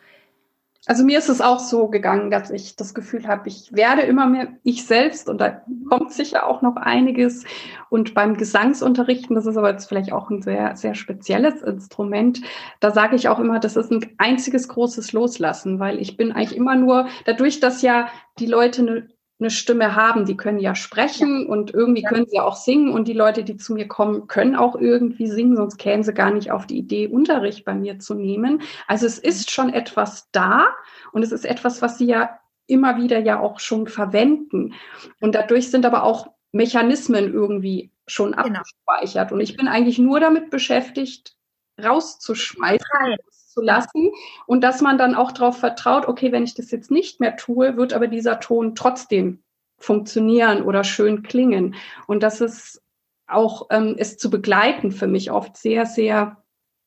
Also 0.90 1.04
mir 1.04 1.18
ist 1.20 1.28
es 1.28 1.40
auch 1.40 1.60
so 1.60 1.86
gegangen, 1.86 2.32
dass 2.32 2.50
ich 2.50 2.74
das 2.74 2.94
Gefühl 2.94 3.28
habe, 3.28 3.48
ich 3.48 3.72
werde 3.72 4.02
immer 4.02 4.26
mehr 4.26 4.48
ich 4.64 4.84
selbst 4.84 5.28
und 5.28 5.40
da 5.40 5.62
kommt 5.88 6.12
sicher 6.12 6.48
auch 6.48 6.62
noch 6.62 6.74
einiges. 6.74 7.44
Und 7.90 8.12
beim 8.12 8.36
Gesangsunterrichten, 8.36 9.36
das 9.36 9.46
ist 9.46 9.56
aber 9.56 9.70
jetzt 9.70 9.88
vielleicht 9.88 10.12
auch 10.12 10.30
ein 10.30 10.42
sehr, 10.42 10.74
sehr 10.74 10.96
spezielles 10.96 11.62
Instrument, 11.62 12.40
da 12.80 12.90
sage 12.90 13.14
ich 13.14 13.28
auch 13.28 13.38
immer, 13.38 13.60
das 13.60 13.76
ist 13.76 13.92
ein 13.92 14.04
einziges 14.18 14.66
großes 14.66 15.12
Loslassen, 15.12 15.78
weil 15.78 16.00
ich 16.00 16.16
bin 16.16 16.32
eigentlich 16.32 16.56
immer 16.56 16.74
nur, 16.74 17.06
dadurch, 17.24 17.60
dass 17.60 17.82
ja 17.82 18.08
die 18.40 18.46
Leute 18.46 18.82
eine 18.82 19.08
eine 19.40 19.50
Stimme 19.50 19.96
haben. 19.96 20.26
Die 20.26 20.36
können 20.36 20.58
ja 20.58 20.74
sprechen 20.74 21.46
und 21.46 21.72
irgendwie 21.72 22.02
ja. 22.02 22.08
können 22.08 22.26
sie 22.26 22.40
auch 22.40 22.56
singen. 22.56 22.92
Und 22.92 23.08
die 23.08 23.12
Leute, 23.12 23.42
die 23.42 23.56
zu 23.56 23.74
mir 23.74 23.88
kommen, 23.88 24.28
können 24.28 24.56
auch 24.56 24.76
irgendwie 24.76 25.26
singen, 25.26 25.56
sonst 25.56 25.78
kämen 25.78 26.02
sie 26.02 26.14
gar 26.14 26.30
nicht 26.30 26.50
auf 26.50 26.66
die 26.66 26.78
Idee, 26.78 27.08
Unterricht 27.08 27.64
bei 27.64 27.74
mir 27.74 27.98
zu 27.98 28.14
nehmen. 28.14 28.62
Also 28.86 29.06
es 29.06 29.18
ist 29.18 29.50
schon 29.50 29.72
etwas 29.72 30.30
da 30.32 30.66
und 31.12 31.22
es 31.22 31.32
ist 31.32 31.44
etwas, 31.44 31.82
was 31.82 31.98
sie 31.98 32.06
ja 32.06 32.38
immer 32.66 32.96
wieder 32.98 33.18
ja 33.18 33.40
auch 33.40 33.58
schon 33.58 33.88
verwenden. 33.88 34.74
Und 35.20 35.34
dadurch 35.34 35.70
sind 35.70 35.84
aber 35.84 36.04
auch 36.04 36.28
Mechanismen 36.52 37.32
irgendwie 37.32 37.90
schon 38.06 38.32
genau. 38.32 38.60
abgespeichert. 38.60 39.32
Und 39.32 39.40
ich 39.40 39.56
bin 39.56 39.68
eigentlich 39.68 39.98
nur 39.98 40.20
damit 40.20 40.50
beschäftigt, 40.50 41.34
rauszuschmeißen, 41.82 43.16
zu 43.50 43.60
lassen 43.60 44.10
und 44.46 44.62
dass 44.62 44.80
man 44.80 44.98
dann 44.98 45.14
auch 45.14 45.32
darauf 45.32 45.58
vertraut, 45.58 46.06
okay, 46.08 46.32
wenn 46.32 46.44
ich 46.44 46.54
das 46.54 46.70
jetzt 46.70 46.90
nicht 46.90 47.20
mehr 47.20 47.36
tue, 47.36 47.76
wird 47.76 47.92
aber 47.92 48.06
dieser 48.06 48.40
Ton 48.40 48.74
trotzdem 48.74 49.42
funktionieren 49.78 50.62
oder 50.62 50.84
schön 50.84 51.22
klingen. 51.22 51.74
Und 52.06 52.22
das 52.22 52.40
ist 52.40 52.82
auch 53.26 53.68
ähm, 53.70 53.94
es 53.98 54.16
zu 54.16 54.30
begleiten 54.30 54.92
für 54.92 55.06
mich 55.06 55.30
oft 55.30 55.56
sehr, 55.56 55.86
sehr 55.86 56.36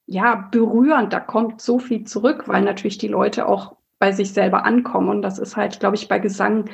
ja, 0.05 0.35
berührend. 0.51 1.13
Da 1.13 1.19
kommt 1.19 1.61
so 1.61 1.79
viel 1.79 2.03
zurück, 2.03 2.47
weil 2.47 2.61
natürlich 2.61 2.97
die 2.97 3.07
Leute 3.07 3.47
auch 3.47 3.75
bei 3.99 4.11
sich 4.11 4.33
selber 4.33 4.65
ankommen. 4.65 5.09
Und 5.09 5.21
das 5.21 5.39
ist 5.39 5.55
halt, 5.55 5.79
glaube 5.79 5.95
ich, 5.95 6.07
bei 6.07 6.19
Gesang, 6.19 6.69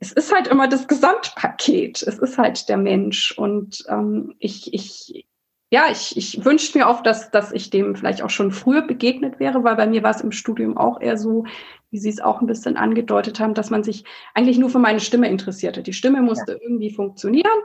es 0.00 0.12
ist 0.12 0.34
halt 0.34 0.48
immer 0.48 0.66
das 0.66 0.88
Gesamtpaket. 0.88 2.02
Es 2.02 2.18
ist 2.18 2.38
halt 2.38 2.68
der 2.68 2.78
Mensch. 2.78 3.36
Und 3.38 3.84
ähm, 3.88 4.34
ich, 4.38 4.74
ich, 4.74 5.26
ja, 5.70 5.84
ich, 5.90 6.16
ich 6.16 6.44
wünschte 6.44 6.78
mir 6.78 6.88
oft, 6.88 7.06
dass, 7.06 7.30
dass 7.30 7.52
ich 7.52 7.70
dem 7.70 7.94
vielleicht 7.94 8.22
auch 8.22 8.30
schon 8.30 8.50
früher 8.50 8.82
begegnet 8.82 9.38
wäre, 9.38 9.62
weil 9.62 9.76
bei 9.76 9.86
mir 9.86 10.02
war 10.02 10.10
es 10.10 10.20
im 10.20 10.32
Studium 10.32 10.76
auch 10.76 11.00
eher 11.00 11.16
so, 11.16 11.44
wie 11.90 11.98
Sie 11.98 12.08
es 12.08 12.20
auch 12.20 12.40
ein 12.40 12.48
bisschen 12.48 12.76
angedeutet 12.76 13.38
haben, 13.38 13.54
dass 13.54 13.70
man 13.70 13.84
sich 13.84 14.04
eigentlich 14.34 14.58
nur 14.58 14.70
für 14.70 14.80
meine 14.80 15.00
Stimme 15.00 15.28
interessierte. 15.28 15.82
Die 15.82 15.92
Stimme 15.92 16.22
musste 16.22 16.52
ja. 16.52 16.58
irgendwie 16.60 16.92
funktionieren. 16.92 17.58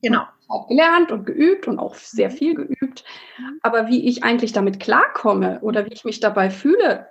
Genau. 0.00 0.22
Auch 0.48 0.68
gelernt 0.68 1.10
und 1.10 1.26
geübt 1.26 1.66
und 1.66 1.78
auch 1.78 1.94
sehr 1.94 2.30
viel 2.30 2.54
geübt. 2.54 3.04
Mhm. 3.38 3.58
Aber 3.62 3.88
wie 3.88 4.08
ich 4.08 4.22
eigentlich 4.22 4.52
damit 4.52 4.78
klarkomme 4.78 5.60
oder 5.60 5.84
wie 5.86 5.92
ich 5.92 6.04
mich 6.04 6.20
dabei 6.20 6.50
fühle, 6.50 7.08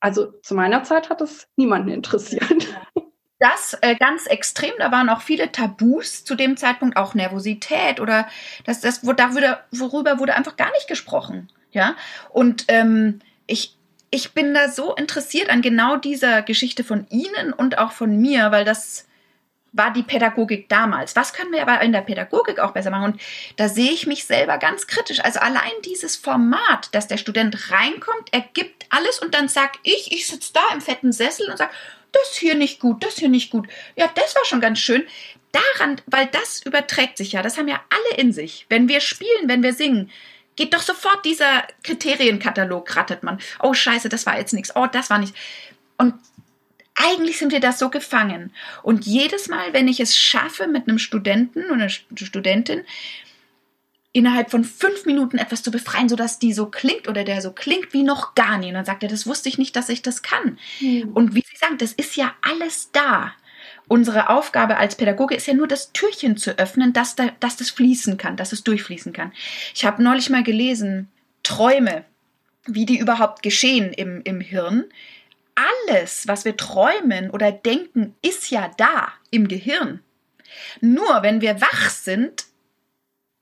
also 0.00 0.32
zu 0.42 0.54
meiner 0.54 0.82
Zeit 0.82 1.08
hat 1.08 1.20
es 1.20 1.48
niemanden 1.56 1.88
interessiert. 1.88 2.66
Das 3.46 3.78
äh, 3.80 3.94
ganz 3.94 4.26
extrem, 4.26 4.72
da 4.78 4.90
waren 4.90 5.08
auch 5.08 5.20
viele 5.20 5.52
Tabus 5.52 6.24
zu 6.24 6.34
dem 6.34 6.56
Zeitpunkt, 6.56 6.96
auch 6.96 7.14
Nervosität 7.14 8.00
oder 8.00 8.26
das, 8.64 8.80
das 8.80 9.02
da 9.02 9.34
wurde, 9.34 9.60
worüber 9.70 10.18
wurde 10.18 10.34
einfach 10.34 10.56
gar 10.56 10.72
nicht 10.72 10.88
gesprochen. 10.88 11.48
Ja. 11.70 11.94
Und 12.30 12.64
ähm, 12.66 13.20
ich, 13.46 13.76
ich 14.10 14.32
bin 14.32 14.52
da 14.52 14.68
so 14.68 14.96
interessiert 14.96 15.48
an 15.48 15.62
genau 15.62 15.96
dieser 15.96 16.42
Geschichte 16.42 16.82
von 16.82 17.06
Ihnen 17.08 17.52
und 17.52 17.78
auch 17.78 17.92
von 17.92 18.16
mir, 18.16 18.50
weil 18.50 18.64
das 18.64 19.06
war 19.70 19.92
die 19.92 20.02
Pädagogik 20.02 20.68
damals. 20.68 21.14
Was 21.14 21.32
können 21.32 21.52
wir 21.52 21.62
aber 21.62 21.82
in 21.82 21.92
der 21.92 22.00
Pädagogik 22.00 22.58
auch 22.58 22.72
besser 22.72 22.90
machen? 22.90 23.12
Und 23.12 23.20
da 23.56 23.68
sehe 23.68 23.92
ich 23.92 24.08
mich 24.08 24.24
selber 24.24 24.58
ganz 24.58 24.88
kritisch. 24.88 25.20
Also 25.20 25.38
allein 25.38 25.70
dieses 25.84 26.16
Format, 26.16 26.88
dass 26.92 27.06
der 27.06 27.18
Student 27.18 27.70
reinkommt, 27.70 28.28
er 28.32 28.40
gibt 28.40 28.86
alles 28.90 29.20
und 29.20 29.34
dann 29.34 29.48
sag 29.48 29.72
ich, 29.84 30.10
ich 30.10 30.26
sitze 30.26 30.52
da 30.52 30.62
im 30.74 30.80
fetten 30.80 31.12
Sessel 31.12 31.48
und 31.48 31.58
sag, 31.58 31.70
das 32.20 32.36
hier 32.36 32.54
nicht 32.54 32.80
gut, 32.80 33.02
das 33.04 33.16
hier 33.16 33.28
nicht 33.28 33.50
gut. 33.50 33.68
Ja, 33.96 34.10
das 34.14 34.34
war 34.34 34.44
schon 34.44 34.60
ganz 34.60 34.78
schön. 34.78 35.04
Daran, 35.52 36.00
weil 36.06 36.26
das 36.26 36.62
überträgt 36.64 37.16
sich 37.16 37.32
ja, 37.32 37.42
das 37.42 37.56
haben 37.56 37.68
ja 37.68 37.80
alle 37.90 38.20
in 38.20 38.32
sich. 38.32 38.66
Wenn 38.68 38.88
wir 38.88 39.00
spielen, 39.00 39.48
wenn 39.48 39.62
wir 39.62 39.72
singen, 39.72 40.10
geht 40.56 40.74
doch 40.74 40.82
sofort 40.82 41.24
dieser 41.24 41.66
Kriterienkatalog, 41.82 42.96
rattet 42.96 43.22
man. 43.22 43.38
Oh, 43.62 43.74
scheiße, 43.74 44.08
das 44.08 44.26
war 44.26 44.38
jetzt 44.38 44.52
nichts. 44.52 44.74
Oh, 44.74 44.86
das 44.86 45.10
war 45.10 45.18
nicht. 45.18 45.34
Und 45.98 46.14
eigentlich 46.94 47.38
sind 47.38 47.52
wir 47.52 47.60
da 47.60 47.72
so 47.72 47.90
gefangen. 47.90 48.52
Und 48.82 49.06
jedes 49.06 49.48
Mal, 49.48 49.72
wenn 49.72 49.86
ich 49.86 50.00
es 50.00 50.16
schaffe, 50.16 50.66
mit 50.66 50.88
einem 50.88 50.98
Studenten 50.98 51.66
oder 51.66 51.74
einer 51.74 51.88
Studentin 51.88 52.84
innerhalb 54.16 54.50
von 54.50 54.64
fünf 54.64 55.04
Minuten 55.04 55.38
etwas 55.38 55.62
zu 55.62 55.70
befreien, 55.70 56.08
sodass 56.08 56.38
die 56.38 56.52
so 56.52 56.66
klingt 56.66 57.06
oder 57.06 57.22
der 57.22 57.42
so 57.42 57.52
klingt 57.52 57.92
wie 57.92 58.02
noch 58.02 58.34
gar 58.34 58.58
nie. 58.58 58.68
Und 58.68 58.74
dann 58.74 58.84
sagt 58.84 59.02
er, 59.02 59.08
das 59.08 59.26
wusste 59.26 59.48
ich 59.48 59.58
nicht, 59.58 59.76
dass 59.76 59.88
ich 59.88 60.02
das 60.02 60.22
kann. 60.22 60.58
Mhm. 60.80 61.10
Und 61.12 61.34
wie 61.34 61.42
Sie 61.42 61.56
sagen, 61.56 61.78
das 61.78 61.92
ist 61.92 62.16
ja 62.16 62.34
alles 62.42 62.90
da. 62.92 63.32
Unsere 63.88 64.30
Aufgabe 64.30 64.78
als 64.78 64.96
Pädagoge 64.96 65.34
ist 65.34 65.46
ja 65.46 65.54
nur, 65.54 65.68
das 65.68 65.92
Türchen 65.92 66.36
zu 66.36 66.58
öffnen, 66.58 66.92
dass, 66.92 67.14
da, 67.14 67.30
dass 67.40 67.56
das 67.56 67.70
fließen 67.70 68.16
kann, 68.16 68.36
dass 68.36 68.52
es 68.52 68.64
durchfließen 68.64 69.12
kann. 69.12 69.32
Ich 69.74 69.84
habe 69.84 70.02
neulich 70.02 70.30
mal 70.30 70.42
gelesen, 70.42 71.08
Träume, 71.42 72.04
wie 72.64 72.86
die 72.86 72.98
überhaupt 72.98 73.42
geschehen 73.42 73.92
im, 73.92 74.22
im 74.24 74.40
Hirn 74.40 74.86
alles, 75.88 76.28
was 76.28 76.44
wir 76.44 76.56
träumen 76.56 77.30
oder 77.30 77.50
denken, 77.50 78.14
ist 78.22 78.50
ja 78.50 78.70
da 78.76 79.08
im 79.30 79.48
Gehirn. 79.48 80.00
Nur 80.80 81.22
wenn 81.22 81.40
wir 81.40 81.60
wach 81.60 81.90
sind, 81.90 82.44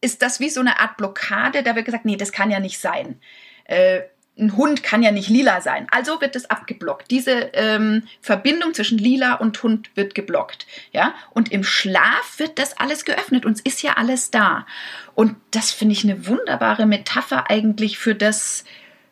ist 0.05 0.23
das 0.23 0.39
wie 0.39 0.51
so 0.51 0.61
eine 0.61 0.79
Art 0.79 0.97
Blockade, 0.97 1.63
da 1.63 1.75
wird 1.75 1.87
gesagt, 1.87 2.05
nee, 2.05 2.17
das 2.17 2.31
kann 2.31 2.51
ja 2.51 2.61
nicht 2.61 2.79
sein. 2.79 3.21
Äh, 3.65 4.03
ein 4.37 4.57
Hund 4.57 4.83
kann 4.83 5.03
ja 5.03 5.13
nicht 5.13 5.29
lila 5.29 5.61
sein. 5.61 5.87
Also 5.91 6.21
wird 6.21 6.35
es 6.35 6.51
abgeblockt. 6.51 7.11
Diese 7.11 7.51
ähm, 7.53 8.03
Verbindung 8.21 8.75
zwischen 8.75 8.99
lila 8.99 9.35
und 9.35 9.63
Hund 9.63 9.91
wird 9.95 10.15
geblockt. 10.15 10.67
Ja? 10.93 11.15
Und 11.31 11.53
im 11.53 11.63
Schlaf 11.63 12.35
wird 12.39 12.59
das 12.59 12.77
alles 12.77 13.05
geöffnet. 13.05 13.47
Uns 13.47 13.61
ist 13.61 13.83
ja 13.83 13.93
alles 13.93 14.33
da. 14.33 14.67
Und 15.15 15.37
das 15.53 15.71
finde 15.71 15.93
ich 15.93 16.03
eine 16.03 16.27
wunderbare 16.27 16.85
Metapher 16.85 17.49
eigentlich 17.49 17.97
für 17.97 18.17
das, 18.17 18.65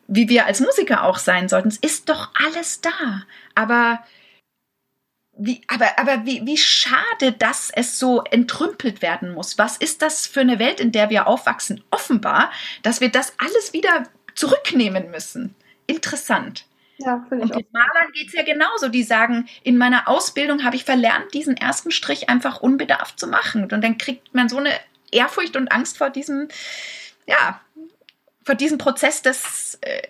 wie 0.08 0.28
wir 0.28 0.46
als 0.46 0.60
Musiker 0.60 1.04
auch 1.04 1.18
sein 1.18 1.48
sollten. 1.48 1.68
Es 1.68 1.76
ist 1.78 2.08
doch 2.08 2.30
alles 2.34 2.80
da. 2.80 3.22
Aber 3.54 4.00
wie, 5.34 5.62
aber, 5.66 5.98
aber 5.98 6.26
wie, 6.26 6.44
wie 6.44 6.58
schade, 6.58 7.32
dass 7.32 7.70
es 7.70 7.98
so 7.98 8.22
entrümpelt 8.24 9.00
werden 9.00 9.32
muss. 9.32 9.58
Was 9.58 9.76
ist 9.76 10.02
das 10.02 10.26
für 10.26 10.40
eine 10.40 10.58
Welt, 10.58 10.78
in 10.78 10.92
der 10.92 11.10
wir 11.10 11.26
aufwachsen? 11.26 11.82
Offenbar, 11.90 12.52
dass 12.82 13.00
wir 13.00 13.10
das 13.10 13.32
alles 13.38 13.72
wieder 13.72 14.04
zurücknehmen 14.34 15.10
müssen. 15.10 15.54
Interessant. 15.86 16.66
Ja, 16.98 17.24
finde 17.28 17.46
ich. 17.46 17.50
Und 17.50 17.58
den 17.58 17.66
Malern 17.72 18.12
geht 18.12 18.28
es 18.28 18.34
ja 18.34 18.42
genauso. 18.42 18.88
Die 18.88 19.02
sagen, 19.02 19.48
in 19.62 19.78
meiner 19.78 20.06
Ausbildung 20.06 20.64
habe 20.64 20.76
ich 20.76 20.84
verlernt, 20.84 21.32
diesen 21.32 21.56
ersten 21.56 21.90
Strich 21.90 22.28
einfach 22.28 22.60
unbedarft 22.60 23.18
zu 23.18 23.26
machen. 23.26 23.62
Und 23.62 23.70
dann 23.70 23.98
kriegt 23.98 24.34
man 24.34 24.48
so 24.48 24.58
eine 24.58 24.72
Ehrfurcht 25.10 25.56
und 25.56 25.72
Angst 25.72 25.98
vor 25.98 26.10
diesem, 26.10 26.48
ja, 27.26 27.60
vor 28.44 28.54
diesem 28.54 28.78
Prozess 28.78 29.22
des 29.22 29.78
äh, 29.80 30.02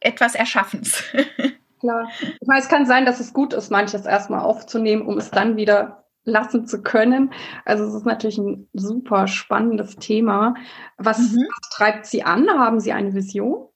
etwas 0.00 0.34
Erschaffens. 0.34 1.02
Klar. 1.80 2.10
Ich 2.20 2.46
meine, 2.46 2.60
es 2.60 2.68
kann 2.68 2.86
sein, 2.86 3.06
dass 3.06 3.20
es 3.20 3.32
gut 3.32 3.54
ist, 3.54 3.70
manches 3.70 4.04
erstmal 4.04 4.40
aufzunehmen, 4.40 5.06
um 5.06 5.18
es 5.18 5.30
dann 5.30 5.56
wieder 5.56 6.04
lassen 6.24 6.66
zu 6.66 6.82
können. 6.82 7.32
Also 7.64 7.84
es 7.84 7.94
ist 7.94 8.06
natürlich 8.06 8.38
ein 8.38 8.68
super 8.74 9.26
spannendes 9.26 9.96
Thema. 9.96 10.54
Was, 10.98 11.18
mhm. 11.18 11.46
was 11.48 11.70
treibt 11.70 12.06
Sie 12.06 12.22
an? 12.22 12.48
Haben 12.50 12.80
Sie 12.80 12.92
eine 12.92 13.14
Vision? 13.14 13.66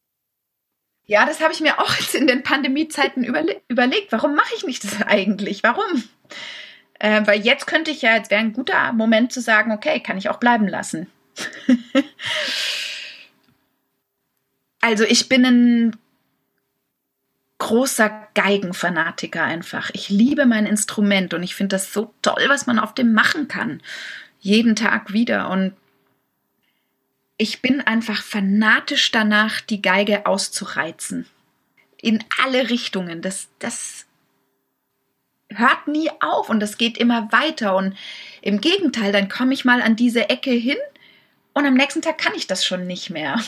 Ja, 1.07 1.27
das 1.27 1.43
habe 1.43 1.53
ich 1.53 1.61
mir 1.61 1.79
auch 1.81 1.95
jetzt 1.97 2.15
in 2.15 2.27
den 2.27 2.43
Pandemiezeiten 2.43 3.25
überle 3.25 3.61
überlegt. 3.69 4.13
Warum 4.13 4.35
mache 4.35 4.55
ich 4.57 4.65
nicht 4.65 4.85
das 4.85 5.03
eigentlich? 5.03 5.63
Warum? 5.63 6.05
Äh, 6.99 7.27
weil 7.27 7.41
jetzt 7.41 7.67
könnte 7.67 7.91
ich 7.91 8.03
ja, 8.03 8.15
jetzt 8.17 8.31
wäre 8.31 8.41
ein 8.41 8.53
guter 8.53 8.93
Moment 8.93 9.33
zu 9.33 9.41
sagen, 9.41 9.73
okay, 9.73 10.01
kann 10.01 10.17
ich 10.17 10.29
auch 10.31 10.39
bleiben 10.39 10.69
lassen. 10.69 11.11
also 14.81 15.05
ich 15.05 15.29
bin 15.29 15.45
ein 15.45 15.97
großer 17.65 18.29
Geigenfanatiker 18.35 19.43
einfach. 19.43 19.89
Ich 19.95 20.11
liebe 20.11 20.45
mein 20.45 20.67
Instrument 20.67 21.33
und 21.33 21.43
ich 21.43 21.55
finde 21.55 21.77
das 21.77 21.95
so 21.95 22.13
toll, 22.21 22.45
was 22.49 22.67
man 22.67 22.79
auf 22.79 22.93
dem 22.93 23.15
machen 23.15 23.49
kann. 23.49 23.81
Jeden 24.39 24.77
Tag 24.77 25.15
wieder. 25.15 25.49
Und 25.49 25.73
ich 27.39 27.63
bin 27.63 27.81
einfach 27.81 28.23
fanatisch 28.23 29.11
danach, 29.13 29.63
die 29.63 29.81
Geige 29.81 30.27
auszureizen. 30.27 31.25
In 32.03 32.23
alle 32.45 32.69
Richtungen. 32.69 33.23
Das, 33.23 33.49
das 33.61 34.05
hört 35.49 35.89
nie 35.89 36.11
auf 36.21 36.51
und 36.51 36.61
das 36.61 36.77
geht 36.77 36.99
immer 36.99 37.33
weiter. 37.33 37.77
Und 37.77 37.97
im 38.43 38.61
Gegenteil, 38.61 39.11
dann 39.11 39.31
komme 39.31 39.55
ich 39.55 39.65
mal 39.65 39.81
an 39.81 39.97
diese 39.97 40.29
Ecke 40.29 40.51
hin 40.51 40.77
und 41.55 41.65
am 41.65 41.75
nächsten 41.75 42.03
Tag 42.03 42.19
kann 42.19 42.35
ich 42.35 42.47
das 42.47 42.67
schon 42.67 42.87
nicht 42.87 43.09
mehr. 43.09 43.41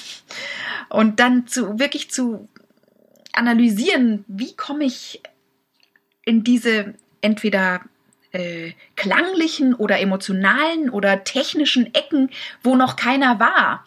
Und 0.89 1.21
dann 1.21 1.47
zu 1.47 1.79
wirklich 1.79 2.11
zu 2.11 2.49
analysieren, 3.37 4.25
wie 4.29 4.55
komme 4.55 4.85
ich 4.85 5.21
in 6.25 6.45
diese 6.45 6.95
entweder 7.21 7.81
äh, 8.33 8.73
klanglichen 8.97 9.75
oder 9.75 10.01
emotionalen 10.01 10.91
oder 10.91 11.25
technischen 11.25 11.95
Ecken, 11.95 12.31
wo 12.63 12.77
noch 12.77 12.97
keiner 12.97 13.41
war 13.41 13.85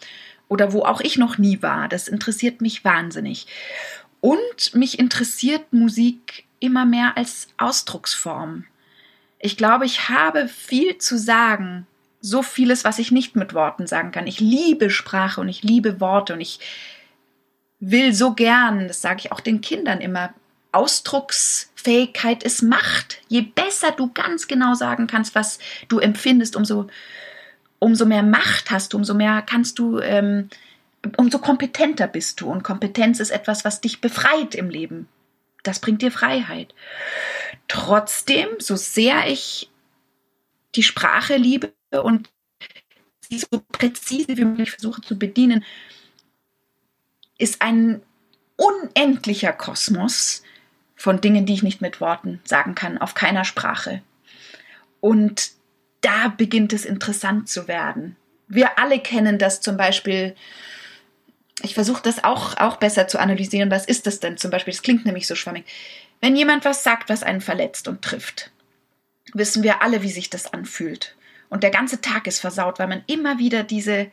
oder 0.48 0.74
wo 0.74 0.84
auch 0.84 1.02
ich 1.02 1.18
noch 1.18 1.38
nie 1.38 1.62
war. 1.62 1.88
Das 1.88 2.08
interessiert 2.08 2.62
mich 2.62 2.84
wahnsinnig. 2.84 3.48
Und 4.22 4.74
mich 4.74 5.00
interessiert 5.00 5.72
Musik 5.72 6.46
immer 6.60 6.86
mehr 6.86 7.16
als 7.16 7.48
Ausdrucksform. 7.58 8.66
Ich 9.40 9.56
glaube, 9.56 9.86
ich 9.86 10.10
habe 10.10 10.48
viel 10.48 10.98
zu 10.98 11.18
sagen. 11.18 11.88
So 12.22 12.42
vieles, 12.44 12.84
was 12.84 13.00
ich 13.00 13.12
nicht 13.12 13.38
mit 13.38 13.54
Worten 13.54 13.88
sagen 13.88 14.12
kann. 14.12 14.28
Ich 14.28 14.42
liebe 14.42 14.90
Sprache 14.90 15.40
und 15.40 15.48
ich 15.48 15.64
liebe 15.64 16.02
Worte 16.02 16.34
und 16.34 16.42
ich 16.42 16.60
will 17.80 18.14
so 18.14 18.34
gern, 18.34 18.88
das 18.88 19.02
sage 19.02 19.20
ich 19.20 19.32
auch 19.32 19.40
den 19.40 19.62
Kindern 19.62 20.02
immer, 20.02 20.34
Ausdrucksfähigkeit 20.72 22.44
ist 22.44 22.62
Macht. 22.62 23.22
Je 23.28 23.42
besser 23.42 23.92
du 23.92 24.12
ganz 24.14 24.48
genau 24.48 24.76
sagen 24.76 25.08
kannst, 25.08 25.34
was 25.34 25.60
du 25.88 26.00
empfindest, 26.00 26.56
umso, 26.56 26.88
umso 27.80 28.06
mehr 28.06 28.24
Macht 28.24 28.70
hast 28.70 28.94
du, 28.94 28.98
umso 28.98 29.14
mehr 29.14 29.42
kannst 29.42 29.80
du, 29.80 30.00
ähm, 30.00 30.50
umso 31.18 31.40
kompetenter 31.40 32.08
bist 32.08 32.42
du. 32.42 32.52
Und 32.52 32.64
Kompetenz 32.64 33.20
ist 33.20 33.32
etwas, 33.32 33.66
was 33.66 33.82
dich 33.82 34.02
befreit 34.02 34.54
im 34.54 34.70
Leben. 34.70 35.08
Das 35.64 35.80
bringt 35.80 36.02
dir 36.02 36.12
Freiheit. 36.12 36.74
Trotzdem, 37.68 38.48
so 38.60 38.76
sehr 38.76 39.28
ich 39.28 39.70
die 40.76 40.84
Sprache 40.84 41.36
liebe 41.36 41.74
und 42.04 42.30
sie 43.22 43.40
so 43.40 43.64
präzise 43.72 44.38
wie 44.38 44.46
möglich 44.46 44.72
versuche 44.72 45.02
zu 45.02 45.18
bedienen, 45.18 45.64
ist 47.40 47.62
ein 47.62 48.02
unendlicher 48.56 49.54
Kosmos 49.54 50.44
von 50.96 51.22
Dingen, 51.22 51.46
die 51.46 51.54
ich 51.54 51.64
nicht 51.64 51.82
mit 51.82 52.02
Worten 52.02 52.42
sagen 52.44 52.76
kann, 52.76 52.98
auf 52.98 53.16
keiner 53.16 53.46
Sprache. 53.46 54.02
Und 55.00 55.52
da 56.02 56.28
beginnt 56.28 56.74
es 56.74 56.86
interessant 56.86 57.50
zu 57.50 57.68
werden. 57.68 58.16
Wir 58.48 58.78
alle 58.78 59.00
kennen 59.00 59.38
das 59.38 59.62
zum 59.62 59.78
Beispiel. 59.78 60.36
Ich 61.62 61.74
versuche 61.74 62.02
das 62.04 62.24
auch, 62.24 62.58
auch 62.58 62.78
besser 62.78 63.08
zu 63.08 63.20
analysieren. 63.20 63.72
Was 63.72 63.86
ist 63.86 64.08
das 64.08 64.20
denn 64.20 64.38
zum 64.38 64.52
Beispiel? 64.52 64.74
Das 64.74 64.82
klingt 64.82 65.06
nämlich 65.06 65.28
so 65.28 65.36
schwammig. 65.36 65.66
Wenn 66.22 66.36
jemand 66.36 66.66
was 66.66 66.84
sagt, 66.84 67.10
was 67.10 67.24
einen 67.24 67.42
verletzt 67.42 67.88
und 67.88 68.02
trifft, 68.02 68.52
wissen 69.34 69.64
wir 69.64 69.82
alle, 69.82 70.02
wie 70.02 70.12
sich 70.12 70.30
das 70.30 70.54
anfühlt. 70.54 71.16
Und 71.50 71.64
der 71.64 71.72
ganze 71.72 72.02
Tag 72.02 72.28
ist 72.28 72.40
versaut, 72.40 72.80
weil 72.80 72.88
man 72.88 73.04
immer 73.08 73.40
wieder 73.40 73.64
diese, 73.64 74.12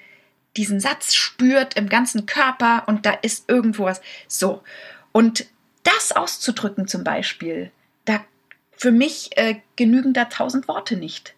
diesen 0.57 0.81
Satz 0.81 1.15
spürt 1.15 1.75
im 1.75 1.89
ganzen 1.89 2.27
Körper 2.27 2.85
und 2.87 3.07
da 3.07 3.13
ist 3.13 3.49
irgendwo 3.49 3.85
was. 3.85 4.01
So. 4.27 4.63
Und 5.13 5.47
das 5.83 6.13
auszudrücken 6.13 6.89
zum 6.89 7.05
Beispiel, 7.05 7.71
da 8.05 8.25
für 8.73 8.93
mich 8.93 9.37
äh, 9.37 9.61
genügen 9.77 10.13
da 10.13 10.27
tausend 10.27 10.69
Worte 10.69 10.97
nicht. 10.97 11.35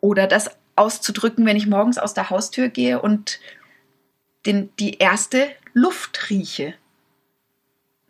Oder 0.00 0.26
das 0.26 0.50
auszudrücken, 0.76 1.46
wenn 1.46 1.56
ich 1.56 1.66
morgens 1.66 1.98
aus 1.98 2.14
der 2.14 2.30
Haustür 2.30 2.68
gehe 2.68 3.00
und 3.00 3.40
den, 4.46 4.74
die 4.76 4.98
erste 4.98 5.50
Luft 5.72 6.30
rieche. 6.30 6.74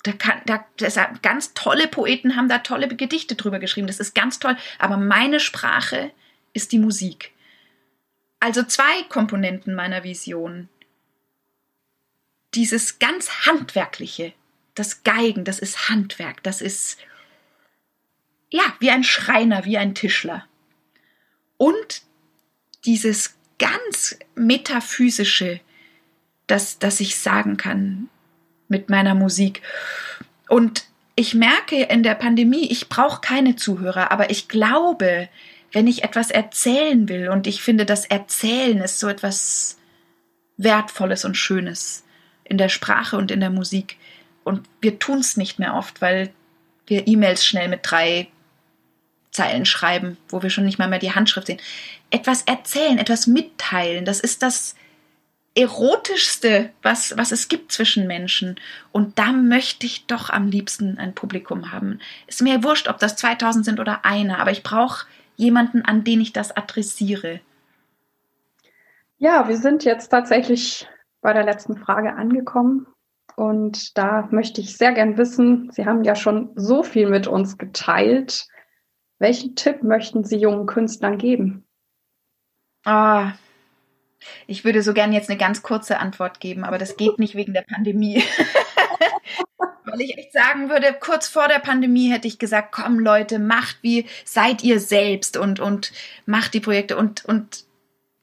Da 0.03 0.13
kann, 0.13 0.41
da, 0.47 0.65
das, 0.79 0.99
ganz 1.23 1.55
tolle 1.55 1.87
Poeten 1.87 2.37
haben 2.37 2.49
da 2.49 2.59
tolle 2.59 2.89
Gedichte 2.89 3.37
drüber 3.37 3.59
geschrieben. 3.59 3.87
Das 3.87 4.01
ist 4.01 4.15
ganz 4.15 4.39
toll. 4.39 4.57
Aber 4.79 4.97
meine 4.97 5.39
Sprache 5.39 6.11
ist 6.53 6.73
die 6.73 6.79
Musik. 6.79 7.33
Also 8.43 8.65
zwei 8.65 9.05
Komponenten 9.09 9.73
meiner 9.73 10.03
Vision. 10.03 10.69
Dieses 12.55 12.99
ganz 12.99 13.47
handwerkliche, 13.47 14.33
das 14.75 15.05
Geigen, 15.05 15.45
das 15.45 15.61
ist 15.61 15.89
Handwerk, 15.89 16.43
das 16.43 16.61
ist 16.61 16.99
ja 18.51 18.65
wie 18.81 18.91
ein 18.91 19.05
Schreiner, 19.05 19.65
wie 19.65 19.79
ein 19.79 19.95
Tischler. 19.95 20.45
Und 21.57 22.03
dieses 22.85 23.37
ganz 23.61 24.19
metaphysische, 24.35 25.61
das, 26.49 26.81
das 26.81 26.99
ich 26.99 27.21
sagen 27.21 27.57
kann 27.57 28.09
mit 28.67 28.91
meiner 28.91 29.15
Musik. 29.15 29.63
Und 30.49 30.87
ich 31.15 31.35
merke 31.35 31.81
in 31.85 32.03
der 32.03 32.17
Pandemie, 32.17 32.73
ich 32.73 32.89
brauche 32.89 33.21
keine 33.21 33.55
Zuhörer, 33.55 34.11
aber 34.11 34.31
ich 34.31 34.49
glaube, 34.49 35.29
wenn 35.73 35.87
ich 35.87 36.05
etwas 36.05 36.31
erzählen 36.31 37.09
will, 37.09 37.29
und 37.29 37.47
ich 37.47 37.63
finde, 37.63 37.87
das 37.87 38.05
Erzählen 38.05 38.79
ist 38.79 39.01
so 39.01 39.09
etwas 39.09 39.79
Wertvolles 40.57 41.25
und 41.25 41.37
Schönes 41.37 42.05
in 42.45 42.59
der 42.59 42.69
Sprache 42.69 43.17
und 43.17 43.31
in 43.31 43.41
der 43.41 43.51
Musik, 43.51 43.97
und 44.45 44.69
wir 44.81 44.99
tun 44.99 45.19
es 45.19 45.37
nicht 45.37 45.59
mehr 45.59 45.75
oft, 45.75 46.01
weil 46.01 46.33
wir 46.87 47.07
E-Mails 47.07 47.45
schnell 47.45 47.69
mit 47.69 47.81
drei 47.85 48.29
Zeilen 49.31 49.65
schreiben, 49.65 50.19
wo 50.29 50.43
wir 50.43 50.51
schon 50.51 50.65
nicht 50.65 50.79
mal 50.79 50.89
mehr 50.89 50.99
die 50.99 51.15
Handschrift 51.15 51.47
sehen. 51.47 51.61
Etwas 52.11 52.43
erzählen, 52.43 52.99
etwas 52.99 53.27
mitteilen, 53.27 54.05
das 54.05 54.21
ist 54.21 54.43
das 54.43 54.75
erotischste, 55.55 56.71
was, 56.83 57.17
was 57.17 57.31
es 57.31 57.49
gibt 57.49 57.73
zwischen 57.73 58.07
Menschen. 58.07 58.57
Und 58.91 59.19
da 59.19 59.33
möchte 59.33 59.87
ich 59.87 60.07
doch 60.07 60.31
am 60.31 60.49
liebsten 60.49 60.99
ein 60.99 61.15
Publikum 61.15 61.73
haben. 61.73 62.01
Ist 62.27 62.43
mir 62.43 62.63
wurscht, 62.65 62.89
ob 62.89 62.99
das 62.99 63.17
2000 63.17 63.65
sind 63.65 63.81
oder 63.81 64.05
einer, 64.05 64.39
aber 64.39 64.51
ich 64.51 64.63
brauche 64.63 65.07
jemanden, 65.37 65.85
an 65.85 66.05
den 66.05 66.21
ich 66.21 66.33
das 66.33 66.57
adressiere. 66.57 67.41
Ja, 69.19 69.49
wir 69.49 69.57
sind 69.57 69.85
jetzt 69.85 70.09
tatsächlich 70.09 70.89
bei 71.21 71.33
der 71.33 71.45
letzten 71.45 71.77
Frage 71.77 72.15
angekommen. 72.15 72.87
Und 73.37 73.97
da 73.97 74.29
möchte 74.31 74.61
ich 74.61 74.77
sehr 74.77 74.93
gern 74.93 75.17
wissen, 75.17 75.71
Sie 75.73 75.87
haben 75.87 76.05
ja 76.05 76.15
schon 76.15 76.51
so 76.55 76.83
viel 76.83 77.09
mit 77.09 77.27
uns 77.27 77.57
geteilt. 77.57 78.47
Welchen 79.19 79.55
Tipp 79.55 79.83
möchten 79.83 80.25
Sie 80.25 80.37
jungen 80.37 80.67
Künstlern 80.67 81.17
geben? 81.17 81.65
Ah, 82.85 83.33
ich 84.47 84.65
würde 84.65 84.83
so 84.83 84.93
gern 84.93 85.13
jetzt 85.13 85.31
eine 85.31 85.39
ganz 85.39 85.63
kurze 85.63 85.99
Antwort 85.99 86.41
geben, 86.41 86.65
aber 86.65 86.79
das 86.79 86.97
geht 86.97 87.19
nicht 87.19 87.35
wegen 87.35 87.55
der 87.55 87.63
Pandemie. 87.63 88.23
Weil 89.93 90.01
ich 90.01 90.17
echt 90.17 90.33
sagen 90.33 90.71
würde, 90.71 90.97
kurz 90.99 91.29
vor 91.29 91.49
der 91.49 91.59
Pandemie 91.59 92.11
hätte 92.11 92.27
ich 92.27 92.39
gesagt, 92.39 92.73
komm 92.73 92.99
Leute, 92.99 93.39
macht 93.39 93.77
wie, 93.83 94.07
seid 94.25 94.65
ihr 94.65 94.81
selbst 94.81 95.37
und, 95.37 95.61
und 95.61 95.93
macht 96.25 96.55
die 96.55 96.61
Projekte. 96.61 96.97
Und, 96.97 97.27
und 97.27 97.65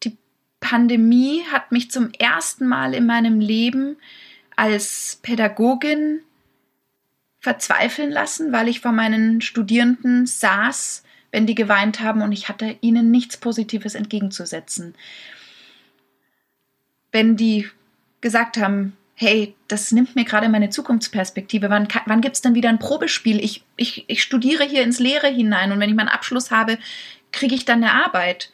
die 0.04 0.18
Pandemie 0.60 1.44
hat 1.52 1.72
mich 1.72 1.92
zum 1.92 2.12
ersten 2.18 2.68
Mal 2.68 2.96
in 2.96 3.06
meinem 3.06 3.40
Leben 3.40 3.98
als 4.56 5.20
Pädagogin 5.22 6.22
verzweifeln 7.40 8.10
lassen, 8.10 8.52
weil 8.52 8.68
ich 8.68 8.80
vor 8.80 8.92
meinen 8.92 9.40
Studierenden 9.40 10.26
saß, 10.26 11.04
wenn 11.32 11.46
die 11.46 11.56
geweint 11.56 12.00
haben 12.00 12.24
und 12.24 12.32
ich 12.32 12.50
hatte 12.50 12.78
ihnen 12.82 13.12
nichts 13.12 13.38
Positives 13.38 13.94
entgegenzusetzen. 13.94 14.96
Wenn 17.12 17.38
die 17.38 17.70
gesagt 18.22 18.58
haben, 18.58 18.98
hey, 19.22 19.54
das 19.68 19.92
nimmt 19.92 20.16
mir 20.16 20.24
gerade 20.24 20.48
meine 20.48 20.70
Zukunftsperspektive, 20.70 21.70
wann, 21.70 21.90
wann 22.06 22.22
gibt 22.22 22.38
es 22.38 22.42
denn 22.42 22.56
wieder 22.56 22.70
ein 22.70 22.80
Probespiel? 22.80 23.44
Ich, 23.44 23.66
ich, 23.76 24.06
ich 24.08 24.24
studiere 24.24 24.64
hier 24.64 24.82
ins 24.82 25.00
Leere 25.00 25.28
hinein 25.28 25.74
und 25.74 25.80
wenn 25.82 25.90
ich 25.90 25.96
meinen 25.96 26.08
Abschluss 26.08 26.52
habe, 26.52 26.78
kriege 27.34 27.54
ich 27.54 27.66
dann 27.66 27.84
eine 27.84 28.06
Arbeit. 28.06 28.50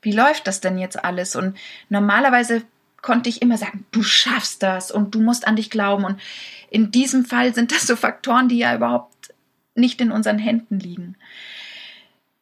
Wie 0.00 0.12
läuft 0.12 0.46
das 0.46 0.62
denn 0.62 0.78
jetzt 0.78 1.04
alles? 1.04 1.36
Und 1.36 1.58
normalerweise 1.90 2.62
konnte 3.02 3.28
ich 3.28 3.42
immer 3.42 3.58
sagen, 3.58 3.84
du 3.90 4.02
schaffst 4.02 4.62
das 4.62 4.90
und 4.90 5.14
du 5.14 5.20
musst 5.20 5.46
an 5.46 5.56
dich 5.56 5.68
glauben. 5.68 6.06
Und 6.06 6.18
in 6.70 6.90
diesem 6.90 7.26
Fall 7.26 7.54
sind 7.54 7.70
das 7.70 7.86
so 7.86 7.94
Faktoren, 7.94 8.48
die 8.48 8.56
ja 8.56 8.74
überhaupt 8.74 9.34
nicht 9.74 10.00
in 10.00 10.12
unseren 10.12 10.38
Händen 10.38 10.80
liegen. 10.80 11.16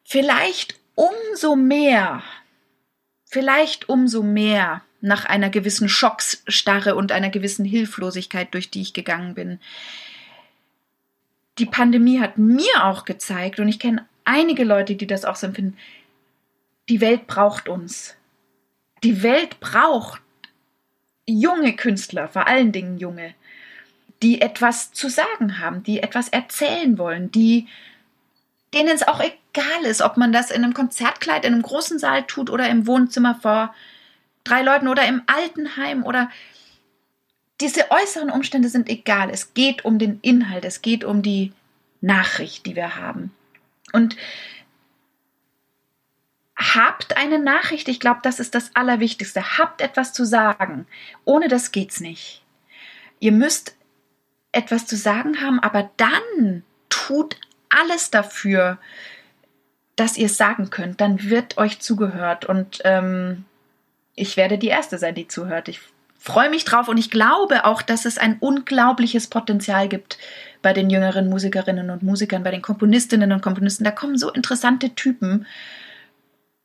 Vielleicht 0.05 0.79
umso 0.95 1.57
mehr, 1.57 2.23
vielleicht 3.25 3.89
umso 3.89 4.23
mehr 4.23 4.81
nach 5.01 5.25
einer 5.25 5.49
gewissen 5.49 5.89
Schocksstarre 5.89 6.95
und 6.95 7.11
einer 7.11 7.29
gewissen 7.29 7.65
Hilflosigkeit, 7.65 8.53
durch 8.53 8.69
die 8.69 8.81
ich 8.81 8.93
gegangen 8.93 9.33
bin. 9.33 9.59
Die 11.57 11.65
Pandemie 11.65 12.19
hat 12.19 12.37
mir 12.37 12.83
auch 12.83 13.05
gezeigt, 13.05 13.59
und 13.59 13.67
ich 13.67 13.79
kenne 13.79 14.05
einige 14.25 14.63
Leute, 14.63 14.95
die 14.95 15.07
das 15.07 15.25
auch 15.25 15.35
so 15.35 15.47
empfinden, 15.47 15.77
die 16.89 17.01
Welt 17.01 17.27
braucht 17.27 17.69
uns. 17.69 18.15
Die 19.03 19.23
Welt 19.23 19.59
braucht 19.59 20.21
junge 21.25 21.75
Künstler, 21.75 22.27
vor 22.27 22.47
allen 22.47 22.71
Dingen 22.71 22.97
junge, 22.97 23.33
die 24.21 24.41
etwas 24.41 24.91
zu 24.91 25.09
sagen 25.09 25.59
haben, 25.59 25.83
die 25.83 26.01
etwas 26.01 26.29
erzählen 26.29 26.97
wollen, 26.97 27.31
die 27.31 27.67
denen 28.73 28.89
es 28.89 29.07
auch 29.07 29.19
egal 29.19 29.85
ist, 29.85 30.01
ob 30.01 30.17
man 30.17 30.31
das 30.31 30.51
in 30.51 30.63
einem 30.63 30.73
Konzertkleid 30.73 31.45
in 31.45 31.53
einem 31.53 31.63
großen 31.63 31.97
Saal 31.97 32.23
tut 32.23 32.49
oder 32.49 32.69
im 32.69 32.85
Wohnzimmer 32.85 33.35
vor 33.41 33.73
drei 34.43 34.61
Leuten 34.61 34.87
oder 34.87 35.05
im 35.07 35.21
Altenheim 35.27 36.03
oder 36.03 36.29
diese 37.61 37.91
äußeren 37.91 38.29
Umstände 38.29 38.69
sind 38.69 38.89
egal. 38.89 39.29
Es 39.29 39.53
geht 39.53 39.83
um 39.83 39.99
den 39.99 40.19
Inhalt, 40.21 40.65
es 40.65 40.81
geht 40.81 41.03
um 41.03 41.21
die 41.21 41.53
Nachricht, 42.01 42.65
die 42.65 42.75
wir 42.75 42.95
haben. 42.95 43.31
Und 43.91 44.15
habt 46.55 47.17
eine 47.17 47.39
Nachricht. 47.39 47.87
Ich 47.87 47.99
glaube, 47.99 48.19
das 48.23 48.39
ist 48.39 48.55
das 48.55 48.75
Allerwichtigste. 48.75 49.57
Habt 49.57 49.81
etwas 49.81 50.13
zu 50.13 50.25
sagen. 50.25 50.87
Ohne 51.25 51.47
das 51.47 51.71
geht's 51.71 51.99
nicht. 51.99 52.43
Ihr 53.19 53.31
müsst 53.31 53.75
etwas 54.51 54.85
zu 54.85 54.95
sagen 54.95 55.41
haben, 55.41 55.59
aber 55.59 55.89
dann 55.97 56.63
tut 56.89 57.37
alles 57.69 58.09
dafür, 58.09 58.77
dass 59.95 60.17
ihr 60.17 60.27
es 60.27 60.37
sagen 60.37 60.69
könnt. 60.69 61.01
Dann 61.01 61.29
wird 61.29 61.57
euch 61.57 61.79
zugehört 61.79 62.45
und 62.45 62.79
ähm, 62.83 63.45
ich 64.19 64.37
werde 64.37 64.57
die 64.57 64.67
Erste 64.67 64.97
sein, 64.97 65.15
die 65.15 65.27
zuhört. 65.27 65.67
Ich 65.67 65.79
freue 66.17 66.49
mich 66.49 66.65
drauf 66.65 66.87
und 66.87 66.97
ich 66.97 67.09
glaube 67.09 67.65
auch, 67.65 67.81
dass 67.81 68.05
es 68.05 68.17
ein 68.17 68.37
unglaubliches 68.39 69.27
Potenzial 69.27 69.87
gibt 69.87 70.17
bei 70.61 70.73
den 70.73 70.89
jüngeren 70.89 71.29
Musikerinnen 71.29 71.89
und 71.89 72.03
Musikern, 72.03 72.43
bei 72.43 72.51
den 72.51 72.61
Komponistinnen 72.61 73.31
und 73.31 73.41
Komponisten. 73.41 73.85
Da 73.85 73.91
kommen 73.91 74.17
so 74.17 74.31
interessante 74.31 74.93
Typen 74.95 75.45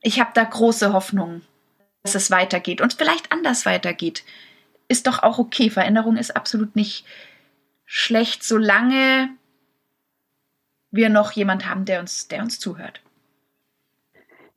ich 0.05 0.19
habe 0.19 0.29
da 0.35 0.43
große 0.43 0.93
Hoffnung, 0.93 1.41
dass 2.03 2.13
es 2.13 2.29
weitergeht 2.29 2.79
und 2.79 2.93
vielleicht 2.93 3.31
anders 3.31 3.65
weitergeht. 3.65 4.23
Ist 4.87 5.07
doch 5.07 5.23
auch 5.23 5.39
okay. 5.39 5.71
Veränderung 5.71 6.15
ist 6.15 6.35
absolut 6.35 6.75
nicht 6.75 7.05
schlecht, 7.85 8.43
solange 8.43 9.29
wir 10.91 11.09
noch 11.09 11.31
jemand 11.31 11.67
haben, 11.67 11.85
der 11.85 12.01
uns, 12.01 12.27
der 12.27 12.43
uns 12.43 12.59
zuhört. 12.59 13.01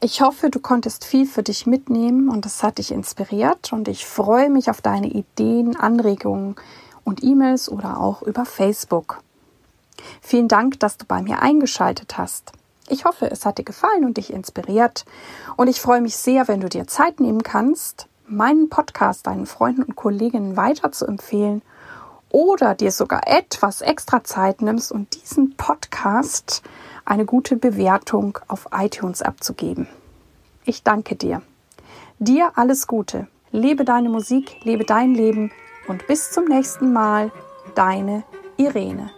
Ich 0.00 0.20
hoffe, 0.20 0.50
du 0.50 0.60
konntest 0.60 1.04
viel 1.04 1.26
für 1.26 1.42
dich 1.42 1.66
mitnehmen 1.66 2.28
und 2.28 2.46
es 2.46 2.62
hat 2.62 2.78
dich 2.78 2.92
inspiriert 2.92 3.72
und 3.72 3.88
ich 3.88 4.06
freue 4.06 4.50
mich 4.50 4.70
auf 4.70 4.80
deine 4.80 5.08
Ideen, 5.08 5.74
Anregungen 5.74 6.54
und 7.02 7.24
E-Mails 7.24 7.68
oder 7.68 7.98
auch 7.98 8.22
über 8.22 8.44
Facebook. 8.44 9.20
Vielen 10.20 10.46
Dank, 10.46 10.78
dass 10.78 10.96
du 10.96 11.06
bei 11.06 11.22
mir 11.22 11.42
eingeschaltet 11.42 12.16
hast. 12.16 12.52
Ich 12.88 13.04
hoffe, 13.04 13.28
es 13.28 13.44
hat 13.44 13.58
dir 13.58 13.64
gefallen 13.64 14.04
und 14.04 14.16
dich 14.16 14.32
inspiriert 14.32 15.04
und 15.56 15.66
ich 15.66 15.80
freue 15.80 16.00
mich 16.00 16.16
sehr, 16.16 16.46
wenn 16.46 16.60
du 16.60 16.68
dir 16.68 16.86
Zeit 16.86 17.18
nehmen 17.18 17.42
kannst, 17.42 18.06
meinen 18.28 18.68
Podcast 18.68 19.26
deinen 19.26 19.46
Freunden 19.46 19.82
und 19.82 19.96
Kolleginnen 19.96 20.56
weiter 20.56 20.92
zu 20.92 21.06
empfehlen 21.06 21.62
oder 22.30 22.74
dir 22.74 22.92
sogar 22.92 23.26
etwas 23.26 23.80
extra 23.80 24.22
Zeit 24.22 24.62
nimmst 24.62 24.92
und 24.92 25.14
diesen 25.14 25.56
Podcast 25.56 26.62
eine 27.04 27.24
gute 27.24 27.56
Bewertung 27.56 28.38
auf 28.48 28.68
iTunes 28.72 29.22
abzugeben. 29.22 29.88
Ich 30.64 30.82
danke 30.82 31.16
dir. 31.16 31.42
Dir 32.18 32.52
alles 32.56 32.86
Gute. 32.86 33.28
Lebe 33.50 33.84
deine 33.84 34.10
Musik, 34.10 34.62
lebe 34.64 34.84
dein 34.84 35.14
Leben 35.14 35.50
und 35.86 36.06
bis 36.06 36.30
zum 36.30 36.44
nächsten 36.44 36.92
Mal, 36.92 37.32
deine 37.74 38.24
Irene. 38.58 39.17